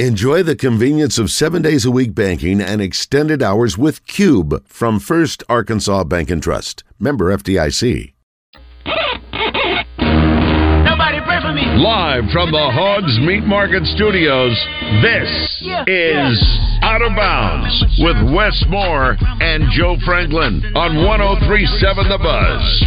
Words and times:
Enjoy 0.00 0.42
the 0.42 0.56
convenience 0.56 1.20
of 1.20 1.30
seven 1.30 1.62
days 1.62 1.84
a 1.84 1.90
week 1.92 2.16
banking 2.16 2.60
and 2.60 2.82
extended 2.82 3.44
hours 3.44 3.78
with 3.78 4.04
Cube 4.08 4.66
from 4.66 4.98
First 4.98 5.44
Arkansas 5.48 6.02
Bank 6.02 6.30
and 6.30 6.42
Trust. 6.42 6.82
Member 6.98 7.26
FDIC. 7.30 8.12
Nobody 10.82 11.20
pray 11.22 11.38
for 11.40 11.54
me. 11.54 11.62
Live 11.78 12.24
from 12.32 12.50
the 12.50 12.70
Hogs 12.74 13.20
Meat 13.20 13.44
Market 13.46 13.86
Studios, 13.94 14.58
this 15.00 15.30
is 15.86 16.42
Out 16.82 17.00
of 17.00 17.14
Bounds 17.14 17.70
with 18.00 18.34
Wes 18.34 18.64
Moore 18.68 19.16
and 19.20 19.62
Joe 19.78 19.96
Franklin 20.04 20.74
on 20.74 21.06
1037 21.06 22.08
The 22.08 22.18
Buzz. 22.18 22.82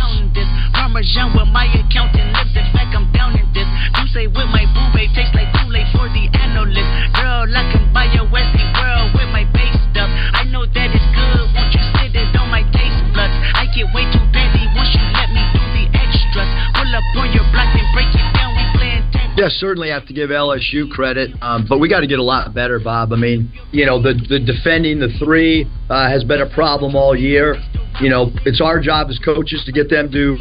Analyst. 6.08 6.88
Girl, 7.20 7.44
I 7.52 7.68
can 7.68 7.92
buy 7.92 8.08
a 8.16 8.24
Westie 8.32 8.64
world 8.80 9.12
with 9.12 9.28
my 9.36 9.44
base 9.52 9.76
stuff. 9.92 10.08
I 10.08 10.48
know 10.48 10.64
that 10.64 10.88
it's 10.96 11.10
good, 11.12 11.52
won't 11.52 11.76
you 11.76 11.84
sit 12.00 12.16
it 12.16 12.32
on 12.40 12.48
my 12.48 12.64
taste 12.72 13.04
buds? 13.12 13.36
I 13.52 13.68
get 13.76 13.92
way 13.92 14.08
too 14.16 14.24
petty 14.32 14.64
once 14.72 14.88
you 14.96 15.04
let 15.12 15.28
me 15.36 15.44
do 15.52 15.60
the 15.76 15.84
extras. 15.92 16.48
Pull 16.80 16.96
up 16.96 17.04
on 17.20 17.28
your 17.36 17.44
block 17.52 17.76
and 17.76 17.84
break 17.92 18.08
it 18.16 18.24
down, 18.32 18.56
we 18.56 18.64
playing. 18.80 19.04
Yeah, 19.36 19.52
certainly 19.52 19.92
have 19.92 20.08
to 20.08 20.14
give 20.16 20.32
LSU 20.32 20.88
credit, 20.88 21.36
um, 21.44 21.68
but 21.68 21.84
we 21.84 21.92
got 21.92 22.00
to 22.00 22.08
get 22.08 22.20
a 22.20 22.24
lot 22.24 22.56
better, 22.56 22.80
Bob. 22.80 23.12
I 23.12 23.18
mean, 23.18 23.52
you 23.76 23.86
know, 23.86 24.02
the 24.02 24.16
the 24.16 24.40
defending 24.40 25.04
the 25.04 25.12
three 25.20 25.68
uh, 25.92 26.08
has 26.08 26.24
been 26.24 26.40
a 26.40 26.50
problem 26.50 26.96
all 26.96 27.20
year. 27.20 27.60
You 28.00 28.10
know, 28.10 28.32
it's 28.46 28.62
our 28.62 28.80
job 28.80 29.10
as 29.10 29.20
coaches 29.20 29.64
to 29.66 29.74
get 29.74 29.90
them 29.90 30.10
to 30.16 30.38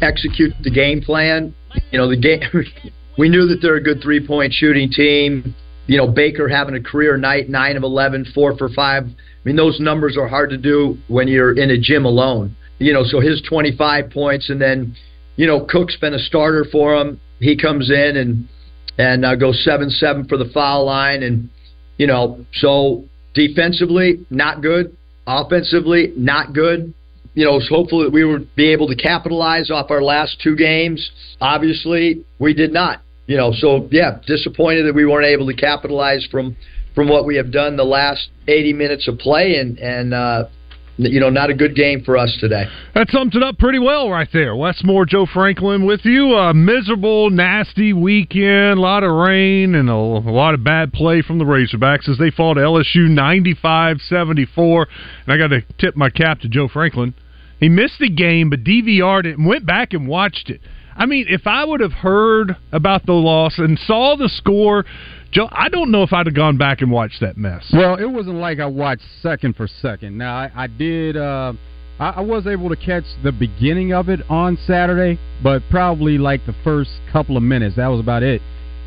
execute 0.00 0.56
the 0.64 0.70
game 0.70 1.02
plan. 1.02 1.54
You 1.92 1.98
know, 1.98 2.08
the 2.08 2.16
game. 2.16 2.40
we 3.20 3.28
knew 3.28 3.46
that 3.48 3.58
they're 3.60 3.76
a 3.76 3.82
good 3.82 4.00
three 4.02 4.26
point 4.26 4.50
shooting 4.50 4.90
team. 4.90 5.54
You 5.86 5.98
know, 5.98 6.08
Baker 6.08 6.48
having 6.48 6.74
a 6.74 6.80
career 6.80 7.18
night, 7.18 7.50
nine 7.50 7.76
of 7.76 7.82
11, 7.82 8.32
four 8.34 8.56
for 8.56 8.70
five. 8.70 9.04
I 9.04 9.12
mean, 9.44 9.56
those 9.56 9.78
numbers 9.78 10.16
are 10.16 10.26
hard 10.26 10.48
to 10.50 10.56
do 10.56 10.96
when 11.06 11.28
you're 11.28 11.52
in 11.52 11.68
a 11.68 11.78
gym 11.78 12.06
alone. 12.06 12.56
You 12.78 12.94
know, 12.94 13.02
so 13.04 13.20
his 13.20 13.42
25 13.46 14.08
points, 14.10 14.48
and 14.48 14.58
then, 14.58 14.96
you 15.36 15.46
know, 15.46 15.66
Cook's 15.68 15.96
been 15.96 16.14
a 16.14 16.18
starter 16.18 16.64
for 16.72 16.96
him. 16.96 17.20
He 17.40 17.58
comes 17.58 17.90
in 17.90 18.16
and 18.16 18.48
and 18.96 19.24
uh, 19.26 19.36
goes 19.36 19.62
seven 19.64 19.90
seven 19.90 20.26
for 20.26 20.38
the 20.38 20.50
foul 20.54 20.86
line, 20.86 21.22
and 21.22 21.50
you 21.98 22.06
know, 22.06 22.42
so 22.54 23.04
defensively 23.34 24.24
not 24.30 24.62
good, 24.62 24.96
offensively 25.26 26.14
not 26.16 26.54
good. 26.54 26.94
You 27.34 27.44
know, 27.44 27.60
hopefully 27.68 28.08
we 28.08 28.24
would 28.24 28.54
be 28.56 28.72
able 28.72 28.88
to 28.88 28.96
capitalize 28.96 29.70
off 29.70 29.90
our 29.90 30.02
last 30.02 30.40
two 30.42 30.56
games. 30.56 31.10
Obviously, 31.38 32.24
we 32.38 32.54
did 32.54 32.72
not. 32.72 33.02
You 33.30 33.36
know, 33.36 33.52
so 33.52 33.86
yeah, 33.92 34.18
disappointed 34.26 34.88
that 34.88 34.92
we 34.92 35.06
weren't 35.06 35.24
able 35.24 35.46
to 35.46 35.54
capitalize 35.54 36.26
from 36.32 36.56
from 36.96 37.08
what 37.08 37.24
we 37.24 37.36
have 37.36 37.52
done 37.52 37.76
the 37.76 37.84
last 37.84 38.28
80 38.48 38.72
minutes 38.72 39.06
of 39.06 39.20
play, 39.20 39.54
and 39.54 39.78
and 39.78 40.12
uh, 40.12 40.48
you 40.96 41.20
know, 41.20 41.30
not 41.30 41.48
a 41.48 41.54
good 41.54 41.76
game 41.76 42.02
for 42.02 42.16
us 42.16 42.36
today. 42.40 42.64
That 42.92 43.08
sums 43.10 43.36
it 43.36 43.42
up 43.44 43.56
pretty 43.56 43.78
well 43.78 44.10
right 44.10 44.28
there. 44.32 44.56
Wes 44.56 44.82
Moore, 44.82 45.06
Joe 45.06 45.26
Franklin 45.32 45.86
with 45.86 46.00
you. 46.02 46.34
A 46.34 46.52
miserable, 46.52 47.30
nasty 47.30 47.92
weekend, 47.92 48.78
a 48.78 48.80
lot 48.80 49.04
of 49.04 49.12
rain, 49.12 49.76
and 49.76 49.88
a, 49.88 49.94
lot 49.94 50.54
of 50.54 50.64
bad 50.64 50.92
play 50.92 51.22
from 51.22 51.38
the 51.38 51.44
Razorbacks 51.44 52.08
as 52.08 52.18
they 52.18 52.32
fall 52.32 52.56
to 52.56 52.60
LSU 52.60 53.08
95 53.08 53.98
74. 54.08 54.88
And 55.26 55.32
I 55.32 55.36
got 55.38 55.54
to 55.54 55.62
tip 55.78 55.94
my 55.94 56.10
cap 56.10 56.40
to 56.40 56.48
Joe 56.48 56.66
Franklin. 56.66 57.14
He 57.60 57.68
missed 57.68 58.00
the 58.00 58.10
game, 58.10 58.50
but 58.50 58.64
DVR'd 58.64 59.26
it 59.26 59.38
and 59.38 59.46
went 59.46 59.64
back 59.64 59.92
and 59.92 60.08
watched 60.08 60.50
it. 60.50 60.60
I 61.00 61.06
mean, 61.06 61.24
if 61.30 61.46
I 61.46 61.64
would 61.64 61.80
have 61.80 61.92
heard 61.92 62.54
about 62.72 63.06
the 63.06 63.14
loss 63.14 63.58
and 63.58 63.78
saw 63.78 64.16
the 64.16 64.28
score, 64.28 64.84
Joe, 65.32 65.48
I 65.50 65.70
don't 65.70 65.90
know 65.90 66.02
if 66.02 66.12
I'd 66.12 66.26
have 66.26 66.34
gone 66.34 66.58
back 66.58 66.82
and 66.82 66.90
watched 66.90 67.20
that 67.22 67.38
mess. 67.38 67.64
Well, 67.72 67.94
it 67.94 68.04
wasn't 68.04 68.36
like 68.36 68.60
I 68.60 68.66
watched 68.66 69.04
second 69.22 69.56
for 69.56 69.66
second. 69.66 70.18
Now, 70.18 70.36
I, 70.36 70.50
I 70.54 70.66
did. 70.66 71.16
Uh, 71.16 71.54
I, 71.98 72.10
I 72.10 72.20
was 72.20 72.46
able 72.46 72.68
to 72.68 72.76
catch 72.76 73.04
the 73.22 73.32
beginning 73.32 73.94
of 73.94 74.10
it 74.10 74.20
on 74.28 74.58
Saturday, 74.66 75.18
but 75.42 75.62
probably 75.70 76.18
like 76.18 76.44
the 76.44 76.54
first 76.62 76.90
couple 77.10 77.38
of 77.38 77.42
minutes. 77.42 77.76
That 77.76 77.86
was 77.86 78.00
about 78.00 78.22
it. 78.22 78.42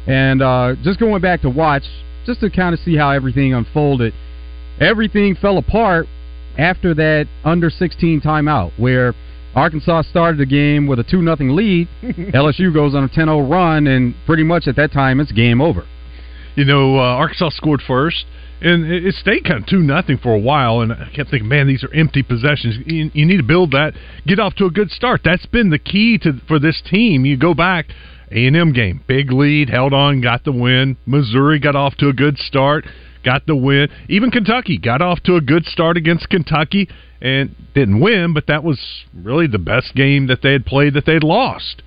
And 0.06 0.44
uh, 0.44 0.76
just 0.84 1.00
going 1.00 1.20
back 1.20 1.42
to 1.42 1.50
watch, 1.50 1.84
just 2.28 2.42
to 2.42 2.52
kind 2.52 2.76
of 2.76 2.80
see 2.82 2.96
how 2.96 3.10
everything 3.10 3.56
unfolded. 3.56 4.14
Everything 4.80 5.36
fell 5.36 5.58
apart 5.58 6.06
after 6.60 6.94
that 6.94 7.26
under 7.44 7.72
16 7.72 8.22
timeout, 8.22 8.72
where 8.78 9.16
Arkansas 9.56 10.04
started 10.04 10.40
the 10.40 10.46
game 10.46 10.88
with 10.88 11.00
a 11.00 11.04
2 11.04 11.22
nothing 11.22 11.56
lead. 11.56 11.88
LSU 12.04 12.74
goes 12.74 12.96
on 12.96 13.04
a 13.04 13.08
10 13.08 13.26
0 13.26 13.48
run, 13.48 13.88
and 13.88 14.16
pretty 14.26 14.44
much 14.44 14.68
at 14.68 14.76
that 14.78 14.92
time, 14.92 15.20
it's 15.20 15.32
game 15.32 15.62
over. 15.62 15.86
You 16.56 16.66
know, 16.66 16.98
uh, 16.98 17.02
Arkansas 17.02 17.52
scored 17.52 17.82
first, 17.86 18.26
and 18.62 18.86
it, 18.86 19.06
it 19.06 19.16
stayed 19.16 19.44
kind 19.44 19.62
of 19.62 19.68
two 19.68 19.80
nothing 19.80 20.18
for 20.18 20.34
a 20.34 20.40
while. 20.40 20.82
And 20.82 20.92
I 20.92 21.10
kept 21.16 21.30
thinking, 21.30 21.50
man, 21.50 21.68
these 21.68 21.84
are 21.84 21.94
empty 21.94 22.24
possessions. 22.24 22.78
You, 22.86 23.12
you 23.14 23.26
need 23.26 23.38
to 23.38 23.44
build 23.44 23.72
that, 23.72 23.94
get 24.26 24.40
off 24.40 24.56
to 24.56 24.66
a 24.66 24.72
good 24.72 24.90
start. 24.90 25.22
That's 25.24 25.46
been 25.46 25.70
the 25.70 25.80
key 25.80 26.18
to 26.20 26.34
for 26.48 26.60
this 26.60 26.82
team. 26.90 27.26
You 27.26 27.38
go 27.38 27.54
back. 27.54 27.88
A&M 28.32 28.74
game, 28.74 29.04
big 29.08 29.32
lead, 29.32 29.70
held 29.70 29.94
on, 29.94 30.20
got 30.20 30.44
the 30.44 30.52
win. 30.52 30.98
Missouri 31.06 31.60
got 31.60 31.76
off 31.76 31.96
to 31.98 32.08
a 32.08 32.14
good 32.14 32.36
start, 32.40 32.84
got 33.24 33.46
the 33.46 33.56
win. 33.56 33.90
Even 34.10 34.32
Kentucky 34.32 34.78
got 34.78 35.02
off 35.02 35.22
to 35.24 35.36
a 35.36 35.42
good 35.42 35.66
start 35.66 35.98
against 35.98 36.30
Kentucky 36.30 36.90
and 37.22 37.56
didn't 37.74 38.00
win, 38.00 38.34
but 38.34 38.48
that 38.48 38.64
was 38.64 38.80
really 39.14 39.48
the 39.48 39.60
best 39.60 39.96
game 39.96 40.28
that 40.28 40.42
they 40.42 40.52
had 40.52 40.66
played 40.66 40.94
that 40.94 41.06
they'd 41.06 41.24
lost 41.24 41.82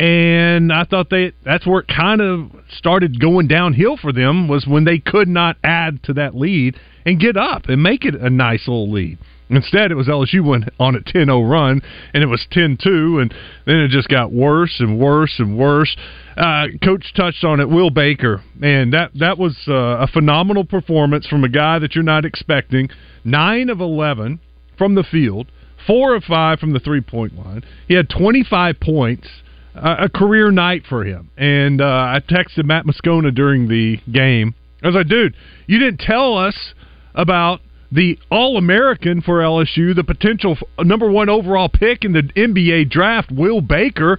and 0.00 0.72
I 0.72 0.84
thought 0.84 1.10
they 1.10 1.32
that's 1.44 1.66
where 1.66 1.80
it 1.80 1.88
kind 1.94 2.22
of 2.22 2.50
started 2.70 3.20
going 3.20 3.48
downhill 3.48 3.98
for 3.98 4.14
them 4.14 4.48
was 4.48 4.66
when 4.66 4.84
they 4.84 4.98
could 4.98 5.28
not 5.28 5.58
add 5.62 6.02
to 6.04 6.14
that 6.14 6.34
lead 6.34 6.76
and 7.04 7.20
get 7.20 7.36
up 7.36 7.66
and 7.68 7.82
make 7.82 8.06
it 8.06 8.14
a 8.14 8.30
nice 8.30 8.66
little 8.66 8.90
lead. 8.90 9.18
Instead, 9.50 9.90
it 9.90 9.96
was 9.96 10.06
LSU 10.06 10.44
went 10.44 10.64
on 10.78 10.94
a 10.94 11.00
10-0 11.00 11.50
run, 11.50 11.82
and 12.14 12.22
it 12.22 12.26
was 12.26 12.46
10-2, 12.52 13.20
and 13.20 13.34
then 13.66 13.76
it 13.76 13.88
just 13.88 14.08
got 14.08 14.32
worse 14.32 14.76
and 14.78 14.98
worse 14.98 15.34
and 15.38 15.58
worse. 15.58 15.96
Uh, 16.36 16.66
Coach 16.82 17.12
touched 17.14 17.44
on 17.44 17.60
it, 17.60 17.68
Will 17.68 17.90
Baker, 17.90 18.42
and 18.62 18.92
that 18.92 19.10
that 19.16 19.38
was 19.38 19.56
uh, 19.68 19.98
a 19.98 20.06
phenomenal 20.06 20.64
performance 20.64 21.26
from 21.26 21.44
a 21.44 21.48
guy 21.48 21.78
that 21.80 21.94
you're 21.94 22.04
not 22.04 22.24
expecting. 22.24 22.88
Nine 23.24 23.68
of 23.68 23.80
11 23.80 24.40
from 24.78 24.94
the 24.94 25.02
field, 25.02 25.48
four 25.86 26.14
of 26.14 26.24
five 26.24 26.60
from 26.60 26.72
the 26.72 26.80
three-point 26.80 27.36
line. 27.36 27.64
He 27.88 27.94
had 27.94 28.08
25 28.08 28.80
points 28.80 29.28
a 29.74 30.08
career 30.08 30.50
night 30.50 30.84
for 30.88 31.04
him. 31.04 31.30
And 31.36 31.80
uh, 31.80 31.84
I 31.84 32.20
texted 32.28 32.64
Matt 32.64 32.86
Moscona 32.86 33.34
during 33.34 33.68
the 33.68 33.98
game. 34.12 34.54
I 34.82 34.86
was 34.86 34.96
like, 34.96 35.08
dude, 35.08 35.34
you 35.66 35.78
didn't 35.78 36.00
tell 36.00 36.36
us 36.36 36.74
about 37.14 37.60
the 37.92 38.18
All 38.30 38.56
American 38.56 39.20
for 39.20 39.40
LSU, 39.40 39.94
the 39.94 40.04
potential 40.04 40.56
number 40.78 41.10
one 41.10 41.28
overall 41.28 41.68
pick 41.68 42.04
in 42.04 42.12
the 42.12 42.22
NBA 42.22 42.90
draft, 42.90 43.30
Will 43.32 43.60
Baker. 43.60 44.18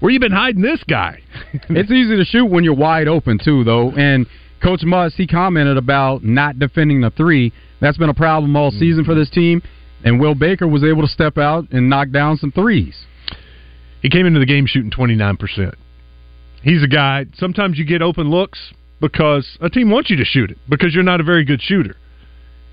Where 0.00 0.12
you 0.12 0.20
been 0.20 0.32
hiding 0.32 0.60
this 0.60 0.82
guy? 0.84 1.20
it's 1.70 1.90
easy 1.90 2.16
to 2.16 2.24
shoot 2.24 2.46
when 2.46 2.64
you're 2.64 2.74
wide 2.74 3.08
open 3.08 3.38
too, 3.42 3.64
though. 3.64 3.92
And 3.92 4.26
Coach 4.62 4.82
Muss 4.84 5.14
he 5.16 5.26
commented 5.26 5.76
about 5.76 6.22
not 6.22 6.58
defending 6.58 7.00
the 7.00 7.10
three. 7.10 7.52
That's 7.80 7.96
been 7.96 8.10
a 8.10 8.14
problem 8.14 8.54
all 8.56 8.70
mm-hmm. 8.70 8.78
season 8.78 9.04
for 9.04 9.14
this 9.14 9.30
team. 9.30 9.62
And 10.04 10.20
Will 10.20 10.34
Baker 10.34 10.68
was 10.68 10.84
able 10.84 11.02
to 11.02 11.08
step 11.08 11.38
out 11.38 11.70
and 11.72 11.88
knock 11.88 12.10
down 12.10 12.36
some 12.36 12.52
threes. 12.52 13.06
He 14.02 14.10
came 14.10 14.26
into 14.26 14.38
the 14.38 14.46
game 14.46 14.66
shooting 14.66 14.90
29%. 14.90 15.74
He's 16.62 16.82
a 16.82 16.88
guy, 16.88 17.26
sometimes 17.34 17.78
you 17.78 17.84
get 17.84 18.02
open 18.02 18.30
looks 18.30 18.72
because 19.00 19.56
a 19.60 19.70
team 19.70 19.90
wants 19.90 20.10
you 20.10 20.16
to 20.16 20.24
shoot 20.24 20.50
it 20.50 20.58
because 20.68 20.94
you're 20.94 21.02
not 21.02 21.20
a 21.20 21.24
very 21.24 21.44
good 21.44 21.62
shooter. 21.62 21.96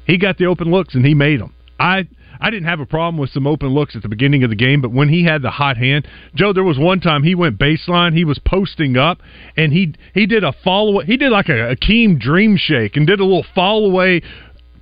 He 0.06 0.18
got 0.18 0.38
the 0.38 0.46
open 0.46 0.72
looks 0.72 0.96
and 0.96 1.06
he 1.06 1.14
made 1.14 1.40
them. 1.40 1.54
I 1.80 2.08
I 2.40 2.50
didn't 2.50 2.68
have 2.68 2.80
a 2.80 2.86
problem 2.86 3.18
with 3.18 3.30
some 3.30 3.48
open 3.48 3.70
looks 3.70 3.96
at 3.96 4.02
the 4.02 4.10
beginning 4.10 4.44
of 4.44 4.50
the 4.50 4.56
game, 4.56 4.82
but 4.82 4.92
when 4.92 5.08
he 5.08 5.24
had 5.24 5.42
the 5.42 5.50
hot 5.50 5.78
hand, 5.78 6.08
Joe, 6.36 6.52
there 6.52 6.64
was 6.64 6.78
one 6.78 7.00
time 7.00 7.24
he 7.24 7.36
went 7.36 7.58
baseline, 7.58 8.14
he 8.14 8.26
was 8.26 8.40
posting 8.40 8.98
up, 8.98 9.20
and 9.56 9.72
he 9.72 9.96
he 10.14 10.26
did 10.26 10.44
a 10.44 10.54
follow 10.64 11.02
he 11.02 11.18
did 11.18 11.32
like 11.32 11.50
a 11.50 11.76
Akeem 11.76 12.20
dream 12.20 12.58
shake 12.58 12.98
and 12.98 13.08
did 13.08 13.20
a 13.20 13.26
little 13.26 13.46
fall 13.56 13.86
away 13.86 14.22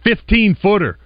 fifteen 0.04 0.56
footer 0.56 0.98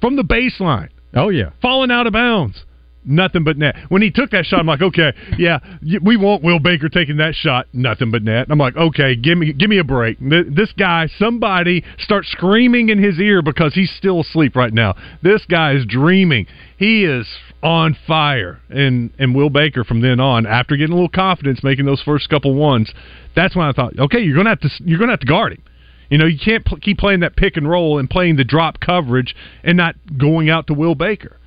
from 0.00 0.16
the 0.16 0.22
baseline. 0.22 0.88
Oh 1.14 1.30
yeah, 1.30 1.50
falling 1.62 1.90
out 1.90 2.06
of 2.06 2.12
bounds 2.12 2.64
nothing 3.08 3.44
but 3.44 3.56
net. 3.56 3.76
When 3.88 4.02
he 4.02 4.10
took 4.10 4.30
that 4.30 4.44
shot, 4.44 4.60
I'm 4.60 4.66
like, 4.66 4.82
okay, 4.82 5.12
yeah, 5.38 5.58
we 6.02 6.16
want 6.16 6.42
Will 6.42 6.58
Baker 6.58 6.88
taking 6.88 7.16
that 7.16 7.34
shot, 7.34 7.66
nothing 7.72 8.10
but 8.10 8.22
net. 8.22 8.46
I'm 8.50 8.58
like, 8.58 8.76
okay, 8.76 9.16
give 9.16 9.38
me 9.38 9.52
give 9.52 9.70
me 9.70 9.78
a 9.78 9.84
break. 9.84 10.18
This 10.20 10.72
guy, 10.78 11.08
somebody 11.18 11.84
start 11.98 12.26
screaming 12.26 12.90
in 12.90 13.02
his 13.02 13.18
ear 13.18 13.42
because 13.42 13.74
he's 13.74 13.90
still 13.96 14.20
asleep 14.20 14.54
right 14.54 14.72
now. 14.72 14.94
This 15.22 15.44
guy 15.46 15.72
is 15.72 15.86
dreaming. 15.86 16.46
He 16.76 17.04
is 17.04 17.26
on 17.62 17.96
fire. 18.06 18.60
And 18.68 19.10
and 19.18 19.34
Will 19.34 19.50
Baker 19.50 19.84
from 19.84 20.00
then 20.00 20.20
on, 20.20 20.46
after 20.46 20.76
getting 20.76 20.92
a 20.92 20.96
little 20.96 21.08
confidence, 21.08 21.62
making 21.62 21.86
those 21.86 22.02
first 22.02 22.28
couple 22.28 22.54
ones, 22.54 22.92
that's 23.34 23.56
when 23.56 23.66
I 23.66 23.72
thought, 23.72 23.98
okay, 23.98 24.20
you're 24.20 24.36
gonna 24.36 24.50
have 24.50 24.60
to 24.60 24.70
you're 24.84 24.98
gonna 24.98 25.12
have 25.12 25.20
to 25.20 25.26
guard 25.26 25.52
him. 25.52 25.62
You 26.10 26.16
know, 26.16 26.26
you 26.26 26.38
can't 26.42 26.64
pl- 26.64 26.78
keep 26.78 26.98
playing 26.98 27.20
that 27.20 27.36
pick 27.36 27.56
and 27.56 27.68
roll 27.68 27.98
and 27.98 28.08
playing 28.08 28.36
the 28.36 28.44
drop 28.44 28.80
coverage 28.80 29.36
and 29.62 29.76
not 29.76 29.94
going 30.16 30.48
out 30.48 30.66
to 30.68 30.74
Will 30.74 30.94
Baker 30.94 31.37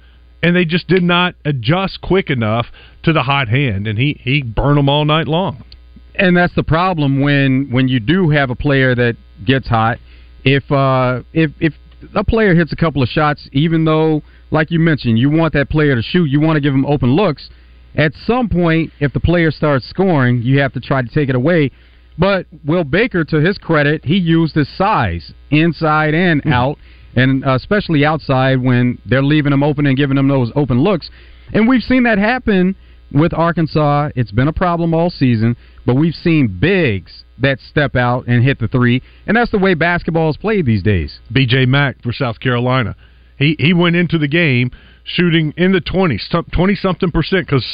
and 0.43 0.55
they 0.55 0.65
just 0.65 0.87
did 0.87 1.03
not 1.03 1.35
adjust 1.45 2.01
quick 2.01 2.29
enough 2.29 2.67
to 3.03 3.13
the 3.13 3.23
hot 3.23 3.47
hand, 3.47 3.87
and 3.87 3.97
he 3.97 4.19
he 4.21 4.41
burned 4.41 4.77
them 4.77 4.89
all 4.89 5.05
night 5.05 5.27
long. 5.27 5.63
And 6.15 6.35
that's 6.35 6.53
the 6.55 6.63
problem 6.63 7.21
when 7.21 7.69
when 7.71 7.87
you 7.87 7.99
do 7.99 8.29
have 8.29 8.49
a 8.49 8.55
player 8.55 8.95
that 8.95 9.15
gets 9.45 9.67
hot. 9.67 9.97
If 10.43 10.71
uh, 10.71 11.21
if 11.33 11.51
if 11.59 11.73
a 12.15 12.23
player 12.23 12.55
hits 12.55 12.73
a 12.73 12.75
couple 12.75 13.03
of 13.03 13.09
shots, 13.09 13.47
even 13.51 13.85
though, 13.85 14.23
like 14.49 14.71
you 14.71 14.79
mentioned, 14.79 15.19
you 15.19 15.29
want 15.29 15.53
that 15.53 15.69
player 15.69 15.95
to 15.95 16.01
shoot, 16.01 16.25
you 16.25 16.39
want 16.39 16.57
to 16.57 16.61
give 16.61 16.73
him 16.73 16.85
open 16.85 17.15
looks. 17.15 17.49
At 17.95 18.13
some 18.25 18.49
point, 18.49 18.91
if 18.99 19.13
the 19.13 19.19
player 19.19 19.51
starts 19.51 19.87
scoring, 19.87 20.41
you 20.41 20.59
have 20.59 20.73
to 20.73 20.79
try 20.79 21.01
to 21.01 21.07
take 21.09 21.29
it 21.29 21.35
away. 21.35 21.71
But 22.17 22.45
Will 22.65 22.83
Baker, 22.83 23.23
to 23.25 23.41
his 23.41 23.57
credit, 23.57 24.05
he 24.05 24.17
used 24.17 24.55
his 24.55 24.69
size 24.77 25.33
inside 25.49 26.13
and 26.13 26.41
Hmm. 26.43 26.53
out, 26.53 26.77
and 27.15 27.45
uh, 27.45 27.55
especially 27.55 28.05
outside 28.05 28.61
when 28.61 28.99
they're 29.05 29.23
leaving 29.23 29.51
them 29.51 29.63
open 29.63 29.85
and 29.85 29.97
giving 29.97 30.15
them 30.15 30.27
those 30.27 30.51
open 30.55 30.81
looks. 30.81 31.09
And 31.53 31.67
we've 31.67 31.83
seen 31.83 32.03
that 32.03 32.17
happen 32.17 32.75
with 33.11 33.33
Arkansas. 33.33 34.09
It's 34.15 34.31
been 34.31 34.47
a 34.47 34.53
problem 34.53 34.93
all 34.93 35.09
season, 35.09 35.55
but 35.85 35.95
we've 35.95 36.15
seen 36.15 36.57
bigs 36.59 37.23
that 37.39 37.59
step 37.59 37.95
out 37.95 38.27
and 38.27 38.43
hit 38.43 38.59
the 38.59 38.67
three, 38.67 39.01
and 39.27 39.35
that's 39.35 39.51
the 39.51 39.57
way 39.57 39.73
basketball 39.73 40.29
is 40.29 40.37
played 40.37 40.65
these 40.65 40.83
days. 40.83 41.19
B.J. 41.31 41.65
Mack 41.65 42.01
for 42.01 42.13
South 42.13 42.39
Carolina. 42.39 42.95
He 43.37 43.55
he 43.57 43.73
went 43.73 43.95
into 43.95 44.17
the 44.17 44.27
game 44.27 44.71
shooting 45.03 45.51
in 45.57 45.71
the 45.71 45.81
20s, 45.81 46.51
20 46.51 46.75
something 46.75 47.11
percent 47.11 47.47
because 47.47 47.65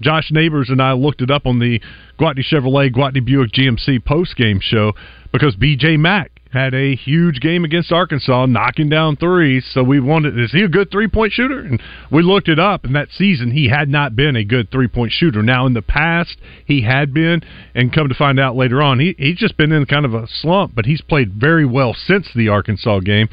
Josh 0.00 0.30
Neighbors 0.30 0.70
and 0.70 0.80
I 0.80 0.92
looked 0.92 1.20
it 1.20 1.30
up 1.30 1.46
on 1.46 1.58
the 1.58 1.80
Gwatney 2.18 2.44
Chevrolet 2.48 2.94
Gwatney 2.94 3.24
Buick 3.24 3.50
GMC 3.52 4.04
post 4.04 4.36
game 4.36 4.60
show 4.60 4.92
because 5.32 5.56
B.J. 5.56 5.96
Mack 5.96 6.35
had 6.52 6.74
a 6.74 6.94
huge 6.94 7.40
game 7.40 7.64
against 7.64 7.92
Arkansas, 7.92 8.46
knocking 8.46 8.88
down 8.88 9.16
threes. 9.16 9.68
So 9.72 9.82
we 9.82 10.00
wanted, 10.00 10.38
is 10.38 10.52
he 10.52 10.62
a 10.62 10.68
good 10.68 10.90
three 10.90 11.08
point 11.08 11.32
shooter? 11.32 11.60
And 11.60 11.82
we 12.10 12.22
looked 12.22 12.48
it 12.48 12.58
up, 12.58 12.84
and 12.84 12.94
that 12.94 13.08
season 13.10 13.50
he 13.50 13.68
had 13.68 13.88
not 13.88 14.16
been 14.16 14.36
a 14.36 14.44
good 14.44 14.70
three 14.70 14.88
point 14.88 15.12
shooter. 15.12 15.42
Now 15.42 15.66
in 15.66 15.74
the 15.74 15.82
past 15.82 16.38
he 16.64 16.82
had 16.82 17.12
been, 17.12 17.42
and 17.74 17.92
come 17.92 18.08
to 18.08 18.14
find 18.14 18.38
out 18.38 18.56
later 18.56 18.80
on, 18.80 18.98
he 18.98 19.14
he's 19.18 19.38
just 19.38 19.56
been 19.56 19.72
in 19.72 19.86
kind 19.86 20.04
of 20.04 20.14
a 20.14 20.26
slump. 20.26 20.74
But 20.74 20.86
he's 20.86 21.00
played 21.00 21.34
very 21.34 21.66
well 21.66 21.94
since 21.94 22.28
the 22.34 22.48
Arkansas 22.48 23.00
game. 23.00 23.28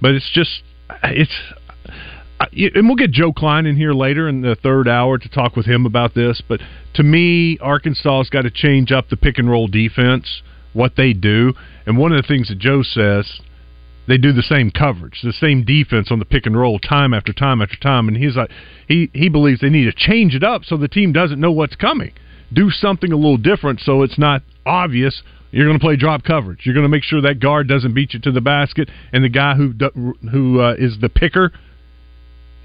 But 0.00 0.12
it's 0.12 0.30
just 0.32 0.62
it's 1.02 1.34
and 2.40 2.86
we'll 2.86 2.96
get 2.96 3.10
Joe 3.10 3.32
Kleine 3.32 3.66
in 3.66 3.76
here 3.76 3.92
later 3.92 4.28
in 4.28 4.42
the 4.42 4.54
third 4.54 4.88
hour 4.88 5.18
to 5.18 5.28
talk 5.28 5.56
with 5.56 5.66
him 5.66 5.86
about 5.86 6.14
this. 6.14 6.40
But 6.46 6.60
to 6.94 7.02
me, 7.02 7.58
Arkansas's 7.60 8.30
got 8.30 8.42
to 8.42 8.50
change 8.50 8.92
up 8.92 9.08
the 9.08 9.16
pick 9.16 9.38
and 9.38 9.50
roll 9.50 9.66
defense, 9.66 10.42
what 10.72 10.96
they 10.96 11.12
do. 11.12 11.54
And 11.86 11.96
one 11.96 12.12
of 12.12 12.22
the 12.22 12.26
things 12.26 12.48
that 12.48 12.58
Joe 12.58 12.82
says, 12.82 13.40
they 14.06 14.16
do 14.16 14.32
the 14.32 14.42
same 14.42 14.70
coverage, 14.70 15.20
the 15.22 15.32
same 15.32 15.64
defense 15.64 16.10
on 16.10 16.18
the 16.18 16.24
pick 16.24 16.46
and 16.46 16.58
roll 16.58 16.78
time 16.78 17.12
after 17.12 17.32
time 17.32 17.60
after 17.60 17.76
time. 17.76 18.08
And 18.08 18.16
he's 18.16 18.36
like, 18.36 18.50
he 18.88 19.10
he 19.12 19.28
believes 19.28 19.60
they 19.60 19.68
need 19.68 19.84
to 19.84 19.92
change 19.92 20.34
it 20.34 20.42
up 20.42 20.64
so 20.64 20.76
the 20.76 20.88
team 20.88 21.12
doesn't 21.12 21.40
know 21.40 21.52
what's 21.52 21.76
coming. 21.76 22.12
Do 22.52 22.70
something 22.70 23.12
a 23.12 23.16
little 23.16 23.36
different 23.36 23.80
so 23.80 24.02
it's 24.02 24.18
not 24.18 24.42
obvious. 24.64 25.22
You're 25.50 25.66
going 25.66 25.78
to 25.78 25.84
play 25.84 25.96
drop 25.96 26.24
coverage. 26.24 26.60
You're 26.64 26.74
going 26.74 26.84
to 26.84 26.90
make 26.90 27.02
sure 27.02 27.20
that 27.22 27.40
guard 27.40 27.68
doesn't 27.68 27.94
beat 27.94 28.12
you 28.12 28.20
to 28.20 28.32
the 28.32 28.40
basket, 28.40 28.90
and 29.12 29.24
the 29.24 29.28
guy 29.28 29.54
who 29.54 29.72
who 30.30 30.60
uh, 30.60 30.74
is 30.78 30.98
the 31.00 31.08
picker 31.08 31.52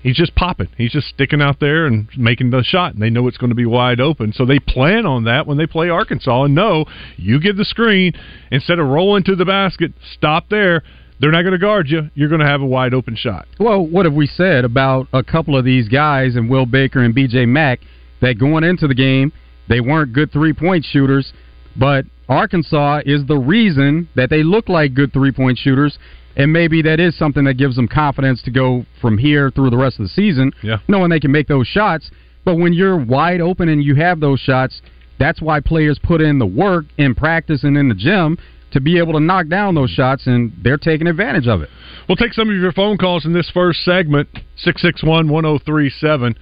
he's 0.03 0.15
just 0.15 0.35
popping. 0.35 0.67
He's 0.77 0.91
just 0.91 1.07
sticking 1.07 1.41
out 1.41 1.59
there 1.59 1.87
and 1.87 2.07
making 2.17 2.51
the 2.51 2.63
shot, 2.63 2.93
and 2.93 3.01
they 3.01 3.09
know 3.09 3.27
it's 3.27 3.37
going 3.37 3.49
to 3.49 3.55
be 3.55 3.65
wide 3.65 3.99
open. 3.99 4.33
So 4.33 4.45
they 4.45 4.59
plan 4.59 5.05
on 5.05 5.23
that 5.23 5.47
when 5.47 5.57
they 5.57 5.65
play 5.65 5.89
Arkansas 5.89 6.43
and 6.43 6.53
know 6.53 6.85
you 7.17 7.39
give 7.39 7.57
the 7.57 7.65
screen 7.65 8.13
instead 8.51 8.79
of 8.79 8.87
rolling 8.87 9.23
to 9.23 9.35
the 9.35 9.45
basket, 9.45 9.93
stop 10.13 10.49
there. 10.49 10.83
They're 11.19 11.31
not 11.31 11.43
going 11.43 11.53
to 11.53 11.57
guard 11.57 11.87
you. 11.89 12.09
You're 12.13 12.29
going 12.29 12.41
to 12.41 12.47
have 12.47 12.61
a 12.61 12.65
wide 12.65 12.93
open 12.93 13.15
shot. 13.15 13.47
Well, 13.59 13.85
what 13.85 14.05
have 14.05 14.13
we 14.13 14.27
said 14.27 14.65
about 14.65 15.07
a 15.13 15.23
couple 15.23 15.57
of 15.57 15.63
these 15.63 15.87
guys 15.87 16.35
and 16.35 16.49
Will 16.49 16.65
Baker 16.65 17.01
and 17.01 17.15
B.J. 17.15 17.45
Mack 17.45 17.79
that 18.21 18.37
going 18.37 18.63
into 18.63 18.87
the 18.87 18.95
game 18.95 19.31
they 19.67 19.79
weren't 19.79 20.13
good 20.13 20.31
three 20.31 20.53
point 20.53 20.85
shooters, 20.85 21.31
but 21.75 22.05
Arkansas 22.27 23.01
is 23.05 23.25
the 23.25 23.37
reason 23.37 24.09
that 24.15 24.29
they 24.29 24.43
look 24.43 24.69
like 24.69 24.93
good 24.93 25.13
three 25.13 25.31
point 25.31 25.57
shooters, 25.57 25.97
and 26.35 26.51
maybe 26.51 26.81
that 26.81 26.99
is 26.99 27.15
something 27.17 27.43
that 27.45 27.55
gives 27.55 27.75
them 27.75 27.87
confidence 27.87 28.41
to 28.43 28.51
go 28.51 28.85
from 29.01 29.17
here 29.17 29.49
through 29.51 29.69
the 29.69 29.77
rest 29.77 29.99
of 29.99 30.03
the 30.05 30.09
season, 30.09 30.51
Yeah. 30.61 30.77
knowing 30.87 31.09
they 31.09 31.19
can 31.19 31.31
make 31.31 31.47
those 31.47 31.67
shots. 31.67 32.09
But 32.45 32.55
when 32.57 32.73
you're 32.73 32.97
wide 32.97 33.41
open 33.41 33.69
and 33.69 33.83
you 33.83 33.95
have 33.95 34.19
those 34.19 34.39
shots, 34.39 34.81
that's 35.19 35.41
why 35.41 35.59
players 35.59 35.99
put 35.99 36.21
in 36.21 36.39
the 36.39 36.45
work 36.45 36.85
in 36.97 37.15
practice 37.15 37.63
and 37.63 37.77
in 37.77 37.87
the 37.87 37.95
gym 37.95 38.37
to 38.71 38.81
be 38.81 38.97
able 38.97 39.13
to 39.13 39.19
knock 39.19 39.47
down 39.47 39.75
those 39.75 39.91
shots, 39.91 40.25
and 40.25 40.51
they're 40.63 40.77
taking 40.79 41.05
advantage 41.05 41.47
of 41.47 41.61
it. 41.61 41.69
We'll 42.09 42.15
take 42.15 42.33
some 42.33 42.49
of 42.49 42.55
your 42.55 42.71
phone 42.71 42.97
calls 42.97 43.23
in 43.23 43.31
this 43.31 43.49
first 43.51 43.83
segment 43.85 44.27
661 44.57 45.27
1037. 45.29 46.35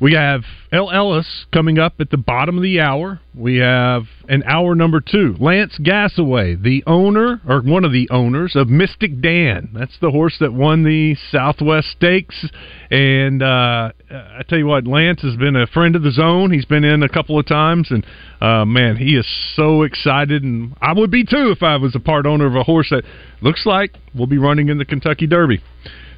We 0.00 0.12
have 0.12 0.42
El 0.70 0.92
Ellis 0.92 1.46
coming 1.52 1.78
up 1.78 1.94
at 1.98 2.10
the 2.10 2.16
bottom 2.16 2.56
of 2.56 2.62
the 2.62 2.78
hour. 2.78 3.20
We 3.34 3.56
have 3.56 4.04
an 4.28 4.44
hour 4.44 4.76
number 4.76 5.00
two. 5.00 5.34
Lance 5.40 5.76
Gasaway, 5.80 6.62
the 6.62 6.84
owner, 6.86 7.40
or 7.48 7.62
one 7.62 7.84
of 7.84 7.90
the 7.90 8.08
owners 8.10 8.54
of 8.54 8.68
Mystic 8.68 9.20
Dan. 9.20 9.70
That's 9.74 9.98
the 10.00 10.12
horse 10.12 10.36
that 10.38 10.52
won 10.52 10.84
the 10.84 11.16
Southwest 11.32 11.88
Stakes. 11.96 12.48
And 12.92 13.42
uh, 13.42 13.90
I 14.10 14.42
tell 14.48 14.58
you 14.58 14.66
what, 14.66 14.86
Lance 14.86 15.22
has 15.22 15.34
been 15.34 15.56
a 15.56 15.66
friend 15.66 15.96
of 15.96 16.04
the 16.04 16.12
zone. 16.12 16.52
He's 16.52 16.64
been 16.64 16.84
in 16.84 17.02
a 17.02 17.08
couple 17.08 17.36
of 17.36 17.46
times. 17.46 17.90
And 17.90 18.06
uh, 18.40 18.64
man, 18.64 18.96
he 18.96 19.16
is 19.16 19.26
so 19.56 19.82
excited. 19.82 20.44
And 20.44 20.76
I 20.80 20.92
would 20.92 21.10
be 21.10 21.24
too 21.24 21.50
if 21.50 21.64
I 21.64 21.76
was 21.76 21.96
a 21.96 22.00
part 22.00 22.24
owner 22.24 22.46
of 22.46 22.54
a 22.54 22.62
horse 22.62 22.90
that 22.90 23.02
looks 23.40 23.66
like 23.66 23.96
will 24.14 24.28
be 24.28 24.38
running 24.38 24.68
in 24.68 24.78
the 24.78 24.84
Kentucky 24.84 25.26
Derby. 25.26 25.60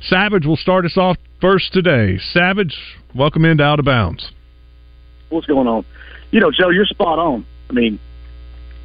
Savage 0.02 0.46
will 0.46 0.56
start 0.56 0.84
us 0.84 0.96
off 0.96 1.16
first 1.40 1.72
today. 1.72 2.18
Savage, 2.32 2.76
welcome 3.14 3.44
into 3.44 3.62
Out 3.64 3.78
of 3.78 3.84
Bounds. 3.84 4.30
what's 5.28 5.46
going 5.46 5.68
on. 5.68 5.84
You 6.30 6.40
know, 6.40 6.50
Joe, 6.50 6.70
you're 6.70 6.86
spot 6.86 7.18
on. 7.18 7.44
I 7.68 7.72
mean, 7.72 7.98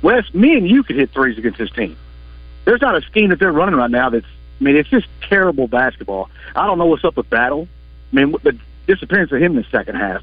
Wes, 0.02 0.32
me 0.34 0.56
and 0.56 0.68
you 0.68 0.84
could 0.84 0.96
hit 0.96 1.12
threes 1.12 1.38
against 1.38 1.58
this 1.58 1.72
team. 1.72 1.96
There's 2.66 2.82
not 2.82 2.96
a 2.96 3.02
scheme 3.02 3.30
that 3.30 3.40
they're 3.40 3.52
running 3.52 3.76
right 3.76 3.90
now 3.92 4.10
that's. 4.10 4.26
I 4.60 4.64
mean, 4.64 4.78
it's 4.78 4.88
just 4.90 5.06
terrible 5.22 5.68
basketball. 5.68 6.30
I 6.56 6.66
don't 6.66 6.78
know 6.78 6.86
what's 6.86 7.04
up 7.04 7.18
with 7.18 7.30
Battle. 7.30 7.68
I 8.12 8.16
mean, 8.16 8.34
the 8.44 8.58
disappearance 8.88 9.32
of 9.34 9.42
him 9.42 9.58
in 9.58 9.64
the 9.64 9.68
second 9.70 9.96
half. 9.96 10.22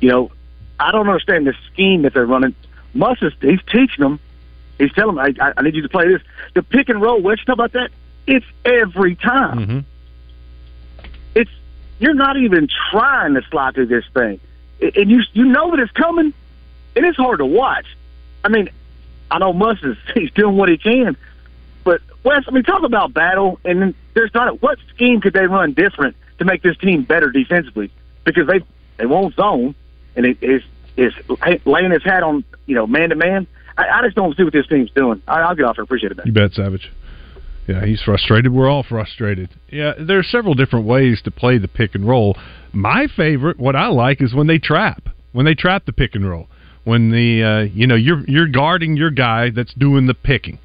You 0.00 0.08
know, 0.10 0.32
I 0.80 0.90
don't 0.90 1.08
understand 1.08 1.46
the 1.46 1.54
scheme 1.72 2.02
that 2.02 2.12
they're 2.12 2.26
running. 2.26 2.56
Muss 2.92 3.18
is 3.22 3.32
he's 3.40 3.60
teaching 3.70 4.00
them. 4.02 4.18
He's 4.78 4.92
telling 4.94 5.14
them, 5.14 5.24
I, 5.24 5.46
I, 5.46 5.52
I 5.58 5.62
need 5.62 5.76
you 5.76 5.82
to 5.82 5.88
play 5.88 6.08
this. 6.08 6.20
The 6.54 6.62
pick 6.64 6.88
and 6.88 7.00
roll, 7.00 7.22
Wes, 7.22 7.38
you 7.38 7.44
talk 7.44 7.54
about 7.54 7.72
that? 7.74 7.90
It's 8.26 8.46
every 8.64 9.14
time 9.14 9.58
Mm-hmm. 9.58 9.78
You're 11.98 12.14
not 12.14 12.36
even 12.36 12.68
trying 12.90 13.34
to 13.34 13.42
slide 13.50 13.74
through 13.74 13.86
this 13.86 14.04
thing, 14.12 14.40
and 14.80 15.10
you 15.10 15.22
you 15.32 15.44
know 15.44 15.70
that 15.70 15.80
it's 15.80 15.92
coming, 15.92 16.32
and 16.96 17.06
it's 17.06 17.16
hard 17.16 17.38
to 17.38 17.46
watch. 17.46 17.86
I 18.44 18.48
mean, 18.48 18.68
I 19.30 19.38
know 19.38 19.52
Muss 19.52 19.82
is 19.82 19.96
he's 20.14 20.30
doing 20.32 20.56
what 20.56 20.68
he 20.68 20.78
can, 20.78 21.16
but 21.84 22.00
Wes, 22.24 22.44
I 22.46 22.50
mean, 22.50 22.62
talk 22.62 22.82
about 22.82 23.12
battle, 23.12 23.58
and 23.64 23.94
there's 24.14 24.34
not 24.34 24.48
a, 24.48 24.52
what 24.54 24.78
scheme 24.94 25.20
could 25.20 25.32
they 25.32 25.46
run 25.46 25.72
different 25.72 26.16
to 26.38 26.44
make 26.44 26.62
this 26.62 26.76
team 26.78 27.02
better 27.02 27.30
defensively 27.30 27.90
because 28.24 28.46
they 28.46 28.60
they 28.96 29.06
won't 29.06 29.34
zone, 29.34 29.74
and 30.16 30.26
it 30.26 30.38
is 30.42 30.62
is 30.96 31.14
laying 31.64 31.90
his 31.90 32.02
hat 32.02 32.22
on 32.22 32.44
you 32.66 32.74
know 32.74 32.86
man 32.86 33.10
to 33.10 33.16
man. 33.16 33.46
I, 33.76 33.88
I 33.88 34.02
just 34.02 34.16
don't 34.16 34.36
see 34.36 34.44
what 34.44 34.52
this 34.52 34.66
team's 34.66 34.90
doing. 34.90 35.22
I, 35.26 35.40
I'll 35.40 35.54
get 35.54 35.64
off. 35.64 35.78
I 35.78 35.82
appreciate 35.82 36.12
it. 36.12 36.18
Man. 36.18 36.26
You 36.26 36.32
bet, 36.32 36.52
Savage. 36.52 36.90
Yeah, 37.66 37.84
he's 37.84 38.02
frustrated. 38.02 38.52
We're 38.52 38.68
all 38.68 38.82
frustrated. 38.82 39.50
Yeah, 39.70 39.92
there 39.98 40.18
are 40.18 40.24
several 40.24 40.54
different 40.54 40.86
ways 40.86 41.22
to 41.22 41.30
play 41.30 41.58
the 41.58 41.68
pick 41.68 41.94
and 41.94 42.06
roll. 42.06 42.36
My 42.72 43.06
favorite, 43.16 43.58
what 43.58 43.76
I 43.76 43.86
like, 43.86 44.20
is 44.20 44.34
when 44.34 44.48
they 44.48 44.58
trap. 44.58 45.08
When 45.32 45.46
they 45.46 45.54
trap 45.54 45.86
the 45.86 45.92
pick 45.92 46.14
and 46.14 46.28
roll. 46.28 46.48
When 46.84 47.10
the 47.10 47.42
uh, 47.42 47.60
you 47.72 47.86
know 47.86 47.94
you're 47.94 48.24
you're 48.26 48.48
guarding 48.48 48.96
your 48.96 49.10
guy 49.10 49.50
that's 49.50 49.72
doing 49.74 50.06
the 50.06 50.14
picking. 50.14 50.58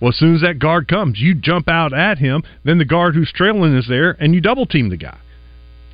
Well, 0.00 0.10
as 0.10 0.16
soon 0.16 0.34
as 0.34 0.40
that 0.40 0.58
guard 0.58 0.88
comes, 0.88 1.20
you 1.20 1.34
jump 1.34 1.68
out 1.68 1.92
at 1.92 2.18
him. 2.18 2.42
Then 2.64 2.78
the 2.78 2.84
guard 2.84 3.14
who's 3.14 3.30
trailing 3.32 3.76
is 3.76 3.86
there, 3.86 4.16
and 4.18 4.34
you 4.34 4.40
double 4.40 4.66
team 4.66 4.88
the 4.88 4.96
guy. 4.96 5.18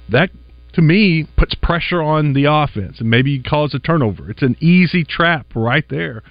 That 0.08 0.30
to 0.74 0.82
me 0.82 1.26
puts 1.36 1.54
pressure 1.54 2.00
on 2.00 2.32
the 2.32 2.44
offense, 2.44 3.00
and 3.00 3.10
maybe 3.10 3.42
cause 3.42 3.74
a 3.74 3.78
turnover. 3.78 4.30
It's 4.30 4.42
an 4.42 4.56
easy 4.60 5.04
trap 5.04 5.46
right 5.54 5.84
there. 5.90 6.22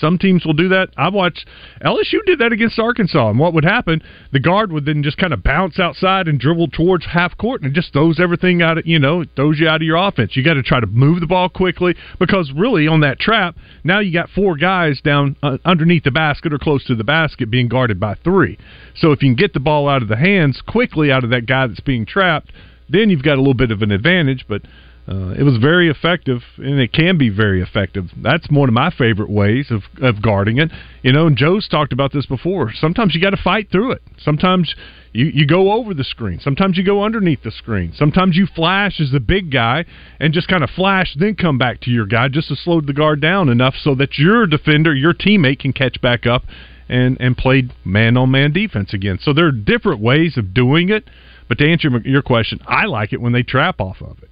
Some 0.00 0.18
teams 0.18 0.44
will 0.44 0.54
do 0.54 0.68
that. 0.70 0.90
I 0.96 1.08
watched 1.08 1.46
LSU 1.82 2.24
did 2.26 2.38
that 2.40 2.52
against 2.52 2.78
Arkansas, 2.78 3.30
and 3.30 3.38
what 3.38 3.54
would 3.54 3.64
happen? 3.64 4.02
The 4.32 4.40
guard 4.40 4.72
would 4.72 4.84
then 4.84 5.02
just 5.02 5.18
kind 5.18 5.32
of 5.32 5.42
bounce 5.42 5.78
outside 5.78 6.28
and 6.28 6.38
dribble 6.38 6.68
towards 6.68 7.06
half 7.06 7.36
court, 7.36 7.62
and 7.62 7.70
it 7.70 7.74
just 7.74 7.92
throws 7.92 8.18
everything 8.20 8.62
out. 8.62 8.78
Of, 8.78 8.86
you 8.86 8.98
know, 8.98 9.24
throws 9.36 9.58
you 9.58 9.68
out 9.68 9.76
of 9.76 9.82
your 9.82 9.96
offense. 9.96 10.36
You 10.36 10.44
got 10.44 10.54
to 10.54 10.62
try 10.62 10.80
to 10.80 10.86
move 10.86 11.20
the 11.20 11.26
ball 11.26 11.48
quickly 11.48 11.94
because 12.18 12.52
really 12.54 12.86
on 12.86 13.00
that 13.00 13.18
trap, 13.18 13.56
now 13.84 14.00
you 14.00 14.12
got 14.12 14.30
four 14.30 14.56
guys 14.56 15.00
down 15.00 15.36
uh, 15.42 15.58
underneath 15.64 16.04
the 16.04 16.10
basket 16.10 16.52
or 16.52 16.58
close 16.58 16.84
to 16.84 16.94
the 16.94 17.04
basket 17.04 17.50
being 17.50 17.68
guarded 17.68 18.00
by 18.00 18.14
three. 18.24 18.58
So 18.96 19.12
if 19.12 19.22
you 19.22 19.28
can 19.28 19.36
get 19.36 19.52
the 19.52 19.60
ball 19.60 19.88
out 19.88 20.02
of 20.02 20.08
the 20.08 20.16
hands 20.16 20.60
quickly 20.66 21.10
out 21.10 21.24
of 21.24 21.30
that 21.30 21.46
guy 21.46 21.66
that's 21.66 21.80
being 21.80 22.06
trapped, 22.06 22.50
then 22.88 23.10
you've 23.10 23.22
got 23.22 23.34
a 23.34 23.40
little 23.40 23.54
bit 23.54 23.70
of 23.70 23.82
an 23.82 23.90
advantage. 23.90 24.44
But 24.48 24.62
Uh, 25.06 25.34
it 25.38 25.42
was 25.42 25.58
very 25.58 25.90
effective, 25.90 26.40
and 26.56 26.80
it 26.80 26.90
can 26.90 27.18
be 27.18 27.28
very 27.28 27.60
effective. 27.60 28.06
That's 28.16 28.48
one 28.48 28.70
of 28.70 28.72
my 28.72 28.90
favorite 28.90 29.28
ways 29.28 29.70
of, 29.70 29.82
of 30.00 30.22
guarding 30.22 30.56
it. 30.58 30.70
You 31.02 31.12
know, 31.12 31.26
and 31.26 31.36
Joe's 31.36 31.68
talked 31.68 31.92
about 31.92 32.12
this 32.12 32.24
before. 32.24 32.72
Sometimes 32.72 33.14
you 33.14 33.20
got 33.20 33.30
to 33.30 33.42
fight 33.42 33.70
through 33.70 33.92
it. 33.92 34.02
Sometimes 34.16 34.74
you, 35.12 35.26
you 35.26 35.46
go 35.46 35.72
over 35.72 35.92
the 35.92 36.04
screen. 36.04 36.40
Sometimes 36.40 36.78
you 36.78 36.84
go 36.84 37.04
underneath 37.04 37.42
the 37.42 37.50
screen. 37.50 37.92
Sometimes 37.94 38.34
you 38.34 38.46
flash 38.46 38.98
as 38.98 39.10
the 39.10 39.20
big 39.20 39.52
guy 39.52 39.84
and 40.18 40.32
just 40.32 40.48
kind 40.48 40.64
of 40.64 40.70
flash, 40.70 41.14
then 41.18 41.34
come 41.34 41.58
back 41.58 41.82
to 41.82 41.90
your 41.90 42.06
guy 42.06 42.28
just 42.28 42.48
to 42.48 42.56
slow 42.56 42.80
the 42.80 42.94
guard 42.94 43.20
down 43.20 43.50
enough 43.50 43.74
so 43.78 43.94
that 43.96 44.16
your 44.16 44.46
defender, 44.46 44.94
your 44.94 45.12
teammate, 45.12 45.58
can 45.58 45.74
catch 45.74 46.00
back 46.00 46.26
up 46.26 46.44
and 46.88 47.18
and 47.20 47.36
play 47.36 47.62
man 47.84 48.16
on 48.16 48.30
man 48.30 48.52
defense 48.52 48.92
again. 48.94 49.18
So 49.20 49.34
there 49.34 49.46
are 49.46 49.52
different 49.52 50.00
ways 50.00 50.38
of 50.38 50.54
doing 50.54 50.88
it. 50.88 51.08
But 51.46 51.58
to 51.58 51.70
answer 51.70 51.90
your 52.06 52.22
question, 52.22 52.60
I 52.66 52.86
like 52.86 53.12
it 53.12 53.20
when 53.20 53.34
they 53.34 53.42
trap 53.42 53.78
off 53.78 54.00
of 54.00 54.22
it 54.22 54.30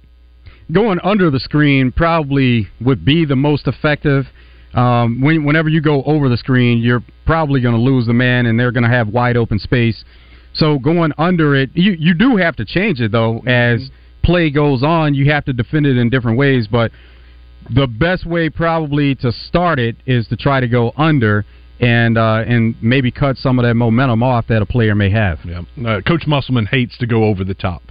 going 0.71 0.99
under 1.03 1.29
the 1.29 1.39
screen 1.39 1.91
probably 1.91 2.67
would 2.81 3.03
be 3.05 3.25
the 3.25 3.35
most 3.35 3.67
effective. 3.67 4.25
Um, 4.73 5.21
when, 5.21 5.43
whenever 5.43 5.69
you 5.69 5.81
go 5.81 6.03
over 6.03 6.29
the 6.29 6.37
screen, 6.37 6.79
you're 6.79 7.03
probably 7.25 7.61
going 7.61 7.75
to 7.75 7.81
lose 7.81 8.07
the 8.07 8.13
man, 8.13 8.47
and 8.47 8.59
they're 8.59 8.71
going 8.71 8.83
to 8.83 8.89
have 8.89 9.07
wide 9.07 9.37
open 9.37 9.59
space. 9.59 10.03
So 10.53 10.79
going 10.79 11.11
under 11.17 11.55
it, 11.55 11.71
you 11.73 11.93
you 11.93 12.13
do 12.13 12.37
have 12.37 12.55
to 12.57 12.65
change 12.65 13.01
it 13.01 13.11
though 13.11 13.37
as 13.39 13.81
mm-hmm. 13.81 14.21
play 14.23 14.49
goes 14.51 14.83
on. 14.83 15.15
You 15.15 15.31
have 15.31 15.45
to 15.45 15.53
defend 15.53 15.85
it 15.85 15.97
in 15.97 16.09
different 16.09 16.37
ways, 16.37 16.67
but 16.67 16.91
the 17.73 17.87
best 17.87 18.25
way 18.25 18.49
probably 18.49 19.15
to 19.15 19.31
start 19.31 19.79
it 19.79 19.95
is 20.05 20.27
to 20.27 20.35
try 20.35 20.59
to 20.59 20.67
go 20.67 20.91
under 20.95 21.45
and 21.79 22.17
uh, 22.17 22.43
and 22.47 22.75
maybe 22.81 23.11
cut 23.11 23.37
some 23.37 23.57
of 23.57 23.63
that 23.63 23.73
momentum 23.73 24.21
off 24.21 24.47
that 24.47 24.61
a 24.61 24.65
player 24.65 24.95
may 24.95 25.09
have. 25.09 25.39
Yeah, 25.43 25.61
uh, 25.87 26.01
Coach 26.01 26.27
Musselman 26.27 26.67
hates 26.67 26.97
to 26.99 27.07
go 27.07 27.23
over 27.25 27.43
the 27.43 27.55
top. 27.55 27.81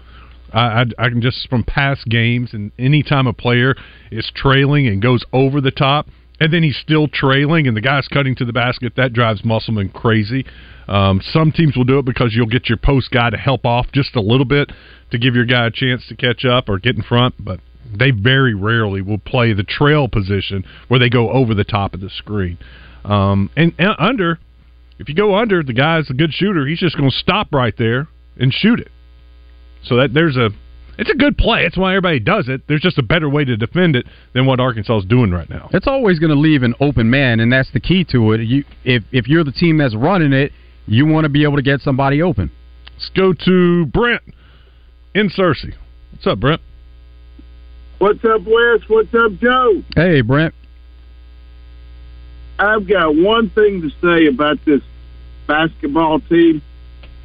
I, 0.52 0.82
I, 0.82 0.85
I 0.99 1.09
can 1.09 1.21
just 1.21 1.49
from 1.49 1.64
past 1.64 2.06
games 2.06 2.50
and 2.52 2.73
anytime 2.78 3.26
a 3.26 3.32
player 3.32 3.75
is 4.11 4.30
trailing 4.35 4.87
and 4.87 5.02
goes 5.02 5.25
over 5.32 5.61
the 5.61 5.71
top, 5.71 6.06
and 6.40 6.52
then 6.52 6.62
he's 6.62 6.76
still 6.76 7.09
trailing 7.09 7.66
and 7.68 7.76
the 7.76 7.80
guy's 7.80 8.09
cutting 8.09 8.35
to 8.37 8.44
the 8.44 8.52
basket, 8.52 8.94
that 8.97 9.12
drives 9.12 9.44
Musselman 9.44 9.90
crazy. 9.90 10.44
Um, 10.88 11.21
some 11.23 11.52
teams 11.52 11.76
will 11.76 11.85
do 11.85 11.99
it 11.99 12.04
because 12.04 12.35
you'll 12.35 12.47
get 12.47 12.68
your 12.68 12.78
post 12.78 13.11
guy 13.11 13.30
to 13.30 13.37
help 13.37 13.64
off 13.64 13.87
just 13.92 14.16
a 14.16 14.21
little 14.21 14.44
bit 14.44 14.71
to 15.11 15.18
give 15.18 15.35
your 15.35 15.44
guy 15.47 15.66
a 15.66 15.71
chance 15.71 16.06
to 16.09 16.16
catch 16.16 16.44
up 16.44 16.68
or 16.68 16.78
get 16.78 16.97
in 16.97 17.02
front, 17.02 17.35
but 17.38 17.61
they 17.97 18.11
very 18.11 18.54
rarely 18.54 19.02
will 19.02 19.18
play 19.18 19.52
the 19.52 19.62
trail 19.62 20.09
position 20.09 20.64
where 20.88 20.99
they 20.99 21.09
go 21.09 21.30
over 21.30 21.54
the 21.54 21.64
top 21.64 21.94
of 21.94 22.00
the 22.00 22.11
screen. 22.11 22.59
Um, 23.04 23.50
and, 23.56 23.75
and 23.78 23.94
under, 23.99 24.38
if 24.99 25.09
you 25.09 25.14
go 25.14 25.35
under, 25.37 25.62
the 25.62 25.73
guy's 25.73 26.09
a 26.11 26.14
good 26.14 26.32
shooter. 26.32 26.66
He's 26.66 26.78
just 26.78 26.97
going 26.97 27.11
to 27.11 27.16
stop 27.16 27.49
right 27.52 27.75
there 27.76 28.09
and 28.37 28.52
shoot 28.52 28.80
it. 28.80 28.90
So 29.84 29.96
that 29.96 30.14
there's 30.14 30.36
a 30.36 30.50
it's 30.98 31.10
a 31.10 31.14
good 31.14 31.38
play. 31.38 31.64
That's 31.64 31.76
why 31.76 31.92
everybody 31.92 32.20
does 32.20 32.48
it. 32.48 32.62
There's 32.68 32.80
just 32.80 32.98
a 32.98 33.02
better 33.02 33.28
way 33.28 33.44
to 33.44 33.56
defend 33.56 33.96
it 33.96 34.06
than 34.34 34.46
what 34.46 34.60
Arkansas 34.60 34.98
is 34.98 35.04
doing 35.04 35.30
right 35.30 35.48
now. 35.48 35.68
It's 35.72 35.86
always 35.86 36.18
going 36.18 36.30
to 36.30 36.38
leave 36.38 36.62
an 36.62 36.74
open 36.80 37.08
man, 37.10 37.40
and 37.40 37.52
that's 37.52 37.70
the 37.72 37.80
key 37.80 38.04
to 38.12 38.32
it. 38.32 38.42
You, 38.42 38.64
if 38.84 39.02
if 39.10 39.26
you're 39.26 39.44
the 39.44 39.52
team 39.52 39.78
that's 39.78 39.96
running 39.96 40.32
it, 40.32 40.52
you 40.86 41.06
want 41.06 41.24
to 41.24 41.28
be 41.28 41.44
able 41.44 41.56
to 41.56 41.62
get 41.62 41.80
somebody 41.80 42.22
open. 42.22 42.50
Let's 42.92 43.10
go 43.16 43.32
to 43.32 43.86
Brent 43.86 44.22
in 45.14 45.28
Searcy. 45.30 45.74
What's 46.12 46.26
up, 46.26 46.38
Brent? 46.40 46.60
What's 47.98 48.24
up, 48.24 48.42
Wes? 48.42 48.80
What's 48.88 49.14
up, 49.14 49.32
Joe? 49.40 49.82
Hey, 49.94 50.20
Brent. 50.20 50.54
I've 52.58 52.86
got 52.86 53.16
one 53.16 53.50
thing 53.50 53.82
to 53.82 53.90
say 54.00 54.26
about 54.26 54.58
this 54.64 54.82
basketball 55.46 56.20
team 56.20 56.62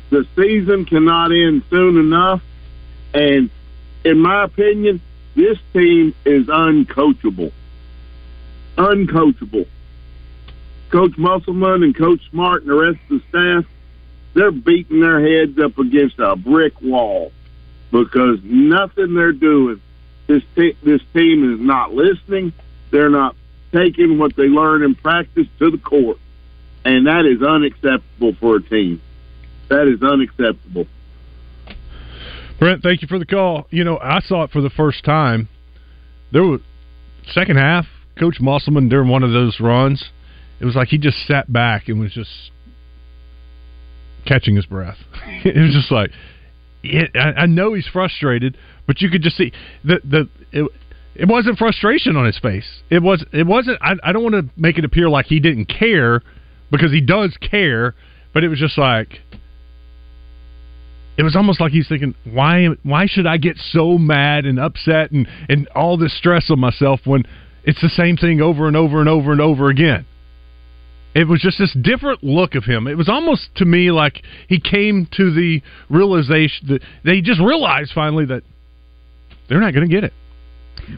the 0.10 0.26
season 0.36 0.86
cannot 0.86 1.32
end 1.32 1.64
soon 1.70 1.98
enough. 1.98 2.42
And 3.14 3.50
in 4.04 4.20
my 4.20 4.44
opinion, 4.44 5.02
this 5.36 5.58
team 5.74 6.16
is 6.26 6.48
uncoachable. 6.48 7.52
Uncoachable. 8.78 9.68
Coach 10.90 11.18
Musselman 11.18 11.84
and 11.84 11.96
Coach 11.96 12.22
Smart 12.30 12.62
and 12.62 12.72
the 12.72 12.76
rest 12.76 13.00
of 13.10 13.22
the 13.22 13.24
staff, 13.30 13.72
they're 14.34 14.52
beating 14.52 15.02
their 15.02 15.20
heads 15.20 15.60
up 15.60 15.78
against 15.78 16.20
a 16.20 16.36
brick 16.36 16.82
wall 16.82 17.32
because 17.92 18.40
nothing 18.44 19.14
they're 19.14 19.32
doing, 19.32 19.82
this, 20.28 20.44
this 20.56 21.02
team 21.14 21.54
is 21.54 21.60
not 21.60 21.94
listening. 21.94 22.54
They're 22.92 23.10
not 23.10 23.36
taking 23.72 24.18
what 24.18 24.36
they 24.36 24.48
learn 24.48 24.84
in 24.84 24.96
practice 24.96 25.48
to 25.60 25.72
the 25.72 25.78
court. 25.78 26.18
And 26.86 27.08
that 27.08 27.26
is 27.26 27.42
unacceptable 27.42 28.34
for 28.34 28.58
a 28.58 28.62
team. 28.62 29.02
That 29.70 29.88
is 29.88 30.02
unacceptable. 30.02 30.88
Brent, 32.60 32.82
thank 32.82 33.02
you 33.02 33.08
for 33.08 33.20
the 33.20 33.26
call. 33.26 33.68
You 33.70 33.84
know, 33.84 34.00
I 34.02 34.20
saw 34.22 34.44
it 34.44 34.52
for 34.52 34.62
the 34.62 34.70
first 34.70 35.04
time. 35.04 35.50
There 36.32 36.44
was 36.44 36.62
second 37.32 37.58
half, 37.58 37.86
Coach 38.18 38.40
Musselman 38.40 38.90
during 38.90 39.10
one 39.10 39.24
of 39.24 39.32
those 39.32 39.60
runs, 39.60 40.10
it 40.60 40.66
was 40.66 40.76
like 40.76 40.88
he 40.90 40.98
just 40.98 41.26
sat 41.28 41.52
back 41.52 41.88
and 41.88 42.00
was 42.00 42.12
just 42.12 42.52
catching 44.26 44.56
his 44.56 44.66
breath. 44.66 44.98
it 45.46 45.56
was 45.56 45.74
just 45.74 45.92
like 45.92 46.12
it, 46.84 47.12
I, 47.16 47.42
I 47.42 47.46
know 47.46 47.74
he's 47.74 47.88
frustrated, 47.88 48.58
but 48.86 49.02
you 49.02 49.10
could 49.10 49.22
just 49.22 49.38
see 49.38 49.52
the 49.84 50.00
the 50.04 50.30
it, 50.52 50.72
it 51.16 51.28
wasn't 51.28 51.58
frustration 51.58 52.16
on 52.16 52.26
his 52.26 52.40
face. 52.40 52.82
It 52.90 53.02
was 53.02 53.24
it 53.32 53.46
wasn't. 53.46 53.80
I, 53.82 53.94
I 54.04 54.12
don't 54.12 54.24
want 54.24 54.36
to 54.36 54.50
make 54.60 54.78
it 54.78 54.86
appear 54.86 55.10
like 55.10 55.28
he 55.28 55.40
didn't 55.40 55.66
care 55.66 56.22
because 56.72 56.92
he 56.92 57.02
does 57.02 57.38
care, 57.38 57.96
but 58.34 58.44
it 58.44 58.50
was 58.50 58.60
just 58.60 58.78
like 58.78 59.22
it 61.18 61.24
was 61.24 61.36
almost 61.36 61.60
like 61.60 61.72
he's 61.72 61.88
thinking, 61.88 62.14
why 62.32 62.68
why 62.84 63.08
should 63.08 63.26
I 63.26 63.38
get 63.38 63.58
so 63.58 63.98
mad 63.98 64.46
and 64.46 64.60
upset 64.60 65.12
and, 65.12 65.28
and 65.50 65.68
all 65.70 65.98
this 65.98 66.16
stress 66.16 66.50
on 66.52 66.60
myself 66.60 67.02
when 67.06 67.24
it's 67.64 67.82
the 67.82 67.90
same 67.90 68.18
thing 68.18 68.40
over 68.40 68.68
and 68.68 68.78
over 68.78 69.00
and 69.00 69.10
over 69.10 69.32
and 69.32 69.42
over 69.42 69.70
again? 69.70 70.06
It 71.16 71.28
was 71.28 71.42
just 71.42 71.58
this 71.58 71.76
different 71.82 72.24
look 72.24 72.54
of 72.54 72.66
him. 72.66 72.88
It 72.88 72.96
was 72.96 73.10
almost 73.10 73.50
to 73.56 73.66
me 73.66 73.90
like 73.90 74.22
he 74.48 74.60
came 74.60 75.08
to 75.14 75.34
the 75.34 75.64
realization 75.90 76.68
that 76.68 76.84
they 77.04 77.22
just 77.22 77.40
realized 77.40 77.92
finally 77.96 78.26
that 78.26 78.44
they're 79.50 79.60
not 79.60 79.74
going 79.74 79.90
to 79.90 79.94
get 79.94 80.04
it. 80.04 80.14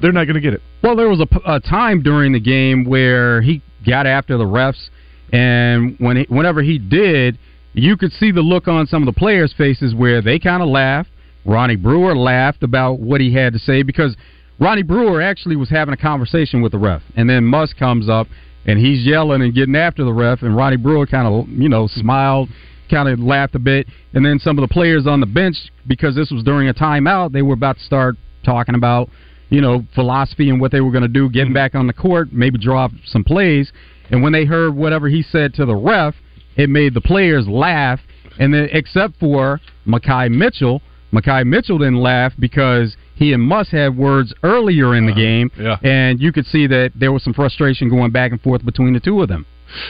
They're 0.01 0.11
not 0.11 0.25
going 0.25 0.35
to 0.35 0.41
get 0.41 0.53
it. 0.53 0.61
Well, 0.83 0.97
there 0.97 1.07
was 1.07 1.21
a, 1.21 1.53
a 1.53 1.59
time 1.61 2.03
during 2.03 2.33
the 2.33 2.41
game 2.41 2.83
where 2.83 3.41
he 3.41 3.61
got 3.87 4.05
after 4.05 4.37
the 4.37 4.43
refs, 4.43 4.89
and 5.31 5.95
when 5.99 6.17
he, 6.17 6.25
whenever 6.27 6.61
he 6.61 6.77
did, 6.77 7.39
you 7.73 7.97
could 7.97 8.11
see 8.13 8.31
the 8.31 8.41
look 8.41 8.67
on 8.67 8.87
some 8.87 9.01
of 9.01 9.13
the 9.13 9.17
players' 9.17 9.53
faces 9.57 9.93
where 9.93 10.21
they 10.21 10.39
kind 10.39 10.61
of 10.61 10.69
laughed. 10.69 11.09
Ronnie 11.45 11.75
Brewer 11.75 12.15
laughed 12.15 12.63
about 12.63 12.99
what 12.99 13.21
he 13.21 13.33
had 13.33 13.53
to 13.53 13.59
say 13.59 13.83
because 13.83 14.15
Ronnie 14.59 14.83
Brewer 14.83 15.21
actually 15.21 15.55
was 15.55 15.69
having 15.69 15.93
a 15.93 15.97
conversation 15.97 16.61
with 16.61 16.73
the 16.73 16.77
ref, 16.77 17.01
and 17.15 17.29
then 17.29 17.45
Muss 17.45 17.73
comes 17.73 18.09
up 18.09 18.27
and 18.65 18.77
he's 18.77 19.05
yelling 19.05 19.41
and 19.41 19.53
getting 19.53 19.75
after 19.75 20.03
the 20.03 20.13
ref, 20.13 20.41
and 20.41 20.55
Ronnie 20.55 20.77
Brewer 20.77 21.07
kind 21.07 21.27
of 21.27 21.47
you 21.49 21.69
know 21.69 21.87
smiled, 21.87 22.49
kind 22.89 23.07
of 23.07 23.19
laughed 23.19 23.55
a 23.55 23.59
bit, 23.59 23.87
and 24.13 24.25
then 24.25 24.39
some 24.39 24.57
of 24.57 24.67
the 24.67 24.73
players 24.73 25.07
on 25.07 25.21
the 25.21 25.25
bench 25.25 25.55
because 25.87 26.15
this 26.15 26.29
was 26.29 26.43
during 26.43 26.67
a 26.67 26.73
timeout, 26.73 27.31
they 27.31 27.41
were 27.41 27.53
about 27.53 27.77
to 27.77 27.83
start 27.83 28.15
talking 28.43 28.75
about 28.75 29.09
you 29.49 29.61
know 29.61 29.85
philosophy 29.95 30.49
and 30.49 30.59
what 30.59 30.71
they 30.71 30.81
were 30.81 30.91
going 30.91 31.03
to 31.03 31.07
do, 31.07 31.29
getting 31.29 31.47
mm-hmm. 31.47 31.53
back 31.53 31.75
on 31.75 31.87
the 31.87 31.93
court, 31.93 32.33
maybe 32.33 32.57
draw 32.57 32.85
up 32.85 32.91
some 33.05 33.23
plays, 33.23 33.71
and 34.11 34.21
when 34.21 34.33
they 34.33 34.43
heard 34.43 34.75
whatever 34.75 35.07
he 35.07 35.23
said 35.23 35.53
to 35.53 35.65
the 35.65 35.75
ref 35.75 36.15
it 36.55 36.69
made 36.69 36.93
the 36.93 37.01
players 37.01 37.47
laugh, 37.47 37.99
and 38.39 38.53
then 38.53 38.69
except 38.71 39.17
for 39.19 39.59
Makhi 39.87 40.29
Mitchell, 40.31 40.81
Makhi 41.13 41.45
Mitchell 41.45 41.77
didn't 41.77 42.01
laugh 42.01 42.33
because 42.39 42.95
he 43.15 43.33
and 43.33 43.43
Muss 43.43 43.69
had 43.69 43.97
words 43.97 44.33
earlier 44.43 44.95
in 44.95 45.05
the 45.05 45.11
uh-huh. 45.11 45.21
game, 45.21 45.51
yeah. 45.59 45.77
and 45.83 46.21
you 46.21 46.31
could 46.31 46.45
see 46.45 46.67
that 46.67 46.91
there 46.95 47.11
was 47.11 47.23
some 47.23 47.33
frustration 47.33 47.89
going 47.89 48.11
back 48.11 48.31
and 48.31 48.41
forth 48.41 48.63
between 48.63 48.93
the 48.93 48.99
two 48.99 49.21
of 49.21 49.27
them. 49.27 49.45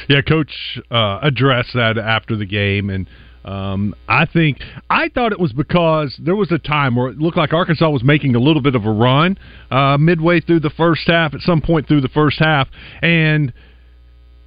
Yeah, 0.09 0.21
coach 0.21 0.79
uh, 0.91 1.19
addressed 1.21 1.73
that 1.73 1.97
after 1.97 2.35
the 2.35 2.45
game, 2.45 2.89
and 2.89 3.07
um, 3.45 3.95
I 4.07 4.25
think 4.25 4.57
I 4.89 5.09
thought 5.09 5.31
it 5.31 5.39
was 5.39 5.53
because 5.53 6.19
there 6.23 6.35
was 6.35 6.51
a 6.51 6.57
time 6.57 6.95
where 6.95 7.09
it 7.09 7.17
looked 7.17 7.37
like 7.37 7.53
Arkansas 7.53 7.89
was 7.89 8.03
making 8.03 8.35
a 8.35 8.39
little 8.39 8.61
bit 8.61 8.75
of 8.75 8.85
a 8.85 8.91
run 8.91 9.37
uh, 9.71 9.97
midway 9.97 10.41
through 10.41 10.59
the 10.61 10.69
first 10.71 11.07
half, 11.07 11.33
at 11.33 11.41
some 11.41 11.61
point 11.61 11.87
through 11.87 12.01
the 12.01 12.09
first 12.09 12.39
half, 12.39 12.67
and 13.01 13.53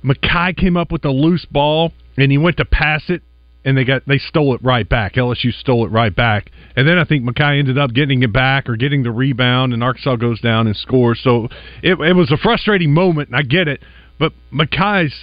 Makhi 0.04 0.56
came 0.56 0.76
up 0.76 0.92
with 0.92 1.04
a 1.04 1.10
loose 1.10 1.46
ball 1.46 1.92
and 2.16 2.30
he 2.30 2.38
went 2.38 2.56
to 2.58 2.64
pass 2.64 3.02
it 3.08 3.22
and 3.64 3.76
they 3.76 3.84
got 3.84 4.02
they 4.06 4.18
stole 4.18 4.54
it 4.54 4.62
right 4.62 4.88
back. 4.88 5.14
LSU 5.14 5.52
stole 5.52 5.86
it 5.86 5.90
right 5.90 6.14
back, 6.14 6.50
and 6.76 6.86
then 6.88 6.98
I 6.98 7.04
think 7.04 7.24
Makhi 7.24 7.58
ended 7.58 7.78
up 7.78 7.92
getting 7.92 8.22
it 8.22 8.32
back 8.32 8.68
or 8.68 8.76
getting 8.76 9.02
the 9.02 9.12
rebound, 9.12 9.72
and 9.72 9.82
Arkansas 9.82 10.16
goes 10.16 10.40
down 10.40 10.66
and 10.66 10.76
scores. 10.76 11.20
So 11.22 11.48
it, 11.82 11.98
it 12.00 12.14
was 12.14 12.30
a 12.30 12.36
frustrating 12.36 12.92
moment, 12.92 13.28
and 13.28 13.36
I 13.36 13.42
get 13.42 13.68
it. 13.68 13.80
But 14.18 14.32
Makhi's 14.52 15.14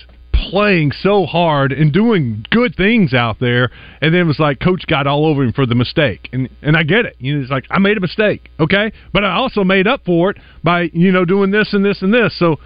playing 0.50 0.92
so 1.02 1.26
hard 1.26 1.72
and 1.72 1.92
doing 1.92 2.46
good 2.50 2.76
things 2.76 3.14
out 3.14 3.40
there, 3.40 3.72
and 4.02 4.14
then 4.14 4.22
it 4.22 4.26
was 4.26 4.40
like 4.40 4.60
coach 4.60 4.86
got 4.88 5.06
all 5.06 5.26
over 5.26 5.44
him 5.44 5.54
for 5.54 5.66
the 5.66 5.76
mistake, 5.76 6.30
and 6.32 6.50
and 6.62 6.78
I 6.78 6.84
get 6.84 7.06
it. 7.06 7.16
You 7.20 7.36
know, 7.36 7.42
it's 7.42 7.52
like 7.52 7.66
I 7.70 7.80
made 7.80 7.98
a 7.98 8.02
mistake, 8.02 8.50
okay, 8.60 8.92
but 9.12 9.24
I 9.24 9.36
also 9.36 9.64
made 9.64 9.88
up 9.88 10.06
for 10.06 10.32
it 10.32 10.38
by 10.64 10.90
you 10.94 11.12
know 11.12 11.26
doing 11.26 11.52
this 11.52 11.74
and 11.74 11.84
this 11.84 12.02
and 12.02 12.14
this. 12.14 12.38
So 12.40 12.58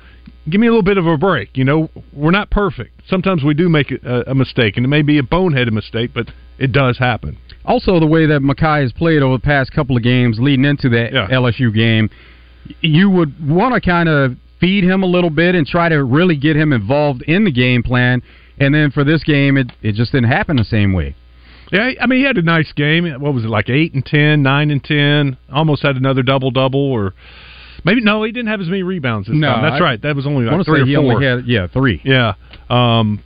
give 0.49 0.59
me 0.59 0.67
a 0.67 0.69
little 0.69 0.83
bit 0.83 0.97
of 0.97 1.05
a 1.07 1.17
break. 1.17 1.57
You 1.57 1.63
know, 1.63 1.89
we're 2.11 2.31
not 2.31 2.49
perfect. 2.49 3.01
Sometimes 3.07 3.43
we 3.43 3.53
do 3.53 3.69
make 3.69 3.91
a, 3.91 4.23
a 4.27 4.35
mistake, 4.35 4.77
and 4.77 4.85
it 4.85 4.89
may 4.89 5.01
be 5.01 5.17
a 5.17 5.23
boneheaded 5.23 5.71
mistake, 5.71 6.11
but 6.13 6.27
it 6.57 6.71
does 6.71 6.97
happen. 6.97 7.37
Also, 7.65 7.99
the 7.99 8.07
way 8.07 8.25
that 8.25 8.41
Makhi 8.41 8.81
has 8.83 8.91
played 8.91 9.21
over 9.21 9.37
the 9.37 9.43
past 9.43 9.71
couple 9.71 9.95
of 9.95 10.03
games 10.03 10.37
leading 10.39 10.65
into 10.65 10.89
that 10.89 11.13
Yeah. 11.13 11.27
LSU 11.29 11.73
game, 11.73 12.09
you 12.81 13.09
would 13.09 13.49
want 13.49 13.73
to 13.73 13.81
kind 13.81 14.09
of 14.09 14.35
feed 14.59 14.83
him 14.83 15.03
a 15.03 15.05
little 15.05 15.29
bit 15.29 15.55
and 15.55 15.65
try 15.67 15.89
to 15.89 16.03
really 16.03 16.37
get 16.37 16.55
him 16.55 16.71
involved 16.73 17.21
in 17.23 17.43
the 17.45 17.51
game 17.51 17.83
plan. 17.83 18.21
And 18.59 18.73
then 18.73 18.91
for 18.91 19.03
this 19.03 19.23
game, 19.23 19.57
it, 19.57 19.71
it 19.81 19.95
just 19.95 20.11
didn't 20.11 20.29
happen 20.29 20.57
the 20.57 20.63
same 20.63 20.93
way. 20.93 21.15
Yeah, 21.71 21.91
I 21.99 22.05
mean, 22.05 22.19
he 22.19 22.25
had 22.25 22.37
a 22.37 22.41
nice 22.43 22.71
game. 22.73 23.09
What 23.19 23.33
was 23.33 23.43
it, 23.45 23.49
like 23.49 23.67
8 23.69 23.93
and 23.95 24.05
10, 24.05 24.43
9 24.43 24.71
and 24.71 24.83
10? 24.83 25.37
Almost 25.51 25.81
had 25.81 25.95
another 25.95 26.21
double 26.21 26.51
double, 26.51 26.79
or 26.79 27.13
maybe, 27.83 28.01
no, 28.01 28.23
he 28.23 28.31
didn't 28.31 28.49
have 28.49 28.61
as 28.61 28.67
many 28.67 28.83
rebounds 28.83 29.27
this 29.27 29.35
No, 29.37 29.47
time. 29.53 29.63
That's 29.63 29.81
I- 29.81 29.83
right. 29.83 30.01
That 30.01 30.15
was 30.15 30.25
only 30.25 30.45
like 30.45 30.65
three 30.65 30.79
say 30.79 30.81
or 30.83 30.85
he 30.85 30.95
four. 30.95 31.13
only 31.13 31.25
had 31.25 31.45
yeah 31.45 31.67
three. 31.67 32.01
Yeah. 32.03 32.33
Um, 32.69 33.23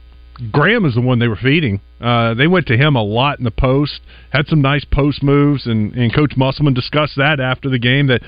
Graham 0.51 0.85
is 0.85 0.93
the 0.95 1.01
one 1.01 1.19
they 1.19 1.27
were 1.27 1.35
feeding. 1.35 1.81
Uh, 1.99 2.35
they 2.35 2.45
went 2.47 2.67
to 2.67 2.77
him 2.77 2.95
a 2.95 3.01
lot 3.01 3.39
in 3.39 3.43
the 3.43 3.49
post, 3.51 4.01
had 4.29 4.47
some 4.47 4.61
nice 4.61 4.85
post 4.85 5.23
moves, 5.23 5.65
and, 5.65 5.93
and 5.93 6.13
Coach 6.13 6.33
Musselman 6.37 6.75
discussed 6.75 7.15
that 7.17 7.39
after 7.39 7.69
the 7.69 7.79
game 7.79 8.05
that 8.07 8.21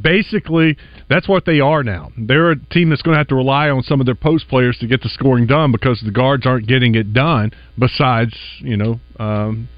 basically 0.00 0.76
that's 1.08 1.28
what 1.28 1.44
they 1.44 1.58
are 1.60 1.82
now. 1.82 2.10
They're 2.16 2.52
a 2.52 2.56
team 2.66 2.90
that's 2.90 3.02
going 3.02 3.14
to 3.14 3.18
have 3.18 3.28
to 3.28 3.34
rely 3.34 3.68
on 3.70 3.82
some 3.82 3.98
of 4.00 4.06
their 4.06 4.14
post 4.14 4.48
players 4.48 4.76
to 4.78 4.86
get 4.86 5.02
the 5.02 5.08
scoring 5.08 5.46
done 5.46 5.72
because 5.72 6.00
the 6.04 6.10
guards 6.12 6.46
aren't 6.46 6.66
getting 6.68 6.94
it 6.94 7.12
done 7.12 7.52
besides, 7.78 8.34
you 8.58 8.76
know, 8.76 9.00
um, 9.18 9.68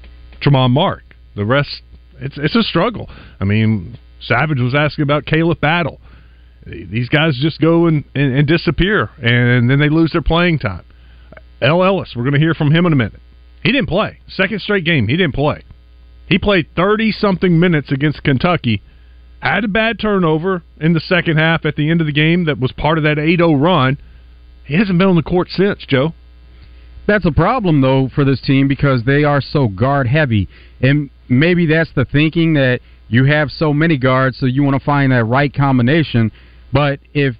Tramon 0.41 0.71
Mark. 0.71 1.03
The 1.35 1.45
rest, 1.45 1.81
it's, 2.19 2.37
it's 2.37 2.55
a 2.55 2.63
struggle. 2.63 3.09
I 3.39 3.45
mean, 3.45 3.97
Savage 4.21 4.59
was 4.59 4.75
asking 4.75 5.03
about 5.03 5.25
Khalif 5.25 5.59
Battle. 5.59 5.99
These 6.65 7.09
guys 7.09 7.37
just 7.41 7.59
go 7.59 7.87
and, 7.87 8.03
and, 8.13 8.33
and 8.33 8.47
disappear, 8.47 9.09
and 9.21 9.69
then 9.69 9.79
they 9.79 9.89
lose 9.89 10.11
their 10.11 10.21
playing 10.21 10.59
time. 10.59 10.85
El 11.61 11.83
Ellis, 11.83 12.13
we're 12.15 12.23
going 12.23 12.33
to 12.33 12.39
hear 12.39 12.53
from 12.53 12.71
him 12.71 12.85
in 12.85 12.93
a 12.93 12.95
minute. 12.95 13.19
He 13.63 13.71
didn't 13.71 13.87
play. 13.87 14.19
Second 14.27 14.61
straight 14.61 14.85
game, 14.85 15.07
he 15.07 15.17
didn't 15.17 15.35
play. 15.35 15.63
He 16.27 16.37
played 16.37 16.67
30 16.75 17.11
something 17.11 17.59
minutes 17.59 17.91
against 17.91 18.23
Kentucky, 18.23 18.81
had 19.39 19.63
a 19.63 19.67
bad 19.67 19.99
turnover 19.99 20.63
in 20.79 20.93
the 20.93 20.99
second 20.99 21.37
half 21.37 21.65
at 21.65 21.75
the 21.75 21.89
end 21.89 22.01
of 22.01 22.07
the 22.07 22.13
game 22.13 22.45
that 22.45 22.59
was 22.59 22.71
part 22.71 22.97
of 22.97 23.03
that 23.05 23.17
8 23.17 23.37
0 23.37 23.55
run. 23.55 23.97
He 24.65 24.75
hasn't 24.75 24.99
been 24.99 25.07
on 25.07 25.15
the 25.15 25.23
court 25.23 25.49
since, 25.49 25.85
Joe. 25.87 26.13
That's 27.07 27.25
a 27.25 27.31
problem 27.31 27.81
though 27.81 28.09
for 28.13 28.23
this 28.23 28.41
team 28.41 28.67
because 28.67 29.03
they 29.03 29.23
are 29.23 29.41
so 29.41 29.67
guard 29.67 30.07
heavy, 30.07 30.47
and 30.81 31.09
maybe 31.27 31.65
that's 31.65 31.91
the 31.95 32.05
thinking 32.05 32.53
that 32.53 32.81
you 33.09 33.25
have 33.25 33.49
so 33.49 33.73
many 33.73 33.97
guards, 33.97 34.37
so 34.37 34.45
you 34.45 34.63
want 34.63 34.79
to 34.79 34.85
find 34.85 35.11
that 35.11 35.25
right 35.25 35.53
combination. 35.53 36.31
But 36.71 36.99
if 37.13 37.35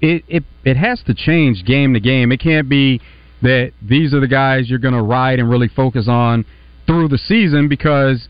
it 0.00 0.24
it 0.28 0.44
it 0.64 0.76
has 0.76 1.02
to 1.06 1.14
change 1.14 1.64
game 1.64 1.94
to 1.94 2.00
game, 2.00 2.32
it 2.32 2.40
can't 2.40 2.68
be 2.68 3.00
that 3.42 3.72
these 3.82 4.12
are 4.12 4.20
the 4.20 4.28
guys 4.28 4.68
you're 4.68 4.78
going 4.78 4.94
to 4.94 5.02
ride 5.02 5.38
and 5.38 5.48
really 5.48 5.68
focus 5.68 6.08
on 6.08 6.44
through 6.86 7.08
the 7.08 7.18
season 7.18 7.68
because 7.68 8.28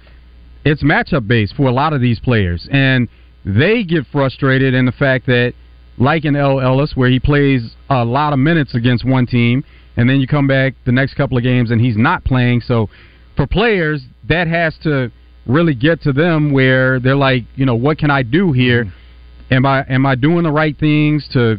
it's 0.64 0.82
matchup 0.82 1.26
based 1.26 1.54
for 1.56 1.64
a 1.64 1.72
lot 1.72 1.92
of 1.92 2.00
these 2.00 2.20
players, 2.20 2.68
and 2.70 3.08
they 3.44 3.84
get 3.84 4.04
frustrated 4.12 4.74
in 4.74 4.84
the 4.84 4.92
fact 4.92 5.26
that, 5.26 5.54
like 5.96 6.24
in 6.24 6.36
El 6.36 6.60
Ellis, 6.60 6.92
where 6.94 7.08
he 7.08 7.18
plays 7.18 7.74
a 7.88 8.04
lot 8.04 8.32
of 8.32 8.38
minutes 8.38 8.74
against 8.74 9.04
one 9.04 9.26
team, 9.26 9.64
and 9.96 10.08
then 10.08 10.20
you 10.20 10.26
come 10.26 10.46
back 10.46 10.74
the 10.84 10.92
next 10.92 11.14
couple 11.14 11.36
of 11.36 11.42
games 11.42 11.70
and 11.70 11.80
he's 11.80 11.96
not 11.96 12.24
playing. 12.24 12.60
So, 12.60 12.88
for 13.36 13.46
players, 13.46 14.02
that 14.28 14.46
has 14.46 14.74
to 14.82 15.10
really 15.46 15.74
get 15.74 16.02
to 16.02 16.12
them 16.12 16.52
where 16.52 17.00
they're 17.00 17.16
like, 17.16 17.44
you 17.56 17.66
know, 17.66 17.74
what 17.74 17.98
can 17.98 18.10
I 18.10 18.22
do 18.22 18.52
here? 18.52 18.84
Mm-hmm. 18.84 19.54
Am 19.54 19.66
I 19.66 19.84
am 19.88 20.06
I 20.06 20.14
doing 20.14 20.44
the 20.44 20.52
right 20.52 20.78
things 20.78 21.28
to 21.32 21.56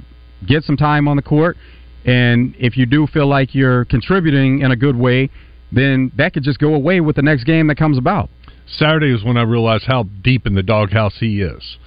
get 0.48 0.64
some 0.64 0.78
time 0.78 1.08
on 1.08 1.18
the 1.18 1.22
court? 1.22 1.58
And 2.06 2.56
if 2.58 2.78
you 2.78 2.86
do 2.86 3.06
feel 3.08 3.28
like 3.28 3.54
you're 3.54 3.86
contributing 3.86 4.62
in 4.62 4.72
a 4.72 4.76
good 4.76 4.96
way, 4.96 5.30
then 5.72 6.12
that 6.18 6.34
could 6.34 6.44
just 6.44 6.60
go 6.60 6.74
away 6.74 7.00
with 7.02 7.16
the 7.16 7.22
next 7.22 7.44
game 7.44 7.68
that 7.68 7.78
comes 7.78 7.98
about. 7.98 8.30
Saturday 8.68 9.14
is 9.14 9.24
when 9.24 9.38
I 9.38 9.44
realized 9.44 9.86
how 9.86 10.04
deep 10.04 10.48
in 10.48 10.56
the 10.56 10.64
doghouse 10.64 11.18
he 11.20 11.42
is. 11.42 11.78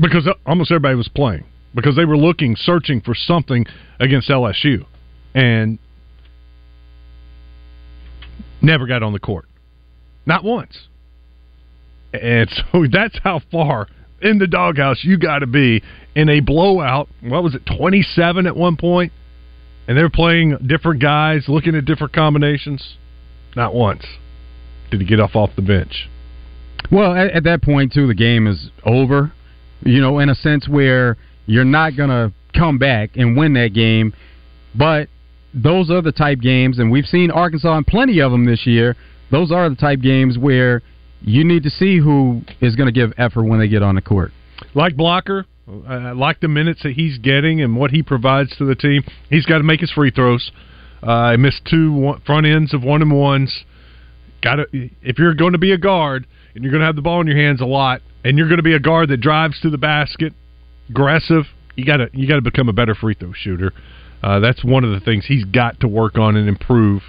Because 0.00 0.26
uh, 0.26 0.34
almost 0.46 0.70
everybody 0.70 0.94
was 0.94 1.08
playing. 1.08 1.44
Because 1.74 1.96
they 1.96 2.04
were 2.04 2.16
looking, 2.16 2.56
searching 2.56 3.00
for 3.00 3.14
something 3.14 3.66
against 3.98 4.28
LSU. 4.28 4.86
And 5.34 5.78
never 8.62 8.86
got 8.86 9.02
on 9.02 9.12
the 9.12 9.18
court. 9.18 9.47
Not 10.28 10.44
once. 10.44 10.86
And 12.12 12.48
so 12.50 12.86
that's 12.92 13.18
how 13.24 13.40
far 13.50 13.88
in 14.20 14.38
the 14.38 14.46
doghouse 14.46 15.02
you 15.02 15.18
got 15.18 15.40
to 15.40 15.46
be 15.46 15.82
in 16.14 16.28
a 16.28 16.40
blowout. 16.40 17.08
What 17.22 17.42
was 17.42 17.54
it, 17.54 17.62
27 17.66 18.46
at 18.46 18.54
one 18.54 18.76
point? 18.76 19.12
And 19.88 19.96
they're 19.96 20.10
playing 20.10 20.58
different 20.66 21.00
guys, 21.00 21.46
looking 21.48 21.74
at 21.74 21.86
different 21.86 22.12
combinations. 22.12 22.96
Not 23.56 23.74
once 23.74 24.04
did 24.90 25.00
he 25.00 25.06
get 25.06 25.20
off 25.20 25.34
off 25.34 25.50
the 25.56 25.62
bench. 25.62 26.08
Well, 26.92 27.14
at, 27.14 27.30
at 27.30 27.44
that 27.44 27.62
point 27.62 27.92
too, 27.92 28.06
the 28.06 28.14
game 28.14 28.46
is 28.46 28.70
over. 28.84 29.32
You 29.80 30.00
know, 30.00 30.18
in 30.18 30.28
a 30.28 30.34
sense 30.34 30.68
where 30.68 31.16
you're 31.46 31.64
not 31.64 31.96
gonna 31.96 32.32
come 32.54 32.78
back 32.78 33.10
and 33.16 33.36
win 33.36 33.54
that 33.54 33.72
game, 33.74 34.12
but 34.74 35.08
those 35.54 35.90
are 35.90 36.02
the 36.02 36.12
type 36.12 36.40
games, 36.40 36.78
and 36.78 36.90
we've 36.90 37.06
seen 37.06 37.30
Arkansas 37.30 37.76
in 37.78 37.84
plenty 37.84 38.20
of 38.20 38.32
them 38.32 38.44
this 38.44 38.66
year. 38.66 38.96
Those 39.30 39.52
are 39.52 39.68
the 39.68 39.76
type 39.76 40.00
games 40.00 40.38
where 40.38 40.82
you 41.20 41.44
need 41.44 41.62
to 41.64 41.70
see 41.70 41.98
who 41.98 42.42
is 42.60 42.76
going 42.76 42.86
to 42.86 42.92
give 42.92 43.12
effort 43.18 43.44
when 43.44 43.58
they 43.58 43.68
get 43.68 43.82
on 43.82 43.94
the 43.94 44.02
court. 44.02 44.32
Like 44.74 44.96
Blocker, 44.96 45.46
I 45.86 46.12
like 46.12 46.40
the 46.40 46.48
minutes 46.48 46.82
that 46.82 46.92
he's 46.92 47.18
getting 47.18 47.60
and 47.60 47.76
what 47.76 47.90
he 47.90 48.02
provides 48.02 48.56
to 48.56 48.64
the 48.64 48.74
team. 48.74 49.02
He's 49.28 49.44
got 49.44 49.58
to 49.58 49.64
make 49.64 49.80
his 49.80 49.90
free 49.90 50.10
throws. 50.10 50.50
Uh, 51.02 51.36
missed 51.36 51.62
two 51.70 51.92
one, 51.92 52.20
front 52.22 52.46
ends 52.46 52.74
of 52.74 52.82
one 52.82 53.02
and 53.02 53.12
ones. 53.12 53.64
Got 54.42 54.56
to 54.56 54.66
if 54.72 55.18
you're 55.18 55.34
going 55.34 55.52
to 55.52 55.58
be 55.58 55.72
a 55.72 55.78
guard 55.78 56.26
and 56.54 56.64
you're 56.64 56.72
going 56.72 56.80
to 56.80 56.86
have 56.86 56.96
the 56.96 57.02
ball 57.02 57.20
in 57.20 57.26
your 57.26 57.36
hands 57.36 57.60
a 57.60 57.66
lot, 57.66 58.02
and 58.24 58.36
you're 58.38 58.48
going 58.48 58.58
to 58.58 58.64
be 58.64 58.74
a 58.74 58.80
guard 58.80 59.10
that 59.10 59.18
drives 59.18 59.60
to 59.60 59.70
the 59.70 59.78
basket, 59.78 60.32
aggressive. 60.88 61.44
You 61.76 61.84
got 61.84 61.98
to 61.98 62.08
you 62.12 62.26
got 62.26 62.36
to 62.36 62.42
become 62.42 62.68
a 62.68 62.72
better 62.72 62.94
free 62.94 63.14
throw 63.14 63.32
shooter. 63.32 63.72
Uh, 64.22 64.40
that's 64.40 64.64
one 64.64 64.84
of 64.84 64.90
the 64.90 65.00
things 65.00 65.26
he's 65.26 65.44
got 65.44 65.78
to 65.80 65.88
work 65.88 66.18
on 66.18 66.34
and 66.36 66.48
improve 66.48 67.02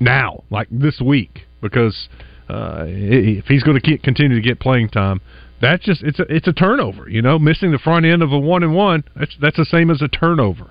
now, 0.00 0.44
like 0.50 0.68
this 0.70 1.00
week, 1.00 1.46
because 1.60 2.08
uh, 2.48 2.84
if 2.86 3.46
he's 3.46 3.62
going 3.62 3.80
to 3.80 3.98
continue 3.98 4.36
to 4.36 4.42
get 4.46 4.60
playing 4.60 4.88
time, 4.90 5.20
that's 5.60 5.84
just 5.84 6.02
it's 6.02 6.18
a 6.18 6.24
it's 6.28 6.46
a 6.46 6.52
turnover. 6.52 7.08
You 7.08 7.22
know, 7.22 7.38
missing 7.38 7.72
the 7.72 7.78
front 7.78 8.04
end 8.06 8.22
of 8.22 8.32
a 8.32 8.38
one 8.38 8.62
and 8.62 8.74
one. 8.74 9.04
That's 9.14 9.34
that's 9.40 9.56
the 9.56 9.64
same 9.64 9.90
as 9.90 10.02
a 10.02 10.08
turnover. 10.08 10.70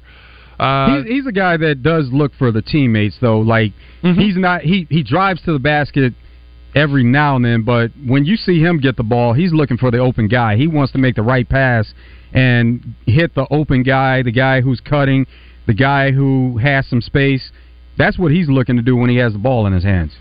Uh, 0.59 1.03
he's, 1.03 1.07
he's 1.07 1.27
a 1.27 1.31
guy 1.33 1.57
that 1.57 1.83
does 1.83 2.09
look 2.13 2.31
for 2.37 2.51
the 2.51 2.61
teammates, 2.61 3.17
though. 3.19 3.39
Like 3.39 3.73
Mm-hmm. 4.03 4.19
he's 4.21 4.37
not 4.37 4.61
he 4.61 4.85
he 4.91 5.01
drives 5.01 5.41
to 5.43 5.53
the 5.53 5.59
basket 5.59 6.13
every 6.75 7.03
now 7.03 7.37
and 7.37 7.43
then, 7.45 7.63
but 7.63 7.89
when 8.05 8.23
you 8.25 8.35
see 8.37 8.59
him 8.59 8.79
get 8.79 8.97
the 8.97 9.03
ball, 9.03 9.33
he's 9.33 9.51
looking 9.51 9.77
for 9.77 9.89
the 9.89 9.97
open 9.97 10.27
guy. 10.27 10.57
He 10.57 10.67
wants 10.67 10.91
to 10.91 10.99
make 10.99 11.15
the 11.15 11.23
right 11.23 11.47
pass 11.49 11.91
and 12.33 12.93
hit 13.07 13.33
the 13.33 13.47
open 13.49 13.81
guy, 13.81 14.21
the 14.21 14.31
guy 14.31 14.61
who's 14.61 14.81
cutting, 14.81 15.25
the 15.65 15.73
guy 15.73 16.11
who 16.11 16.57
has 16.59 16.85
some 16.85 17.01
space. 17.01 17.51
That's 17.97 18.17
what 18.17 18.31
he's 18.31 18.49
looking 18.49 18.75
to 18.75 18.81
do 18.81 18.95
when 18.95 19.09
he 19.09 19.17
has 19.17 19.33
the 19.33 19.39
ball 19.39 19.65
in 19.67 19.73
his 19.73 19.83
hands. 19.83 20.11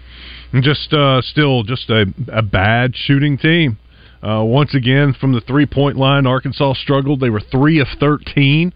And 0.53 0.63
just 0.63 0.93
uh, 0.93 1.21
still 1.23 1.63
just 1.65 1.91
a, 1.91 2.07
a 2.33 2.43
bad 2.43 2.95
shooting 2.95 3.37
team. 3.37 3.79
Uh, 4.23 4.43
once 4.45 4.75
again, 4.75 5.15
from 5.21 5.33
the 5.33 5.41
three 5.41 5.67
point 5.67 5.97
line, 5.97 6.27
Arkansas 6.27 6.75
struggled. 6.75 7.21
They 7.21 7.31
were 7.31 7.41
three 7.41 7.81
of 7.81 7.89
thirteen. 7.99 8.73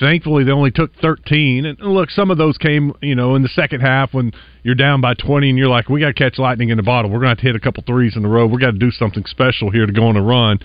Thankfully, 0.00 0.44
they 0.44 0.52
only 0.52 0.70
took 0.70 0.94
thirteen. 0.96 1.66
And 1.66 1.78
look, 1.80 2.10
some 2.10 2.30
of 2.30 2.38
those 2.38 2.56
came, 2.56 2.94
you 3.02 3.14
know, 3.14 3.34
in 3.34 3.42
the 3.42 3.48
second 3.48 3.80
half 3.80 4.14
when 4.14 4.32
you're 4.62 4.74
down 4.74 5.00
by 5.00 5.14
twenty 5.14 5.50
and 5.50 5.58
you're 5.58 5.68
like, 5.68 5.88
we 5.88 6.00
got 6.00 6.08
to 6.08 6.14
catch 6.14 6.38
lightning 6.38 6.70
in 6.70 6.76
the 6.76 6.82
bottle. 6.82 7.10
We're 7.10 7.18
going 7.18 7.26
to 7.26 7.30
have 7.30 7.38
to 7.38 7.46
hit 7.46 7.56
a 7.56 7.60
couple 7.60 7.84
threes 7.86 8.16
in 8.16 8.24
a 8.24 8.28
row. 8.28 8.46
We 8.46 8.58
got 8.58 8.72
to 8.72 8.78
do 8.78 8.90
something 8.90 9.24
special 9.26 9.70
here 9.70 9.86
to 9.86 9.92
go 9.92 10.06
on 10.06 10.16
a 10.16 10.22
run. 10.22 10.58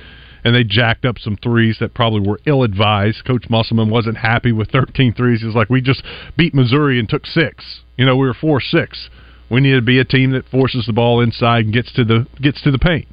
And 0.46 0.54
they 0.54 0.64
jacked 0.64 1.06
up 1.06 1.20
some 1.20 1.38
threes 1.38 1.78
that 1.80 1.94
probably 1.94 2.28
were 2.28 2.40
ill 2.46 2.64
advised. 2.64 3.24
Coach 3.26 3.46
Musselman 3.50 3.90
wasn't 3.90 4.18
happy 4.18 4.52
with 4.52 4.72
13 4.72 5.14
threes. 5.14 5.40
He 5.40 5.46
was 5.46 5.56
like, 5.56 5.70
we 5.70 5.82
just 5.82 6.04
beat 6.38 6.54
Missouri 6.54 7.00
and 7.00 7.08
took 7.08 7.26
six. 7.26 7.82
You 7.98 8.06
know, 8.06 8.16
we 8.18 8.28
were 8.28 8.34
four 8.34 8.60
six. 8.60 9.10
We 9.50 9.62
need 9.62 9.74
to 9.74 9.82
be 9.82 10.00
a 10.00 10.06
team 10.06 10.32
that 10.32 10.48
forces 10.50 10.86
the 10.86 10.94
ball 10.94 11.22
inside 11.22 11.66
and 11.66 11.74
gets 11.74 11.92
to 11.94 12.04
the 12.04 12.26
gets 12.42 12.62
to 12.64 12.72
the 12.72 12.80
paint. 12.80 13.08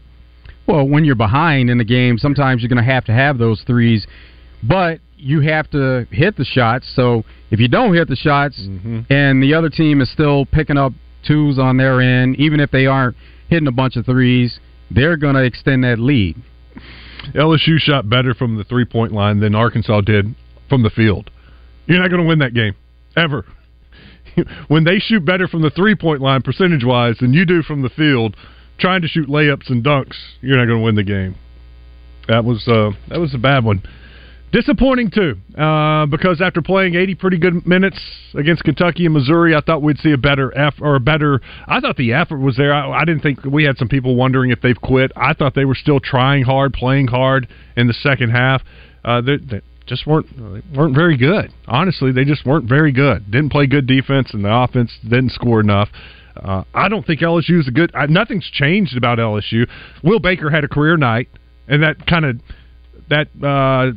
Well, 0.67 0.87
when 0.87 1.05
you're 1.05 1.17
behind 1.17 1.69
in 1.69 1.79
the 1.79 1.85
game, 1.85 2.17
sometimes 2.19 2.63
you're 2.63 2.69
going 2.69 2.85
to 2.85 2.91
have 2.91 3.05
to 3.07 3.13
have 3.13 3.39
those 3.39 3.63
threes, 3.67 4.07
but 4.63 5.01
you 5.17 5.41
have 5.41 5.69
to 5.71 6.07
hit 6.11 6.37
the 6.37 6.45
shots. 6.45 6.91
So 6.95 7.25
if 7.51 7.61
you 7.61 7.69
don't 7.69 7.95
hit 7.95 8.09
the 8.09 8.17
shots 8.17 8.61
mm-hmm. 8.61 9.01
and 9.11 9.43
the 9.43 9.55
other 9.55 9.69
team 9.69 10.01
is 10.01 10.11
still 10.11 10.47
picking 10.47 10.79
up 10.79 10.93
twos 11.27 11.59
on 11.59 11.77
their 11.77 12.01
end, 12.01 12.37
even 12.37 12.61
if 12.61 12.71
they 12.71 12.87
aren't 12.87 13.17
hitting 13.49 13.67
a 13.67 13.73
bunch 13.73 13.97
of 13.97 14.07
threes, 14.07 14.61
they're 14.91 15.17
going 15.17 15.35
to 15.35 15.43
extend 15.43 15.85
that 15.85 15.99
lead. 15.99 16.37
LSU 17.35 17.79
shot 17.79 18.09
better 18.09 18.35
from 18.35 18.57
the 18.57 18.65
three 18.65 18.85
point 18.85 19.13
line 19.13 19.41
than 19.41 19.55
Arkansas 19.55 20.01
did 20.03 20.35
from 20.69 20.83
the 20.83 20.91
field. 20.91 21.31
You're 21.87 22.01
not 22.01 22.11
going 22.11 22.23
to 22.23 22.29
win 22.29 22.39
that 22.41 22.55
game 22.55 22.75
ever. 23.17 23.45
when 24.69 24.85
they 24.85 24.99
shoot 24.99 25.25
better 25.25 25.49
from 25.49 25.63
the 25.63 25.71
three 25.71 25.95
point 25.95 26.21
line 26.21 26.43
percentage 26.43 26.85
wise 26.85 27.17
than 27.21 27.33
you 27.33 27.45
do 27.45 27.63
from 27.63 27.83
the 27.83 27.91
field, 27.91 28.37
trying 28.79 29.03
to 29.03 29.09
shoot 29.09 29.29
layups 29.29 29.71
and 29.71 29.85
dunks, 29.85 30.17
you're 30.41 30.57
not 30.57 30.67
going 30.67 30.79
to 30.79 30.85
win 30.85 30.95
the 30.95 31.03
game. 31.03 31.37
That 32.29 32.45
was 32.45 32.67
uh, 32.69 32.91
that 33.09 33.19
was 33.19 33.35
a 33.35 33.39
bad 33.39 33.65
one. 33.65 33.83
Disappointing 34.53 35.11
too, 35.13 35.37
uh, 35.57 36.07
because 36.07 36.41
after 36.41 36.61
playing 36.61 36.97
80 36.97 37.15
pretty 37.15 37.39
good 37.39 37.65
minutes 37.67 37.99
against 38.35 38.65
Kentucky 38.65 39.05
and 39.05 39.15
Missouri, 39.15 39.55
I 39.55 39.61
thought 39.61 39.81
we'd 39.81 39.99
see 39.99 40.11
a 40.11 40.19
better 40.19 40.57
effort 40.59 40.85
or 40.85 40.97
a 40.97 41.01
better. 41.01 41.41
I 41.69 41.79
thought 41.79 41.97
the 41.97 42.15
effort 42.15 42.39
was 42.39 42.57
there. 42.57 42.75
I, 42.75 43.03
I 43.03 43.05
didn't 43.05 43.23
think 43.23 43.45
we 43.45 43.63
had 43.63 43.79
some 43.79 43.87
people 43.87 44.17
wondering 44.17 44.51
if 44.51 44.61
they've 44.61 44.81
quit. 44.81 45.13
I 45.15 45.35
thought 45.35 45.55
they 45.55 45.65
were 45.65 45.77
still 45.77 46.01
trying 46.01 46.43
hard, 46.43 46.73
playing 46.73 47.07
hard 47.07 47.47
in 47.77 47.87
the 47.87 47.95
second 47.95 48.31
half. 48.31 48.63
Uh, 49.05 49.21
they, 49.21 49.37
they 49.37 49.61
just 49.87 50.05
weren't 50.05 50.27
weren't 50.75 50.97
very 50.97 51.17
good. 51.17 51.53
Honestly, 51.69 52.11
they 52.11 52.25
just 52.25 52.45
weren't 52.45 52.69
very 52.69 52.91
good. 52.91 53.31
Didn't 53.31 53.51
play 53.51 53.69
good 53.69 53.87
defense, 53.87 54.35
and 54.35 54.45
the 54.45 54.53
offense 54.53 54.91
didn't 55.05 55.31
score 55.31 55.61
enough. 55.61 55.91
Uh, 56.37 56.65
I 56.75 56.89
don't 56.89 57.07
think 57.07 57.21
LSU 57.21 57.61
is 57.61 57.69
a 57.69 57.71
good. 57.71 57.93
Nothing's 58.09 58.51
changed 58.51 58.97
about 58.97 59.19
LSU. 59.19 59.69
Will 60.03 60.19
Baker 60.19 60.51
had 60.51 60.65
a 60.65 60.69
career 60.69 60.97
night, 60.97 61.29
and 61.69 61.85
that 61.85 62.05
kind 62.07 62.25
of 62.25 62.41
that 63.11 63.29
uh, 63.45 63.93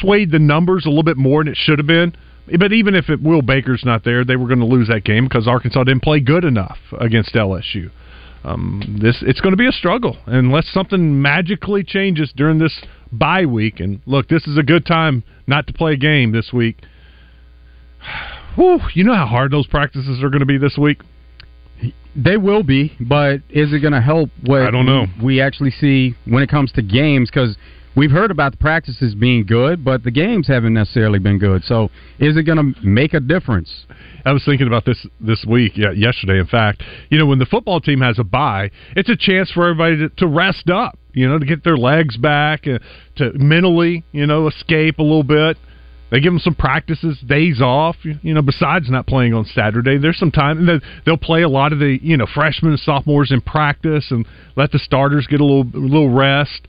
swayed 0.00 0.30
the 0.30 0.38
numbers 0.38 0.84
a 0.84 0.88
little 0.88 1.04
bit 1.04 1.16
more 1.16 1.42
than 1.42 1.52
it 1.52 1.56
should 1.56 1.78
have 1.78 1.86
been. 1.86 2.14
But 2.58 2.72
even 2.72 2.94
if 2.94 3.08
it, 3.08 3.22
Will 3.22 3.42
Baker's 3.42 3.84
not 3.84 4.04
there, 4.04 4.24
they 4.24 4.36
were 4.36 4.46
going 4.46 4.60
to 4.60 4.66
lose 4.66 4.88
that 4.88 5.04
game 5.04 5.24
because 5.24 5.46
Arkansas 5.46 5.84
didn't 5.84 6.02
play 6.02 6.20
good 6.20 6.44
enough 6.44 6.78
against 6.98 7.34
LSU. 7.34 7.90
Um, 8.44 8.98
this 9.02 9.22
it's 9.26 9.40
going 9.40 9.52
to 9.52 9.56
be 9.56 9.66
a 9.66 9.72
struggle 9.72 10.16
unless 10.26 10.68
something 10.68 11.20
magically 11.20 11.82
changes 11.82 12.32
during 12.36 12.58
this 12.58 12.80
bye 13.12 13.46
week. 13.46 13.80
And 13.80 14.00
look, 14.06 14.28
this 14.28 14.46
is 14.46 14.56
a 14.56 14.62
good 14.62 14.86
time 14.86 15.24
not 15.46 15.66
to 15.66 15.72
play 15.72 15.94
a 15.94 15.96
game 15.96 16.32
this 16.32 16.52
week. 16.52 16.78
Whew, 18.56 18.80
you 18.94 19.04
know 19.04 19.14
how 19.14 19.26
hard 19.26 19.52
those 19.52 19.66
practices 19.66 20.22
are 20.22 20.30
going 20.30 20.40
to 20.40 20.46
be 20.46 20.58
this 20.58 20.76
week. 20.76 21.02
They 22.16 22.36
will 22.36 22.64
be, 22.64 22.96
but 22.98 23.42
is 23.50 23.72
it 23.72 23.80
going 23.80 23.92
to 23.92 24.00
help? 24.00 24.30
What 24.44 24.62
I 24.62 24.70
don't 24.72 24.86
know. 24.86 25.06
We 25.22 25.40
actually 25.40 25.70
see 25.70 26.16
when 26.24 26.42
it 26.42 26.48
comes 26.48 26.72
to 26.72 26.82
games 26.82 27.30
because 27.30 27.56
we've 27.98 28.12
heard 28.12 28.30
about 28.30 28.52
the 28.52 28.58
practices 28.58 29.14
being 29.16 29.44
good, 29.44 29.84
but 29.84 30.04
the 30.04 30.10
games 30.10 30.46
haven't 30.46 30.72
necessarily 30.72 31.18
been 31.18 31.38
good. 31.38 31.64
So, 31.64 31.90
is 32.20 32.36
it 32.36 32.44
going 32.44 32.74
to 32.74 32.80
make 32.86 33.12
a 33.12 33.20
difference? 33.20 33.86
I 34.24 34.32
was 34.32 34.44
thinking 34.44 34.68
about 34.68 34.84
this 34.84 35.04
this 35.20 35.44
week, 35.46 35.72
yeah, 35.74 35.90
yesterday. 35.90 36.38
In 36.38 36.46
fact, 36.46 36.82
you 37.10 37.18
know, 37.18 37.26
when 37.26 37.40
the 37.40 37.46
football 37.46 37.80
team 37.80 38.00
has 38.00 38.18
a 38.18 38.24
bye, 38.24 38.70
it's 38.94 39.08
a 39.08 39.16
chance 39.16 39.50
for 39.50 39.64
everybody 39.64 39.96
to, 39.96 40.08
to 40.16 40.26
rest 40.26 40.70
up. 40.70 40.96
You 41.12 41.28
know, 41.28 41.38
to 41.38 41.44
get 41.44 41.64
their 41.64 41.76
legs 41.76 42.16
back, 42.16 42.68
uh, 42.68 42.78
to 43.16 43.32
mentally, 43.32 44.04
you 44.12 44.26
know, 44.26 44.46
escape 44.46 44.98
a 45.00 45.02
little 45.02 45.24
bit. 45.24 45.56
They 46.10 46.20
give 46.20 46.32
them 46.32 46.38
some 46.38 46.54
practices, 46.54 47.18
days 47.26 47.60
off. 47.60 47.96
You 48.04 48.34
know, 48.34 48.42
besides 48.42 48.88
not 48.88 49.08
playing 49.08 49.34
on 49.34 49.44
Saturday, 49.44 49.98
there's 49.98 50.18
some 50.18 50.30
time, 50.30 50.68
and 50.68 50.80
they'll 51.04 51.16
play 51.16 51.42
a 51.42 51.48
lot 51.48 51.72
of 51.72 51.80
the 51.80 51.98
you 52.00 52.16
know 52.16 52.26
freshmen 52.32 52.72
and 52.72 52.80
sophomores 52.80 53.32
in 53.32 53.40
practice, 53.40 54.06
and 54.10 54.24
let 54.56 54.70
the 54.70 54.78
starters 54.78 55.26
get 55.26 55.40
a 55.40 55.44
little 55.44 55.62
a 55.62 55.82
little 55.84 56.10
rest. 56.10 56.68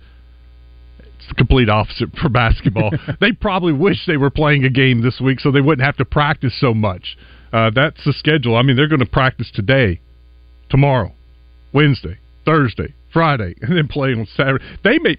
Complete 1.37 1.69
opposite 1.69 2.09
for 2.21 2.29
basketball. 2.29 2.91
they 3.21 3.31
probably 3.31 3.73
wish 3.73 4.05
they 4.05 4.17
were 4.17 4.29
playing 4.29 4.65
a 4.65 4.69
game 4.69 5.01
this 5.01 5.19
week 5.19 5.39
so 5.39 5.51
they 5.51 5.61
wouldn't 5.61 5.85
have 5.85 5.97
to 5.97 6.05
practice 6.05 6.53
so 6.59 6.73
much. 6.73 7.17
Uh, 7.51 7.71
that's 7.73 8.03
the 8.05 8.13
schedule. 8.13 8.55
I 8.55 8.61
mean, 8.61 8.75
they're 8.75 8.87
going 8.87 8.99
to 8.99 9.05
practice 9.05 9.51
today, 9.53 9.99
tomorrow, 10.69 11.11
Wednesday, 11.73 12.17
Thursday, 12.45 12.93
Friday, 13.11 13.55
and 13.61 13.77
then 13.77 13.87
play 13.87 14.09
on 14.13 14.27
Saturday. 14.35 14.63
They 14.83 14.99
may 14.99 15.17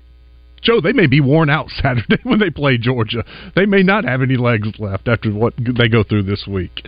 Joe, 0.62 0.80
they 0.80 0.92
may 0.92 1.06
be 1.06 1.20
worn 1.20 1.50
out 1.50 1.68
Saturday 1.82 2.18
when 2.22 2.38
they 2.38 2.50
play 2.50 2.78
Georgia. 2.78 3.24
They 3.56 3.66
may 3.66 3.82
not 3.82 4.04
have 4.04 4.22
any 4.22 4.36
legs 4.36 4.68
left 4.78 5.08
after 5.08 5.32
what 5.32 5.54
they 5.56 5.88
go 5.88 6.02
through 6.02 6.24
this 6.24 6.46
week. 6.46 6.82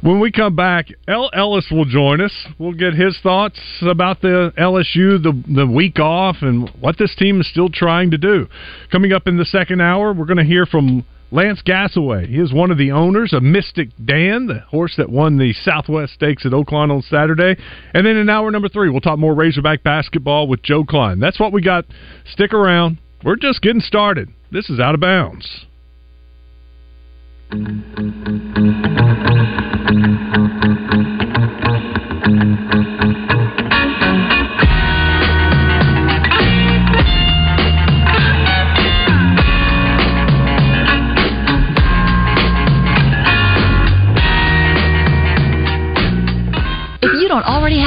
When 0.00 0.20
we 0.20 0.32
come 0.32 0.56
back, 0.56 0.88
El 1.08 1.30
Ellis 1.32 1.66
will 1.70 1.84
join 1.84 2.20
us. 2.20 2.32
We'll 2.58 2.72
get 2.72 2.94
his 2.94 3.18
thoughts 3.22 3.58
about 3.82 4.20
the 4.20 4.52
LSU, 4.58 5.22
the 5.22 5.42
the 5.54 5.66
week 5.66 5.98
off, 5.98 6.36
and 6.42 6.68
what 6.80 6.98
this 6.98 7.14
team 7.16 7.40
is 7.40 7.48
still 7.48 7.68
trying 7.68 8.10
to 8.10 8.18
do. 8.18 8.46
Coming 8.90 9.12
up 9.12 9.26
in 9.26 9.36
the 9.36 9.44
second 9.44 9.80
hour, 9.80 10.12
we're 10.12 10.26
going 10.26 10.38
to 10.38 10.44
hear 10.44 10.66
from 10.66 11.04
Lance 11.30 11.62
Gasaway. 11.66 12.28
He 12.28 12.38
is 12.38 12.52
one 12.52 12.70
of 12.70 12.78
the 12.78 12.92
owners 12.92 13.32
of 13.32 13.42
Mystic 13.42 13.88
Dan, 14.04 14.46
the 14.46 14.60
horse 14.60 14.94
that 14.98 15.10
won 15.10 15.36
the 15.36 15.52
Southwest 15.52 16.14
Stakes 16.14 16.46
at 16.46 16.52
Oaklawn 16.52 16.92
on 16.92 17.02
Saturday. 17.02 17.56
And 17.92 18.06
then 18.06 18.16
in 18.16 18.30
hour 18.30 18.50
number 18.52 18.68
three, 18.68 18.88
we'll 18.88 19.00
talk 19.00 19.18
more 19.18 19.34
Razorback 19.34 19.82
basketball 19.82 20.46
with 20.46 20.62
Joe 20.62 20.84
Kleine. 20.84 21.18
That's 21.18 21.40
what 21.40 21.52
we 21.52 21.60
got. 21.60 21.86
Stick 22.32 22.52
around. 22.52 22.98
We're 23.24 23.36
just 23.36 23.62
getting 23.62 23.80
started. 23.80 24.28
This 24.52 24.68
is 24.68 24.78
Out 24.78 24.94
of 24.94 25.00
Bounds. 25.00 25.64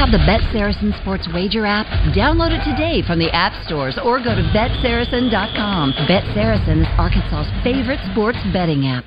Have 0.07 0.19
the 0.19 0.25
Bet 0.25 0.41
Saracen 0.53 0.93
Sports 1.01 1.27
Wager 1.33 1.65
app, 1.65 1.85
download 2.15 2.51
it 2.51 2.63
today 2.63 3.05
from 3.05 3.19
the 3.19 3.29
app 3.35 3.51
stores 3.65 3.99
or 4.03 4.19
go 4.19 4.35
to 4.35 4.43
betsaracen.com. 4.55 5.93
Bet 6.07 6.23
Saracen 6.33 6.81
is 6.81 6.87
Arkansas's 6.97 7.51
favorite 7.63 7.99
sports 8.11 8.37
betting 8.53 8.87
app. 8.87 9.03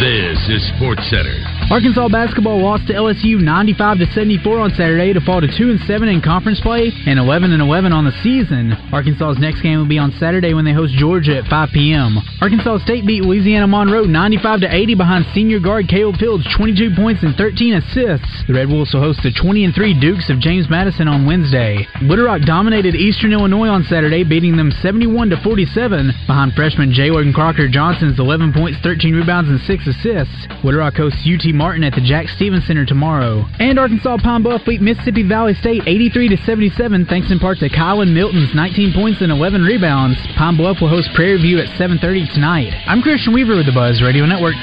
This 0.00 0.38
is 0.48 0.66
Sports 0.76 1.08
Center. 1.10 1.57
Arkansas 1.70 2.08
basketball 2.08 2.62
lost 2.62 2.86
to 2.86 2.94
LSU 2.94 3.36
95 3.36 3.98
to 3.98 4.06
74 4.16 4.58
on 4.58 4.70
Saturday 4.72 5.12
to 5.12 5.20
fall 5.20 5.42
to 5.42 5.46
2 5.46 5.68
and 5.68 5.80
7 5.80 6.08
in 6.08 6.22
conference 6.22 6.58
play 6.64 6.88
and 7.04 7.18
11 7.18 7.52
and 7.52 7.60
11 7.60 7.92
on 7.92 8.06
the 8.08 8.16
season. 8.24 8.72
Arkansas's 8.88 9.36
next 9.36 9.60
game 9.60 9.76
will 9.76 9.88
be 9.88 10.00
on 10.00 10.10
Saturday 10.16 10.54
when 10.54 10.64
they 10.64 10.72
host 10.72 10.96
Georgia 10.96 11.36
at 11.36 11.44
5 11.44 11.68
p.m. 11.74 12.16
Arkansas 12.40 12.78
State 12.88 13.04
beat 13.04 13.20
Louisiana 13.20 13.68
Monroe 13.68 14.08
95 14.08 14.64
to 14.64 14.74
80 14.74 14.94
behind 14.94 15.26
senior 15.34 15.60
guard 15.60 15.92
Caleb 15.92 16.16
Fields 16.16 16.48
22 16.56 16.96
points 16.96 17.22
and 17.22 17.36
13 17.36 17.74
assists. 17.74 18.48
The 18.48 18.56
Red 18.56 18.72
Wolves 18.72 18.94
will 18.94 19.04
host 19.04 19.20
the 19.20 19.36
20 19.36 19.68
and 19.68 19.74
3 19.74 20.00
Dukes 20.00 20.32
of 20.32 20.40
James 20.40 20.70
Madison 20.72 21.06
on 21.06 21.26
Wednesday. 21.26 21.84
Little 22.00 22.32
Rock 22.32 22.48
dominated 22.48 22.96
Eastern 22.96 23.36
Illinois 23.36 23.68
on 23.68 23.84
Saturday, 23.84 24.24
beating 24.24 24.56
them 24.56 24.72
71 24.72 25.28
to 25.30 25.36
47 25.44 26.16
behind 26.26 26.54
freshman 26.56 26.96
Jalen 26.96 27.34
Crocker 27.34 27.68
Johnson's 27.68 28.18
11 28.18 28.54
points, 28.54 28.80
13 28.80 29.12
rebounds, 29.14 29.50
and 29.50 29.60
6 29.60 29.86
assists. 29.86 30.48
Little 30.64 30.80
hosts 30.80 31.28
UT 31.28 31.57
Martin 31.58 31.82
at 31.82 31.92
the 31.92 32.00
Jack 32.00 32.28
Stephens 32.28 32.64
Center 32.66 32.86
tomorrow. 32.86 33.44
And 33.58 33.78
Arkansas 33.78 34.18
Pine 34.22 34.42
Bluff 34.44 34.62
beat 34.64 34.80
Mississippi 34.80 35.26
Valley 35.26 35.54
State 35.54 35.82
83 35.84 36.28
to 36.28 36.36
77 36.46 37.06
thanks 37.06 37.32
in 37.32 37.40
part 37.40 37.58
to 37.58 37.68
Kylan 37.68 38.14
Milton's 38.14 38.54
19 38.54 38.94
points 38.94 39.20
and 39.20 39.32
11 39.32 39.62
rebounds. 39.62 40.16
Pine 40.38 40.56
Bluff 40.56 40.78
will 40.80 40.88
host 40.88 41.10
Prairie 41.14 41.42
View 41.42 41.58
at 41.58 41.68
7:30 41.76 42.32
tonight. 42.32 42.72
I'm 42.86 43.02
Christian 43.02 43.34
Weaver 43.34 43.56
with 43.56 43.66
the 43.66 43.72
Buzz 43.72 44.00
Radio 44.00 44.24
Network. 44.24 44.54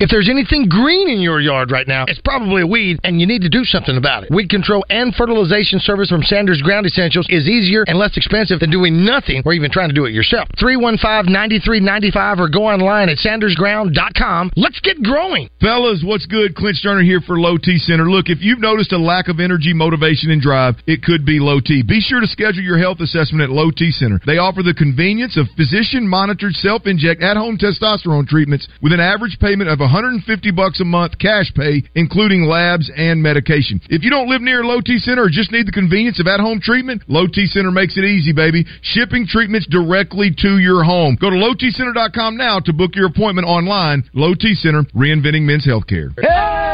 If 0.00 0.10
there's 0.10 0.28
anything 0.28 0.68
green 0.68 1.08
in 1.08 1.20
your 1.20 1.40
yard 1.40 1.70
right 1.70 1.86
now, 1.86 2.04
it's 2.08 2.20
probably 2.24 2.62
a 2.62 2.66
weed, 2.66 2.98
and 3.04 3.20
you 3.20 3.28
need 3.28 3.42
to 3.42 3.48
do 3.48 3.62
something 3.62 3.96
about 3.96 4.24
it. 4.24 4.30
Weed 4.30 4.50
control 4.50 4.84
and 4.90 5.14
fertilization 5.14 5.78
service 5.78 6.10
from 6.10 6.24
Sanders 6.24 6.60
Ground 6.62 6.84
Essentials 6.84 7.26
is 7.30 7.48
easier 7.48 7.84
and 7.86 7.96
less 7.96 8.16
expensive 8.16 8.58
than 8.58 8.70
doing 8.70 9.04
nothing 9.04 9.42
or 9.46 9.52
even 9.52 9.70
trying 9.70 9.88
to 9.90 9.94
do 9.94 10.04
it 10.04 10.10
yourself. 10.10 10.48
315-9395 10.58 12.38
or 12.38 12.48
go 12.48 12.66
online 12.66 13.08
at 13.08 13.18
sandersground.com. 13.18 14.50
Let's 14.56 14.80
get 14.80 15.00
growing. 15.00 15.48
Fellas, 15.60 16.02
what's 16.04 16.26
good? 16.26 16.56
Clint 16.56 16.76
Stoerner 16.76 17.04
here 17.04 17.20
for 17.20 17.38
Low 17.38 17.56
T 17.56 17.78
Center. 17.78 18.10
Look, 18.10 18.28
if 18.28 18.42
you've 18.42 18.58
noticed 18.58 18.90
a 18.92 18.98
lack 18.98 19.28
of 19.28 19.38
energy, 19.38 19.72
motivation, 19.72 20.32
and 20.32 20.42
drive, 20.42 20.74
it 20.88 21.04
could 21.04 21.24
be 21.24 21.38
low 21.38 21.60
T. 21.60 21.84
Be 21.86 22.00
sure 22.00 22.20
to 22.20 22.26
schedule 22.26 22.64
your 22.64 22.78
health 22.78 22.98
assessment 22.98 23.44
at 23.44 23.50
Low 23.50 23.70
T 23.70 23.92
Center. 23.92 24.20
They 24.26 24.38
offer 24.38 24.64
the 24.64 24.74
convenience 24.74 25.36
of 25.36 25.46
physician-monitored 25.56 26.54
self-inject 26.54 27.22
at-home 27.22 27.58
testosterone 27.58 28.26
treatments 28.26 28.66
with 28.82 28.92
an 28.92 28.98
average 28.98 29.38
payment 29.38 29.70
of 29.70 29.83
150 29.84 30.50
bucks 30.50 30.80
a 30.80 30.84
month 30.84 31.18
cash 31.18 31.52
pay, 31.54 31.84
including 31.94 32.44
labs 32.44 32.90
and 32.96 33.22
medication. 33.22 33.80
If 33.88 34.02
you 34.02 34.10
don't 34.10 34.28
live 34.28 34.42
near 34.42 34.62
a 34.62 34.66
Low 34.66 34.80
T 34.80 34.98
Center 34.98 35.24
or 35.24 35.28
just 35.28 35.52
need 35.52 35.66
the 35.66 35.72
convenience 35.72 36.18
of 36.20 36.26
at-home 36.26 36.60
treatment, 36.60 37.02
Low 37.06 37.26
T 37.26 37.46
Center 37.46 37.70
makes 37.70 37.96
it 37.96 38.04
easy, 38.04 38.32
baby. 38.32 38.64
Shipping 38.82 39.26
treatments 39.26 39.66
directly 39.68 40.34
to 40.38 40.58
your 40.58 40.84
home. 40.84 41.16
Go 41.20 41.30
to 41.30 41.36
lowtcenter.com 41.36 42.36
now 42.36 42.60
to 42.60 42.72
book 42.72 42.96
your 42.96 43.06
appointment 43.06 43.46
online. 43.46 44.04
Low 44.14 44.34
T 44.34 44.54
Center, 44.54 44.82
reinventing 44.94 45.42
men's 45.42 45.66
healthcare. 45.66 46.12
Hey, 46.18 46.73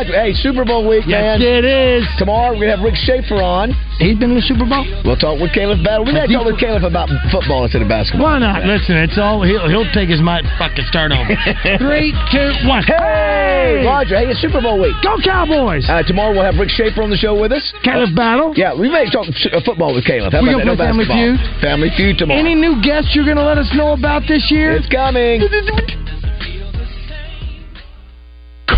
Roger. 0.00 0.16
Hey, 0.16 0.32
Super 0.32 0.64
Bowl 0.64 0.88
week, 0.88 1.04
Yes, 1.06 1.36
man. 1.38 1.42
it 1.44 1.64
is. 1.64 2.08
Tomorrow 2.16 2.56
we're 2.56 2.64
gonna 2.64 2.76
have 2.80 2.84
Rick 2.84 2.96
Schaeffer 2.96 3.36
on. 3.44 3.76
He's 4.00 4.16
been 4.16 4.32
in 4.32 4.36
the 4.40 4.48
Super 4.48 4.64
Bowl. 4.64 4.80
We'll 5.04 5.20
talk 5.20 5.36
with 5.36 5.52
Caleb 5.52 5.84
Battle. 5.84 6.08
We 6.08 6.16
gotta 6.16 6.32
talk 6.32 6.46
with 6.48 6.56
Caleb 6.58 6.84
about 6.88 7.12
football 7.30 7.64
instead 7.68 7.82
of 7.84 7.88
basketball. 7.92 8.32
Why 8.32 8.38
not? 8.40 8.64
Listen, 8.64 8.96
it's 8.96 9.18
all 9.20 9.42
he'll 9.44 9.68
he'll 9.68 9.84
take 9.92 10.08
his 10.08 10.24
mic 10.24 10.40
fucking 10.56 10.88
start 10.88 11.12
over. 11.12 11.28
Three, 11.76 12.16
two, 12.32 12.48
one. 12.64 12.80
Hey, 12.88 13.84
Roger. 13.84 14.16
Hey, 14.16 14.32
it's 14.32 14.40
Super 14.40 14.64
Bowl 14.64 14.80
week. 14.80 14.96
Go 15.04 15.20
Cowboys! 15.20 15.84
Uh, 15.84 16.00
tomorrow 16.08 16.32
we'll 16.32 16.48
have 16.48 16.56
Rick 16.56 16.70
Schaeffer 16.72 17.02
on 17.04 17.10
the 17.12 17.20
show 17.20 17.36
with 17.36 17.52
us. 17.52 17.60
Caleb 17.84 18.16
Battle. 18.16 18.54
Yeah, 18.56 18.72
we 18.72 18.88
may 18.88 19.04
talk 19.12 19.28
uh, 19.28 19.60
football 19.68 19.92
with 19.92 20.08
Caleb. 20.08 20.32
How 20.32 20.40
We 20.40 20.48
about 20.48 20.64
gonna 20.64 20.76
play 20.80 20.86
No 20.88 20.96
Family 20.96 21.04
basketball. 21.04 21.60
Family 21.60 21.90
Feud 21.92 22.16
tomorrow. 22.16 22.40
Any 22.40 22.54
new 22.56 22.80
guests 22.80 23.12
you're 23.12 23.28
gonna 23.28 23.44
let 23.44 23.58
us 23.58 23.68
know 23.76 23.92
about 23.92 24.24
this 24.26 24.48
year? 24.50 24.72
It's 24.72 24.88
coming. 24.88 25.44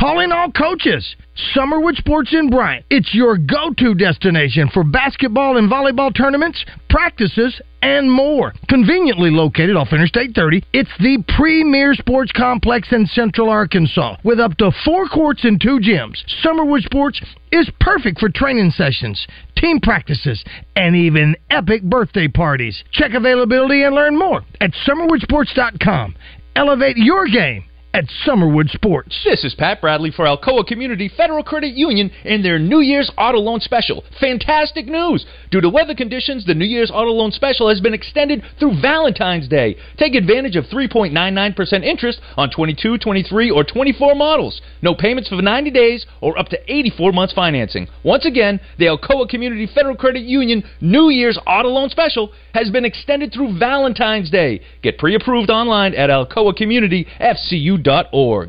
Calling 0.03 0.33
all 0.33 0.51
coaches. 0.51 1.15
Summerwood 1.55 1.95
Sports 1.95 2.35
in 2.35 2.51
Bryant. 2.51 2.85
It's 2.91 3.15
your 3.15 3.39
go-to 3.39 3.95
destination 3.95 4.69
for 4.75 4.83
basketball 4.83 5.59
and 5.59 5.71
volleyball 5.71 6.13
tournaments, 6.13 6.65
practices, 6.91 7.63
and 7.83 8.11
more. 8.11 8.53
Conveniently 8.69 9.31
located 9.31 9.77
off 9.77 9.93
Interstate 9.93 10.35
30, 10.35 10.65
it's 10.73 10.91
the 10.99 11.23
premier 11.39 11.95
sports 11.95 12.33
complex 12.33 12.89
in 12.91 13.07
Central 13.07 13.49
Arkansas 13.49 14.17
with 14.25 14.41
up 14.41 14.57
to 14.57 14.73
four 14.85 15.07
courts 15.07 15.45
and 15.45 15.61
two 15.61 15.79
gyms. 15.79 16.17
Summerwood 16.45 16.83
Sports 16.83 17.21
is 17.53 17.71
perfect 17.79 18.19
for 18.19 18.29
training 18.29 18.73
sessions, 18.73 19.25
team 19.57 19.79
practices, 19.79 20.43
and 20.75 20.97
even 20.97 21.37
epic 21.49 21.85
birthday 21.85 22.27
parties. 22.27 22.83
Check 22.91 23.15
availability 23.15 23.85
and 23.85 23.95
learn 23.95 24.19
more 24.19 24.43
at 24.61 24.73
summerwoodsports.com. 24.85 26.17
Elevate 26.57 26.97
your 26.97 27.29
game 27.29 27.63
at 27.95 28.07
Summerwood 28.27 28.71
Sports. 28.71 29.21
This 29.25 29.45
is 29.45 29.55
Pat 29.55 29.81
Bradley 29.81 30.11
for 30.11 30.25
Alcoa 30.25 30.67
Community 30.67 31.11
Federal 31.15 31.45
Credit 31.45 31.75
Union 31.75 32.11
and 32.25 32.43
their 32.43 32.59
New 32.59 32.81
Year's 32.81 33.11
Auto 33.19 33.39
Loan 33.39 33.61
Special. 33.61 34.03
Fantastic 34.19 34.87
news! 34.87 35.27
Due 35.51 35.61
to 35.61 35.69
weather 35.69 35.95
conditions, 35.95 36.47
the 36.47 36.55
New 36.55 36.65
Year's 36.65 36.91
Auto 36.91 37.11
Loan 37.11 37.33
Special 37.33 37.69
has 37.69 37.81
been 37.81 37.93
extended 37.93 38.43
through 38.59 38.81
Valentine's 38.81 39.47
Day. 39.47 39.77
Take 39.99 40.15
advantage 40.15 40.57
of 40.57 40.65
3.99% 40.67 41.85
interest 41.85 42.21
on 42.37 42.51
22, 42.51 42.97
23, 42.97 43.51
or 43.51 43.63
24 43.63 44.15
models. 44.15 44.63
No 44.81 44.95
payments 44.95 45.29
for 45.29 45.43
90 45.43 45.71
days 45.71 46.07
or 46.23 46.39
up 46.39 46.49
to 46.49 46.59
84 46.73 47.13
months 47.13 47.35
financing. 47.35 47.89
Once 48.05 48.25
again, 48.25 48.59
the 48.79 48.87
Alcoa 48.87 49.29
Community 49.29 49.69
Federal 49.73 49.97
Credit 49.97 50.23
Union 50.23 50.65
New 50.81 51.11
Year's 51.11 51.39
Auto 51.47 51.69
Loan 51.69 51.91
Special 51.91 52.33
has 52.55 52.71
been 52.71 52.87
extended 52.87 53.33
through 53.33 53.59
Valentine's 53.59 54.31
Day. 54.31 54.63
Get 54.83 54.99
pre-approved 54.99 55.51
online 55.51 55.95
at 55.95 56.09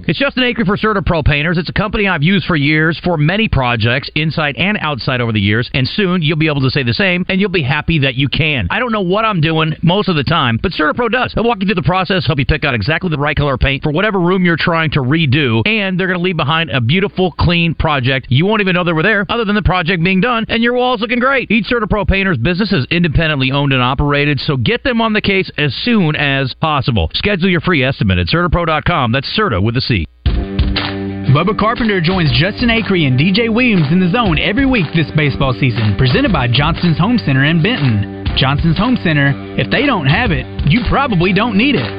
It's 0.08 0.20
Justin 0.20 0.44
Acri 0.44 0.64
for 0.64 0.78
CertaPro 0.78 1.26
Painters. 1.26 1.58
It's 1.58 1.70
a 1.70 1.74
company 1.74 2.08
I've 2.08 2.22
used 2.22 2.46
for 2.46 2.56
years 2.56 3.00
for 3.04 3.18
many 3.18 3.50
projects, 3.50 4.10
inside 4.16 4.56
and 4.58 4.78
outside 4.80 5.22
over 5.22 5.32
the 5.32 5.40
years, 5.40 5.70
and 5.74 5.88
soon 5.88 6.22
you'll 6.22 6.38
be 6.38 6.48
able 6.48 6.62
to 6.62 6.70
say 6.70 6.84
the 6.84 6.94
same, 6.94 7.26
and 7.30 7.42
you'll 7.42 7.50
be 7.50 7.64
happy 7.64 8.00
that 8.00 8.16
you 8.16 8.30
can. 8.30 8.68
I 8.70 8.80
don't 8.80 8.92
know 8.92 9.02
what 9.02 9.26
I'm 9.26 9.42
doing 9.42 9.74
most 9.82 10.08
of 10.08 10.16
the 10.16 10.24
time, 10.24 10.60
but 10.62 10.72
CertaPro 10.72 11.12
does. 11.12 11.34
They'll 11.34 11.44
walk 11.44 11.58
you 11.62 11.66
through 11.66 11.76
the 11.76 11.82
process, 11.82 12.28
help 12.28 12.38
you 12.38 12.46
pick 12.46 12.64
out 12.64 12.76
exactly 12.76 13.10
the 13.10 13.18
right 13.18 13.36
color 13.36 13.58
paint 13.58 13.82
for 13.82 13.92
whatever 13.92 14.20
room 14.20 14.46
you're 14.46 14.56
trying 14.56 14.92
to 14.92 15.00
redo, 15.00 15.66
and 15.66 16.00
they're 16.00 16.08
going 16.08 16.20
to 16.20 16.24
leave 16.24 16.38
behind 16.38 16.70
a 16.70 16.80
beautiful, 16.80 17.32
clean 17.32 17.74
project. 17.74 18.28
You 18.30 18.46
won't 18.46 18.62
even 18.62 18.76
know 18.76 18.84
they 18.84 18.94
were 18.94 19.02
there, 19.02 19.26
other 19.30 19.46
than 19.46 19.56
the 19.56 19.64
project 19.64 20.04
being 20.04 20.22
done, 20.22 20.46
and 20.48 20.62
your 20.62 20.74
wall's 20.74 21.02
looking 21.02 21.20
great. 21.20 21.50
Each 21.50 21.66
CertaPro 21.66 22.08
Painters 22.08 22.38
business 22.38 22.72
is 22.72 22.86
independently 22.92 23.52
owned 23.52 23.74
and 23.74 23.82
operated, 23.82 24.40
so 24.40 24.58
get 24.58 24.84
them 24.84 25.02
on 25.02 25.14
the 25.14 25.22
case 25.22 25.50
as 25.58 25.74
soon 25.84 26.16
as 26.16 26.54
possible. 26.62 27.10
Schedule 27.14 27.50
your 27.50 27.62
free 27.62 27.84
estimate 27.84 28.20
at 28.20 28.28
CertaPro.com. 28.28 29.12
That's 29.12 29.23
Certa 29.24 29.60
with 29.62 29.78
a 29.78 29.82
C. 29.82 30.06
Bubba 31.34 31.58
Carpenter 31.58 32.00
joins 32.00 32.30
Justin 32.38 32.70
Acri 32.70 33.06
and 33.06 33.18
DJ 33.18 33.50
Williams 33.50 33.90
in 33.92 34.00
the 34.00 34.12
zone 34.12 34.38
every 34.38 34.66
week 34.66 34.86
this 34.94 35.10
baseball 35.16 35.54
season, 35.54 35.96
presented 35.98 36.32
by 36.32 36.48
Johnson's 36.48 37.00
Home 37.00 37.18
Center 37.18 37.44
in 37.46 37.64
Benton. 37.64 38.26
Johnson's 38.38 38.78
Home 38.78 38.98
Center, 39.02 39.34
if 39.58 39.72
they 39.72 39.86
don't 39.86 40.06
have 40.06 40.32
it, 40.32 40.46
you 40.70 40.82
probably 40.90 41.34
don't 41.34 41.58
need 41.58 41.76
it. 41.76 41.90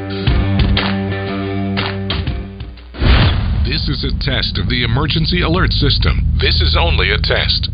This 3.66 3.88
is 3.88 4.04
a 4.04 4.14
test 4.22 4.60
of 4.60 4.68
the 4.68 4.84
emergency 4.84 5.42
alert 5.42 5.72
system. 5.72 6.20
This 6.38 6.60
is 6.60 6.76
only 6.78 7.10
a 7.10 7.18
test. 7.18 7.70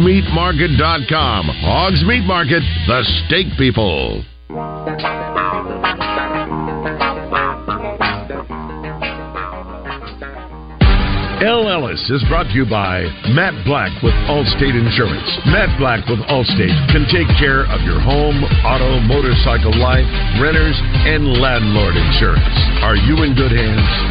Meatmarket.com. 0.00 1.46
Hogs 1.60 2.02
Meat 2.06 2.24
Market, 2.24 2.62
the 2.88 3.04
steak 3.26 3.46
people. 3.58 4.24
El 11.40 11.68
Ellis 11.68 12.00
is 12.08 12.24
brought 12.28 12.44
to 12.48 12.54
you 12.56 12.64
by 12.64 13.04
Matt 13.32 13.56
Black 13.64 13.92
with 14.02 14.12
Allstate 14.28 14.76
Insurance. 14.76 15.24
Matt 15.48 15.72
Black 15.78 16.04
with 16.08 16.20
Allstate 16.28 16.76
can 16.92 17.08
take 17.08 17.28
care 17.36 17.64
of 17.68 17.80
your 17.80 18.00
home, 18.00 18.44
auto, 18.64 19.00
motorcycle, 19.00 19.72
life, 19.80 20.04
renters, 20.40 20.76
and 21.08 21.40
landlord 21.40 21.96
insurance. 21.96 22.56
Are 22.84 22.96
you 22.96 23.24
in 23.24 23.36
good 23.36 23.52
hands? 23.52 24.09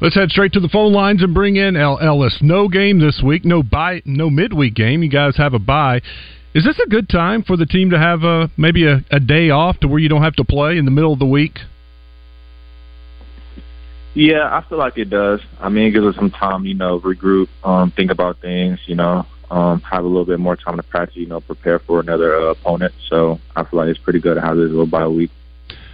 Let's 0.00 0.14
head 0.14 0.30
straight 0.30 0.52
to 0.52 0.60
the 0.60 0.68
phone 0.68 0.92
lines 0.92 1.24
and 1.24 1.34
bring 1.34 1.56
in 1.56 1.74
El 1.74 1.98
Ellis. 1.98 2.38
No 2.40 2.68
game 2.68 3.00
this 3.00 3.20
week, 3.24 3.44
no 3.44 3.64
bye. 3.64 4.00
no 4.04 4.30
midweek 4.30 4.74
game. 4.74 5.02
You 5.02 5.10
guys 5.10 5.36
have 5.36 5.54
a 5.54 5.58
bye. 5.58 6.02
Is 6.54 6.64
this 6.64 6.78
a 6.78 6.88
good 6.88 7.08
time 7.08 7.42
for 7.42 7.56
the 7.56 7.66
team 7.66 7.90
to 7.90 7.98
have 7.98 8.22
a 8.22 8.48
maybe 8.56 8.86
a, 8.86 9.04
a 9.10 9.18
day 9.18 9.50
off 9.50 9.80
to 9.80 9.88
where 9.88 9.98
you 9.98 10.08
don't 10.08 10.22
have 10.22 10.36
to 10.36 10.44
play 10.44 10.78
in 10.78 10.84
the 10.84 10.92
middle 10.92 11.12
of 11.12 11.18
the 11.18 11.26
week? 11.26 11.58
Yeah, 14.14 14.44
I 14.44 14.64
feel 14.68 14.78
like 14.78 14.98
it 14.98 15.10
does. 15.10 15.40
I 15.60 15.68
mean, 15.68 15.88
it 15.88 15.90
gives 15.90 16.06
us 16.06 16.14
some 16.14 16.30
time, 16.30 16.64
you 16.64 16.74
know, 16.74 17.00
regroup, 17.00 17.48
um, 17.64 17.90
think 17.90 18.12
about 18.12 18.40
things, 18.40 18.78
you 18.86 18.94
know, 18.94 19.26
um, 19.50 19.80
have 19.80 20.04
a 20.04 20.06
little 20.06 20.24
bit 20.24 20.38
more 20.38 20.54
time 20.54 20.76
to 20.76 20.82
practice, 20.84 21.16
you 21.16 21.26
know, 21.26 21.40
prepare 21.40 21.80
for 21.80 21.98
another 21.98 22.36
uh, 22.36 22.50
opponent. 22.52 22.94
So 23.08 23.40
I 23.56 23.64
feel 23.64 23.80
like 23.80 23.88
it's 23.88 23.98
pretty 23.98 24.20
good 24.20 24.34
to 24.34 24.40
have 24.40 24.56
this 24.56 24.70
little 24.70 24.86
bye 24.86 25.08
week. 25.08 25.30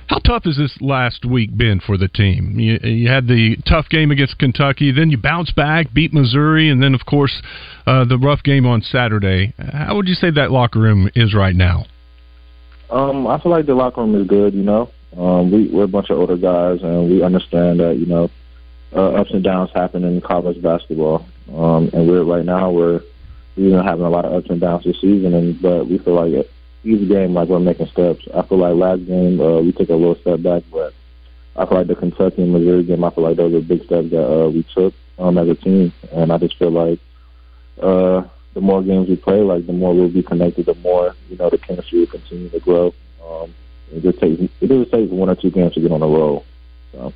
How 0.08 0.18
tough 0.18 0.44
has 0.44 0.56
this 0.56 0.76
last 0.80 1.24
week 1.24 1.56
been 1.56 1.80
for 1.80 1.96
the 1.96 2.08
team? 2.08 2.58
You, 2.58 2.78
you 2.82 3.08
had 3.08 3.26
the 3.26 3.56
tough 3.66 3.88
game 3.88 4.10
against 4.10 4.38
Kentucky, 4.38 4.92
then 4.92 5.10
you 5.10 5.16
bounced 5.16 5.56
back, 5.56 5.92
beat 5.92 6.12
Missouri, 6.12 6.70
and 6.70 6.82
then, 6.82 6.94
of 6.94 7.06
course, 7.06 7.42
uh, 7.86 8.04
the 8.04 8.18
rough 8.18 8.42
game 8.42 8.66
on 8.66 8.82
Saturday. 8.82 9.54
How 9.58 9.96
would 9.96 10.08
you 10.08 10.14
say 10.14 10.30
that 10.30 10.50
locker 10.50 10.78
room 10.78 11.10
is 11.14 11.34
right 11.34 11.54
now? 11.54 11.86
Um, 12.90 13.26
I 13.26 13.40
feel 13.40 13.50
like 13.50 13.66
the 13.66 13.74
locker 13.74 14.02
room 14.02 14.14
is 14.20 14.26
good, 14.26 14.54
you 14.54 14.62
know. 14.62 14.90
Um, 15.16 15.50
we, 15.50 15.68
we're 15.68 15.84
a 15.84 15.88
bunch 15.88 16.10
of 16.10 16.18
older 16.18 16.36
guys, 16.36 16.82
and 16.82 17.10
we 17.10 17.22
understand 17.22 17.80
that, 17.80 17.96
you 17.96 18.06
know, 18.06 18.30
uh, 18.94 19.10
ups 19.12 19.30
and 19.32 19.42
downs 19.42 19.70
happen 19.74 20.04
in 20.04 20.20
college 20.20 20.60
basketball. 20.62 21.26
Um, 21.52 21.90
and 21.92 22.08
we're 22.08 22.24
right 22.24 22.44
now, 22.44 22.70
we're 22.70 23.00
you 23.56 23.70
know 23.70 23.82
having 23.82 24.04
a 24.04 24.10
lot 24.10 24.24
of 24.24 24.32
ups 24.32 24.50
and 24.50 24.60
downs 24.60 24.84
this 24.84 25.00
season, 25.00 25.34
and 25.34 25.60
but 25.60 25.88
we 25.88 25.98
feel 25.98 26.14
like 26.14 26.32
it, 26.32 26.50
each 26.84 27.08
game, 27.08 27.34
like 27.34 27.48
we're 27.48 27.60
making 27.60 27.86
steps. 27.88 28.26
I 28.34 28.42
feel 28.42 28.58
like 28.58 28.74
last 28.74 29.06
game 29.06 29.40
uh, 29.40 29.60
we 29.60 29.72
took 29.72 29.88
a 29.88 29.94
little 29.94 30.16
step 30.16 30.42
back, 30.42 30.62
but 30.70 30.92
I 31.56 31.66
feel 31.66 31.78
like 31.78 31.86
the 31.86 31.94
Kentucky 31.94 32.42
and 32.42 32.52
Missouri 32.52 32.84
game, 32.84 33.04
I 33.04 33.10
feel 33.10 33.24
like 33.24 33.36
those 33.36 33.54
are 33.54 33.60
big 33.60 33.84
steps 33.84 34.10
that 34.10 34.26
uh, 34.26 34.48
we 34.48 34.64
took 34.74 34.94
um, 35.18 35.38
as 35.38 35.48
a 35.48 35.54
team, 35.54 35.92
and 36.12 36.32
I 36.32 36.38
just 36.38 36.56
feel 36.56 36.70
like 36.70 36.98
uh, 37.80 38.24
the 38.54 38.60
more 38.60 38.82
games 38.82 39.08
we 39.08 39.16
play, 39.16 39.40
like 39.40 39.66
the 39.66 39.72
more 39.72 39.94
we'll 39.94 40.12
be 40.12 40.22
connected, 40.22 40.66
the 40.66 40.74
more 40.76 41.14
you 41.28 41.36
know 41.36 41.50
the 41.50 41.58
chemistry 41.58 42.00
will 42.00 42.06
continue 42.06 42.50
to 42.50 42.60
grow. 42.60 42.94
Um, 43.24 43.54
it 43.92 44.02
just 44.02 44.20
takes 44.20 44.40
it 44.40 44.68
just 44.68 44.92
takes 44.92 45.10
one 45.10 45.28
or 45.28 45.34
two 45.34 45.50
games 45.50 45.74
to 45.74 45.80
get 45.80 45.92
on 45.92 46.02
a 46.02 46.06
roll. 46.06 46.44
So. 46.92 47.12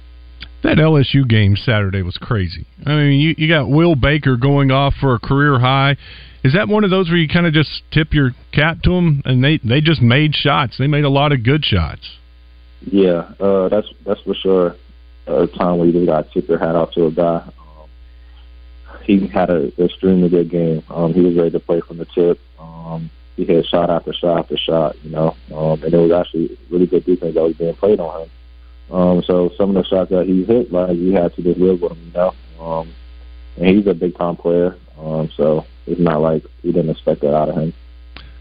That 0.64 0.78
LSU 0.78 1.28
game 1.28 1.57
Saturday 1.57 2.02
was 2.02 2.16
crazy. 2.16 2.66
I 2.85 2.96
mean, 2.96 3.20
you, 3.20 3.35
you 3.38 3.48
got 3.48 3.68
Will 3.68 3.94
Baker 3.94 4.37
going 4.37 4.72
off 4.72 4.94
for 5.00 5.14
a 5.14 5.18
career 5.20 5.61
high. 5.61 5.96
Is 6.44 6.53
that 6.55 6.68
one 6.68 6.85
of 6.85 6.90
those 6.90 7.09
where 7.09 7.18
you 7.18 7.29
kind 7.29 7.46
of 7.46 7.53
just 7.53 7.83
tip 7.90 8.12
your 8.12 8.31
cap 8.53 8.83
to 8.83 8.90
them 8.90 9.22
and 9.24 9.42
they 9.42 9.59
they 9.59 9.81
just 9.81 10.01
made 10.01 10.35
shots? 10.35 10.79
They 10.79 10.87
made 10.87 11.05
a 11.05 11.11
lot 11.11 11.33
of 11.33 11.42
good 11.42 11.64
shots. 11.64 12.18
Yeah, 12.81 13.33
uh, 13.40 13.68
that's 13.68 13.88
that's 14.07 14.20
for 14.22 14.35
sure. 14.35 14.77
A 15.27 15.46
time 15.46 15.79
where 15.79 15.87
you 15.87 15.92
just 15.92 16.07
got 16.07 16.27
to 16.27 16.33
tip 16.33 16.48
your 16.48 16.59
hat 16.59 16.74
off 16.74 16.92
to 16.92 17.07
a 17.07 17.11
guy. 17.11 17.42
Um, 17.59 17.88
he 19.03 19.27
had 19.27 19.51
an 19.51 19.72
extremely 19.79 20.29
good 20.29 20.51
game. 20.51 20.83
Um, 20.88 21.12
he 21.12 21.20
was 21.20 21.37
ready 21.37 21.51
to 21.51 21.61
play 21.61 21.81
from 21.81 21.98
the 21.98 22.07
tip. 22.07 22.40
Um, 22.59 23.11
he 23.37 23.44
hit 23.44 23.66
shot 23.66 23.90
after 23.90 24.12
shot 24.12 24.38
after 24.38 24.57
shot, 24.57 24.96
you 25.05 25.11
know, 25.11 25.37
um, 25.55 25.83
and 25.83 25.92
it 25.92 25.96
was 25.96 26.12
actually 26.12 26.59
really 26.70 26.87
good 26.87 27.05
defense 27.05 27.35
that 27.35 27.42
was 27.42 27.57
being 27.57 27.74
played 27.74 28.01
on 28.01 28.22
him. 28.22 28.31
Um, 28.90 29.22
so 29.22 29.51
some 29.57 29.77
of 29.77 29.83
the 29.83 29.88
shots 29.88 30.11
that 30.11 30.27
he 30.27 30.44
hit, 30.44 30.72
like 30.72 30.96
you 30.96 31.12
had 31.12 31.35
to 31.35 31.42
just 31.42 31.59
live 31.59 31.81
with 31.81 31.92
him, 31.92 32.07
you 32.07 32.12
know. 32.12 32.35
Um, 32.59 32.94
and 33.59 33.77
he's 33.77 33.87
a 33.87 33.94
big 33.94 34.16
time 34.16 34.37
player, 34.37 34.77
um, 34.99 35.31
so 35.37 35.64
it's 35.87 36.01
not 36.01 36.21
like 36.21 36.44
we 36.62 36.73
didn't 36.73 36.90
expect 36.90 37.21
that 37.23 37.35
out 37.35 37.49
of 37.49 37.57
him. 37.57 37.75